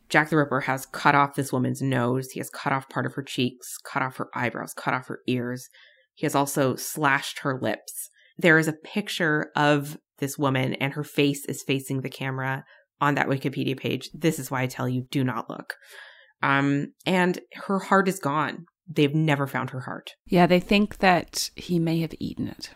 Jack 0.10 0.32
the 0.32 0.38
Ripper 0.38 0.62
has 0.62 0.88
cut 0.88 1.14
off 1.14 1.36
this 1.36 1.54
woman's 1.54 1.84
nose. 1.84 2.32
He 2.32 2.40
has 2.40 2.50
cut 2.50 2.74
off 2.74 2.90
part 2.90 3.06
of 3.06 3.14
her 3.14 3.24
cheeks, 3.24 3.78
cut 3.78 4.02
off 4.02 4.18
her 4.18 4.30
eyebrows, 4.34 4.74
cut 4.74 4.96
off 4.96 5.06
her 5.06 5.20
ears. 5.28 5.70
He 6.16 6.26
has 6.26 6.34
also 6.34 6.76
slashed 6.76 7.40
her 7.40 7.60
lips 7.62 8.10
there 8.38 8.58
is 8.58 8.68
a 8.68 8.74
picture 8.74 9.52
of 9.56 9.98
this 10.20 10.38
woman 10.38 10.74
and 10.76 10.94
her 10.94 11.04
face 11.04 11.46
is 11.46 11.64
facing 11.64 12.02
the 12.02 12.10
camera 12.10 12.64
on 13.02 13.16
that 13.16 13.28
Wikipedia 13.28 13.78
page. 13.78 14.10
This 14.14 14.40
is 14.40 14.50
why 14.50 14.62
I 14.62 14.68
tell 14.68 14.88
you 14.88 15.06
do 15.12 15.24
not 15.24 15.50
look. 15.50 15.76
Um, 16.42 16.94
and 17.06 17.40
her 17.54 17.80
heart 17.80 18.08
is 18.08 18.20
gone. 18.20 18.66
They've 18.88 19.16
never 19.16 19.48
found 19.48 19.70
her 19.70 19.82
heart. 19.82 20.12
Yeah, 20.26 20.46
they 20.46 20.60
think 20.60 20.98
that 20.98 21.50
he 21.56 21.80
may 21.80 22.00
have 22.00 22.14
eaten 22.20 22.48
it. 22.48 22.72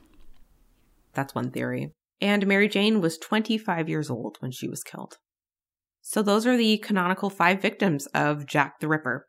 That's 1.14 1.36
one 1.36 1.52
theory. 1.52 1.94
And 2.22 2.48
Mary 2.48 2.68
Jane 2.68 3.02
was 3.02 3.18
25 3.18 3.90
years 3.90 4.10
old 4.10 4.38
when 4.40 4.52
she 4.52 4.68
was 4.68 4.84
killed. 4.84 5.18
So 6.02 6.22
those 6.22 6.48
are 6.48 6.56
the 6.56 6.78
canonical 6.78 7.30
five 7.30 7.62
victims 7.62 8.08
of 8.08 8.46
Jack 8.46 8.80
the 8.80 8.88
Ripper. 8.88 9.28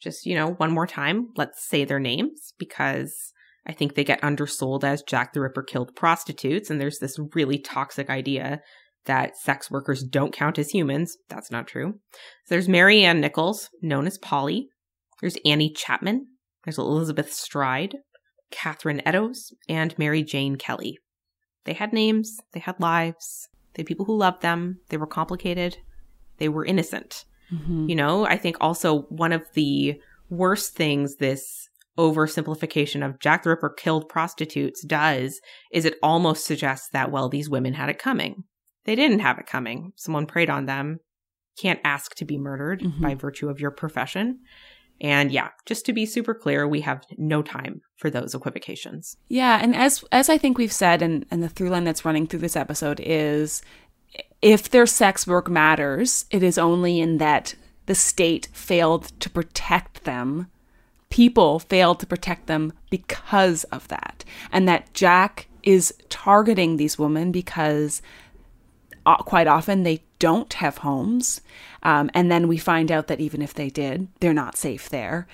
Just, 0.00 0.24
you 0.24 0.34
know, 0.34 0.52
one 0.52 0.72
more 0.72 0.86
time, 0.86 1.28
let's 1.36 1.66
say 1.66 1.84
their 1.84 2.00
names 2.00 2.54
because 2.58 3.32
I 3.66 3.72
think 3.72 3.94
they 3.94 4.04
get 4.04 4.22
undersold 4.22 4.84
as 4.84 5.02
Jack 5.02 5.32
the 5.32 5.40
Ripper 5.40 5.62
killed 5.62 5.96
prostitutes, 5.96 6.70
and 6.70 6.80
there's 6.80 6.98
this 6.98 7.18
really 7.34 7.58
toxic 7.58 8.08
idea 8.08 8.60
that 9.06 9.36
sex 9.36 9.70
workers 9.70 10.02
don't 10.02 10.32
count 10.32 10.58
as 10.58 10.70
humans. 10.70 11.16
That's 11.28 11.50
not 11.50 11.66
true. 11.66 11.94
So 12.44 12.54
there's 12.54 12.68
Mary 12.68 13.04
Ann 13.04 13.20
Nichols, 13.20 13.68
known 13.82 14.06
as 14.06 14.18
Polly. 14.18 14.68
There's 15.20 15.38
Annie 15.44 15.72
Chapman. 15.72 16.26
There's 16.64 16.78
Elizabeth 16.78 17.32
Stride, 17.32 17.96
Catherine 18.50 19.02
Eddowes, 19.06 19.52
and 19.68 19.96
Mary 19.98 20.22
Jane 20.22 20.56
Kelly. 20.56 20.98
They 21.64 21.72
had 21.72 21.92
names, 21.92 22.38
they 22.52 22.60
had 22.60 22.80
lives, 22.80 23.48
they 23.74 23.82
had 23.82 23.86
people 23.86 24.06
who 24.06 24.16
loved 24.16 24.42
them, 24.42 24.80
they 24.88 24.96
were 24.96 25.06
complicated, 25.06 25.78
they 26.38 26.48
were 26.48 26.64
innocent. 26.64 27.24
Mm-hmm. 27.52 27.88
You 27.88 27.96
know, 27.96 28.26
I 28.26 28.36
think 28.36 28.56
also 28.60 29.02
one 29.02 29.32
of 29.32 29.42
the 29.54 30.00
worst 30.28 30.74
things 30.74 31.16
this 31.16 31.68
oversimplification 31.98 33.04
of 33.04 33.18
Jack 33.18 33.42
the 33.42 33.50
Ripper 33.50 33.70
killed 33.70 34.08
prostitutes 34.08 34.84
does 34.84 35.40
is 35.72 35.84
it 35.84 35.98
almost 36.02 36.44
suggests 36.44 36.88
that, 36.92 37.10
well, 37.10 37.28
these 37.28 37.48
women 37.48 37.74
had 37.74 37.88
it 37.88 37.98
coming. 37.98 38.44
They 38.84 38.94
didn't 38.94 39.20
have 39.20 39.38
it 39.38 39.46
coming. 39.46 39.92
Someone 39.96 40.26
preyed 40.26 40.50
on 40.50 40.66
them. 40.66 40.98
Can't 41.58 41.80
ask 41.84 42.14
to 42.16 42.24
be 42.24 42.38
murdered 42.38 42.82
mm-hmm. 42.82 43.02
by 43.02 43.14
virtue 43.14 43.48
of 43.48 43.60
your 43.60 43.70
profession. 43.70 44.40
And 45.00 45.30
yeah, 45.30 45.48
just 45.66 45.84
to 45.86 45.92
be 45.92 46.06
super 46.06 46.34
clear, 46.34 46.66
we 46.66 46.80
have 46.82 47.04
no 47.18 47.42
time 47.42 47.80
for 47.96 48.08
those 48.08 48.34
equivocations. 48.34 49.16
Yeah, 49.28 49.58
and 49.62 49.76
as 49.76 50.04
as 50.10 50.30
I 50.30 50.38
think 50.38 50.56
we've 50.56 50.72
said, 50.72 51.02
and, 51.02 51.26
and 51.30 51.42
the 51.42 51.50
through 51.50 51.68
line 51.68 51.84
that's 51.84 52.04
running 52.04 52.26
through 52.26 52.40
this 52.40 52.56
episode 52.56 53.00
is 53.00 53.62
if 54.40 54.70
their 54.70 54.86
sex 54.86 55.26
work 55.26 55.50
matters, 55.50 56.24
it 56.30 56.42
is 56.42 56.56
only 56.56 57.00
in 57.00 57.18
that 57.18 57.54
the 57.86 57.94
state 57.94 58.48
failed 58.52 59.12
to 59.20 59.30
protect 59.30 60.04
them 60.04 60.48
people 61.10 61.58
failed 61.58 62.00
to 62.00 62.06
protect 62.06 62.46
them 62.46 62.72
because 62.90 63.64
of 63.64 63.88
that. 63.88 64.24
And 64.52 64.68
that 64.68 64.92
Jack 64.94 65.48
is 65.62 65.94
targeting 66.08 66.76
these 66.76 66.98
women 66.98 67.32
because 67.32 68.02
uh, 69.04 69.16
quite 69.16 69.46
often 69.46 69.82
they 69.82 70.02
don't 70.18 70.52
have 70.54 70.78
homes. 70.78 71.40
Um, 71.82 72.10
and 72.14 72.30
then 72.30 72.48
we 72.48 72.58
find 72.58 72.90
out 72.90 73.06
that 73.08 73.20
even 73.20 73.42
if 73.42 73.54
they 73.54 73.70
did, 73.70 74.08
they're 74.20 74.34
not 74.34 74.56
safe 74.56 74.88
there. 74.88 75.26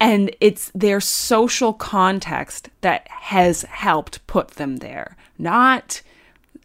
And 0.00 0.34
it's 0.40 0.70
their 0.74 1.00
social 1.00 1.72
context 1.72 2.68
that 2.80 3.08
has 3.08 3.62
helped 3.62 4.26
put 4.26 4.48
them 4.52 4.78
there, 4.78 5.16
not 5.38 6.02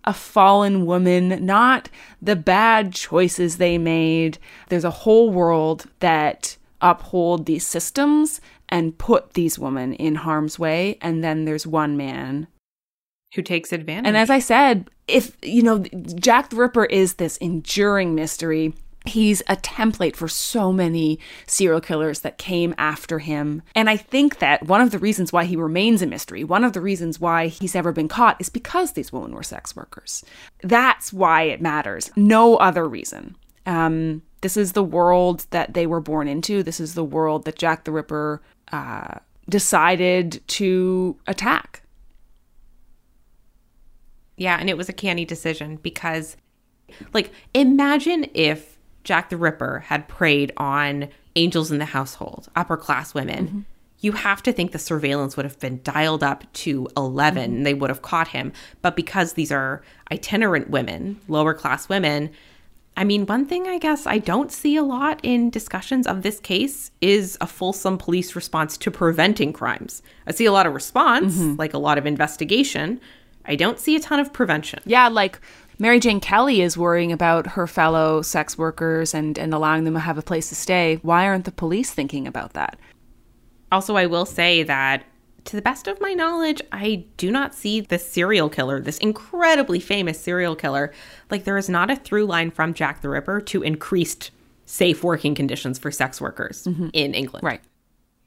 a 0.04 0.14
fallen 0.14 0.86
woman, 0.86 1.46
not 1.46 1.90
the 2.22 2.36
bad 2.36 2.94
choices 2.94 3.58
they 3.58 3.78
made. 3.78 4.40
There's 4.70 4.84
a 4.84 4.90
whole 4.90 5.30
world 5.30 5.86
that 6.00 6.58
uphold 6.82 7.46
these 7.46 7.66
systems 7.66 8.42
and 8.68 8.98
put 8.98 9.34
these 9.34 9.60
women 9.60 9.94
in 9.94 10.16
harm's 10.16 10.60
way. 10.60 10.98
And 11.02 11.24
then 11.24 11.46
there's 11.46 11.68
one 11.68 11.98
man 11.98 12.48
who 13.36 13.42
takes 13.42 13.72
advantage. 13.72 14.08
And 14.08 14.18
as 14.18 14.30
I 14.30 14.40
said, 14.40 14.90
if, 15.08 15.36
you 15.42 15.64
know, 15.64 15.80
Jack 15.80 16.50
the 16.50 16.56
Ripper 16.56 16.86
is 16.86 17.16
this 17.16 17.38
enduring 17.38 18.16
mystery 18.16 18.74
he's 19.06 19.42
a 19.42 19.56
template 19.56 20.16
for 20.16 20.28
so 20.28 20.72
many 20.72 21.20
serial 21.48 21.82
killers 21.82 22.20
that 22.22 22.38
came 22.38 22.74
after 22.78 23.20
him. 23.20 23.62
And 23.76 23.90
I 23.90 23.98
think 23.98 24.40
that 24.40 24.68
one 24.68 24.82
of 24.82 24.92
the 24.92 25.00
reasons 25.00 25.34
why 25.34 25.46
he 25.46 25.56
remains 25.56 26.02
a 26.02 26.08
mystery, 26.08 26.44
one 26.44 26.64
of 26.64 26.74
the 26.74 26.82
reasons 26.82 27.20
why 27.20 27.48
he's 27.48 27.76
ever 27.76 27.92
been 27.92 28.08
caught, 28.08 28.40
is 28.40 28.50
because 28.50 28.94
these 28.94 29.12
women 29.12 29.34
were 29.34 29.44
sex 29.44 29.76
workers. 29.76 30.24
That's 30.64 31.14
why 31.14 31.44
it 31.44 31.62
matters. 31.62 32.12
No 32.16 32.58
other 32.58 32.88
reason. 32.88 33.36
Um, 33.66 34.22
this 34.42 34.56
is 34.56 34.74
the 34.74 34.84
world 34.84 35.46
that 35.50 35.74
they 35.74 35.86
were 35.86 36.00
born 36.00 36.28
into. 36.28 36.64
This 36.64 36.80
is 36.80 36.94
the 36.94 37.04
world 37.04 37.46
that 37.46 37.58
Jack 37.58 37.84
the 37.84 37.92
Ripper 37.92 38.42
uh, 38.72 39.16
decided 39.50 40.42
to 40.48 41.18
attack. 41.28 41.84
Yeah, 44.38 44.58
and 44.58 44.70
it 44.70 44.78
was 44.78 44.88
a 44.88 44.94
canny 44.94 45.26
decision 45.26 45.76
because, 45.78 46.38
like, 47.14 47.32
imagine 47.54 48.28
if 48.34 48.78
Jack 49.04 49.30
the 49.30 49.38
Ripper 49.38 49.80
had 49.80 50.08
preyed 50.08 50.54
on 50.56 51.10
angels 51.36 51.72
in 51.72 51.78
the 51.78 51.86
household, 51.86 52.48
upper 52.56 52.78
class 52.78 53.14
women, 53.14 53.48
mm-hmm. 53.48 53.60
you 54.00 54.14
have 54.14 54.42
to 54.44 54.54
think 54.54 54.72
the 54.72 54.80
surveillance 54.80 55.36
would 55.36 55.46
have 55.46 55.60
been 55.60 55.82
dialed 55.84 56.24
up 56.24 56.52
to 56.54 56.88
11. 56.96 57.52
Mm-hmm. 57.52 57.64
They 57.64 57.74
would 57.74 57.90
have 57.90 58.02
caught 58.02 58.30
him. 58.30 58.54
But 58.82 58.96
because 58.96 59.34
these 59.34 59.52
are 59.52 59.82
itinerant 60.10 60.70
women, 60.70 61.20
lower 61.28 61.54
class 61.54 61.90
women, 61.90 62.30
I 63.00 63.06
mean, 63.06 63.26
one 63.28 63.46
thing 63.46 63.66
I 63.66 63.78
guess 63.78 64.06
I 64.06 64.18
don't 64.18 64.52
see 64.52 64.76
a 64.76 64.84
lot 64.84 65.22
in 65.24 65.50
discussions 65.52 66.06
of 66.06 66.22
this 66.22 66.38
case 66.42 66.92
is 67.00 67.38
a 67.40 67.48
fulsome 67.48 67.98
police 67.98 68.36
response 68.36 68.78
to 68.80 68.92
preventing 68.92 69.54
crimes. 69.54 70.04
I 70.28 70.34
see 70.34 70.44
a 70.44 70.52
lot 70.52 70.68
of 70.68 70.74
response, 70.74 71.38
mm-hmm. 71.38 71.56
like 71.56 71.74
a 71.74 71.78
lot 71.78 71.98
of 71.98 72.06
investigation. 72.06 73.00
I 73.46 73.56
don't 73.56 73.80
see 73.80 73.96
a 73.96 74.02
ton 74.02 74.20
of 74.20 74.34
prevention. 74.34 74.82
Yeah, 74.86 75.08
like 75.08 75.40
Mary 75.78 76.02
Jane 76.02 76.20
Kelly 76.20 76.60
is 76.60 76.78
worrying 76.78 77.14
about 77.14 77.48
her 77.48 77.68
fellow 77.68 78.22
sex 78.22 78.58
workers 78.58 79.14
and, 79.14 79.40
and 79.40 79.54
allowing 79.54 79.86
them 79.86 79.94
to 79.94 80.02
have 80.02 80.18
a 80.18 80.22
place 80.22 80.50
to 80.50 80.56
stay. 80.56 81.00
Why 81.02 81.26
aren't 81.26 81.46
the 81.46 81.54
police 81.54 81.92
thinking 81.92 82.28
about 82.28 82.52
that? 82.52 82.78
Also, 83.72 83.96
I 83.96 84.08
will 84.08 84.26
say 84.26 84.64
that 84.64 85.06
to 85.50 85.56
the 85.56 85.62
best 85.62 85.88
of 85.88 86.00
my 86.00 86.14
knowledge, 86.14 86.62
I 86.72 87.06
do 87.18 87.32
not 87.32 87.56
see 87.56 87.82
this 87.82 88.10
serial 88.10 88.50
killer, 88.50 88.80
this 88.80 88.98
incredibly 89.00 89.80
famous 89.80 90.20
serial 90.20 90.56
killer, 90.56 90.94
like 91.30 91.44
there 91.44 91.58
is 91.58 91.70
not 91.70 91.90
a 91.90 91.96
through 91.96 92.26
line 92.26 92.52
from 92.52 92.74
Jack 92.74 93.02
the 93.02 93.10
Ripper 93.10 93.42
to 93.42 93.64
increased 93.64 94.32
safe 94.66 95.04
working 95.04 95.34
conditions 95.34 95.80
for 95.80 95.92
sex 95.92 96.22
workers 96.22 96.66
mm-hmm. 96.66 96.90
in 96.94 97.14
England. 97.14 97.44
Right 97.44 97.62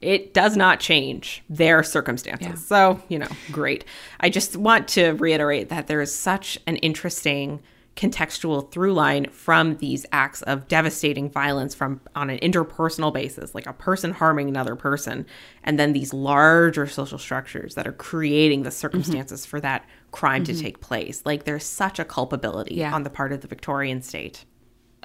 it 0.00 0.34
does 0.34 0.56
not 0.56 0.80
change 0.80 1.44
their 1.48 1.84
circumstances. 1.84 2.48
Yeah. 2.48 2.54
So, 2.54 3.02
you 3.08 3.20
know, 3.20 3.28
great. 3.52 3.84
I 4.18 4.28
just 4.28 4.56
want 4.56 4.88
to 4.88 5.12
reiterate 5.12 5.68
that 5.68 5.86
there 5.86 6.00
is 6.00 6.12
such 6.12 6.58
an 6.66 6.76
interesting 6.78 7.60
contextual 7.96 8.70
through 8.70 8.94
line 8.94 9.26
from 9.30 9.76
these 9.76 10.06
acts 10.12 10.40
of 10.42 10.66
devastating 10.66 11.28
violence 11.28 11.74
from 11.74 12.00
on 12.16 12.30
an 12.30 12.38
interpersonal 12.38 13.12
basis 13.12 13.54
like 13.54 13.66
a 13.66 13.72
person 13.72 14.12
harming 14.12 14.48
another 14.48 14.74
person 14.74 15.26
and 15.62 15.78
then 15.78 15.92
these 15.92 16.14
larger 16.14 16.86
social 16.86 17.18
structures 17.18 17.74
that 17.74 17.86
are 17.86 17.92
creating 17.92 18.62
the 18.62 18.70
circumstances 18.70 19.42
mm-hmm. 19.42 19.50
for 19.50 19.60
that 19.60 19.84
crime 20.10 20.42
mm-hmm. 20.42 20.54
to 20.54 20.62
take 20.62 20.80
place 20.80 21.22
like 21.26 21.44
there's 21.44 21.64
such 21.64 21.98
a 21.98 22.04
culpability 22.04 22.76
yeah. 22.76 22.94
on 22.94 23.02
the 23.02 23.10
part 23.10 23.32
of 23.32 23.42
the 23.42 23.48
Victorian 23.48 24.00
state 24.00 24.46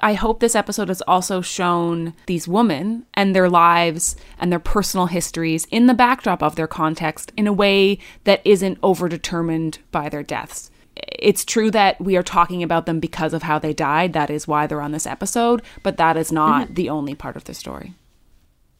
I 0.00 0.14
hope 0.14 0.38
this 0.38 0.54
episode 0.54 0.88
has 0.88 1.02
also 1.02 1.40
shown 1.40 2.14
these 2.26 2.46
women 2.46 3.04
and 3.14 3.34
their 3.34 3.50
lives 3.50 4.14
and 4.38 4.52
their 4.52 4.60
personal 4.60 5.06
histories 5.06 5.66
in 5.72 5.86
the 5.86 5.94
backdrop 5.94 6.40
of 6.40 6.54
their 6.54 6.68
context 6.68 7.32
in 7.36 7.48
a 7.48 7.52
way 7.52 7.98
that 8.22 8.40
isn't 8.44 8.80
overdetermined 8.80 9.78
by 9.90 10.08
their 10.08 10.22
deaths. 10.22 10.70
It's 11.18 11.44
true 11.44 11.70
that 11.70 12.00
we 12.00 12.16
are 12.16 12.22
talking 12.22 12.62
about 12.62 12.86
them 12.86 13.00
because 13.00 13.34
of 13.34 13.42
how 13.42 13.58
they 13.58 13.72
died. 13.72 14.12
That 14.12 14.30
is 14.30 14.48
why 14.48 14.66
they're 14.66 14.80
on 14.80 14.92
this 14.92 15.06
episode, 15.06 15.62
but 15.82 15.96
that 15.96 16.16
is 16.16 16.32
not 16.32 16.66
mm-hmm. 16.66 16.74
the 16.74 16.90
only 16.90 17.14
part 17.14 17.36
of 17.36 17.44
the 17.44 17.54
story. 17.54 17.94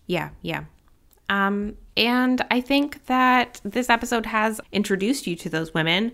Yeah, 0.07 0.31
yeah. 0.43 0.65
Um, 1.29 1.77
and 1.97 2.45
I 2.51 2.61
think 2.61 3.07
that 3.07 3.61
this 3.65 3.91
episode 3.91 4.27
has 4.27 4.61
introduced 4.73 5.27
you 5.27 5.37
to 5.37 5.49
those 5.49 5.75
women 5.75 6.13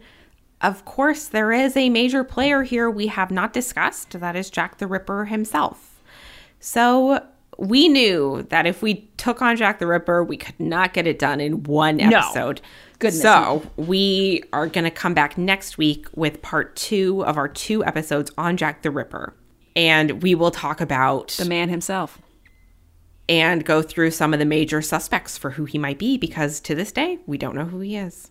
of 0.64 0.86
course, 0.86 1.26
there 1.26 1.52
is 1.52 1.76
a 1.76 1.90
major 1.90 2.24
player 2.24 2.62
here 2.62 2.90
we 2.90 3.08
have 3.08 3.30
not 3.30 3.52
discussed. 3.52 4.18
That 4.18 4.34
is 4.34 4.48
Jack 4.48 4.78
the 4.78 4.86
Ripper 4.86 5.26
himself. 5.26 6.02
So 6.58 7.22
we 7.58 7.88
knew 7.88 8.46
that 8.50 8.66
if 8.66 8.82
we 8.82 9.10
took 9.16 9.42
on 9.42 9.56
Jack 9.56 9.78
the 9.78 9.86
Ripper, 9.86 10.24
we 10.24 10.36
could 10.36 10.58
not 10.58 10.92
get 10.92 11.06
it 11.06 11.18
done 11.18 11.40
in 11.40 11.62
one 11.64 12.00
episode. 12.00 12.60
No. 12.62 12.68
Goodness. 12.98 13.22
So 13.22 13.70
we 13.76 14.42
are 14.52 14.66
going 14.66 14.84
to 14.84 14.90
come 14.90 15.14
back 15.14 15.36
next 15.36 15.78
week 15.78 16.06
with 16.14 16.42
part 16.42 16.74
two 16.76 17.24
of 17.24 17.36
our 17.36 17.48
two 17.48 17.84
episodes 17.84 18.30
on 18.38 18.56
Jack 18.56 18.82
the 18.82 18.90
Ripper. 18.90 19.34
And 19.76 20.22
we 20.22 20.34
will 20.34 20.50
talk 20.50 20.80
about 20.80 21.28
the 21.32 21.44
man 21.44 21.68
himself 21.68 22.20
and 23.28 23.64
go 23.64 23.82
through 23.82 24.10
some 24.10 24.32
of 24.32 24.38
the 24.38 24.44
major 24.44 24.80
suspects 24.82 25.36
for 25.36 25.50
who 25.50 25.64
he 25.64 25.78
might 25.78 25.98
be 25.98 26.16
because 26.16 26.60
to 26.60 26.74
this 26.74 26.92
day, 26.92 27.18
we 27.26 27.38
don't 27.38 27.54
know 27.54 27.64
who 27.64 27.80
he 27.80 27.96
is. 27.96 28.30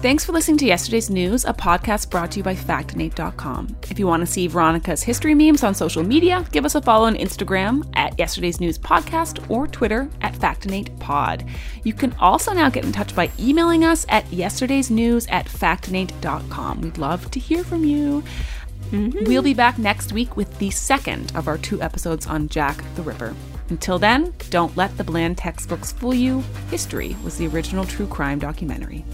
Thanks 0.00 0.24
for 0.24 0.30
listening 0.30 0.58
to 0.58 0.66
Yesterday's 0.66 1.10
News, 1.10 1.44
a 1.44 1.52
podcast 1.52 2.08
brought 2.08 2.30
to 2.30 2.36
you 2.36 2.44
by 2.44 2.54
Factinate.com. 2.54 3.76
If 3.90 3.98
you 3.98 4.06
want 4.06 4.20
to 4.20 4.28
see 4.28 4.46
Veronica's 4.46 5.02
history 5.02 5.34
memes 5.34 5.64
on 5.64 5.74
social 5.74 6.04
media, 6.04 6.46
give 6.52 6.64
us 6.64 6.76
a 6.76 6.80
follow 6.80 7.06
on 7.06 7.16
Instagram 7.16 7.84
at 7.96 8.16
Yesterday's 8.16 8.60
News 8.60 8.78
Podcast 8.78 9.50
or 9.50 9.66
Twitter 9.66 10.08
at 10.20 10.34
FactinatePod. 10.34 11.50
You 11.82 11.92
can 11.94 12.12
also 12.20 12.52
now 12.52 12.70
get 12.70 12.84
in 12.84 12.92
touch 12.92 13.12
by 13.16 13.28
emailing 13.40 13.84
us 13.84 14.06
at 14.08 14.24
yesterdaysnews 14.26 15.26
at 15.32 15.46
Factinate.com. 15.46 16.80
We'd 16.80 16.98
love 16.98 17.28
to 17.32 17.40
hear 17.40 17.64
from 17.64 17.84
you. 17.84 18.22
Mm-hmm. 18.92 19.24
We'll 19.24 19.42
be 19.42 19.52
back 19.52 19.78
next 19.78 20.12
week 20.12 20.36
with 20.36 20.56
the 20.60 20.70
second 20.70 21.34
of 21.34 21.48
our 21.48 21.58
two 21.58 21.82
episodes 21.82 22.24
on 22.28 22.48
Jack 22.48 22.84
the 22.94 23.02
Ripper. 23.02 23.34
Until 23.68 23.98
then, 23.98 24.32
don't 24.50 24.76
let 24.76 24.96
the 24.96 25.02
bland 25.02 25.38
textbooks 25.38 25.90
fool 25.90 26.14
you. 26.14 26.44
History 26.70 27.16
was 27.24 27.36
the 27.36 27.48
original 27.48 27.84
true 27.84 28.06
crime 28.06 28.38
documentary. 28.38 29.04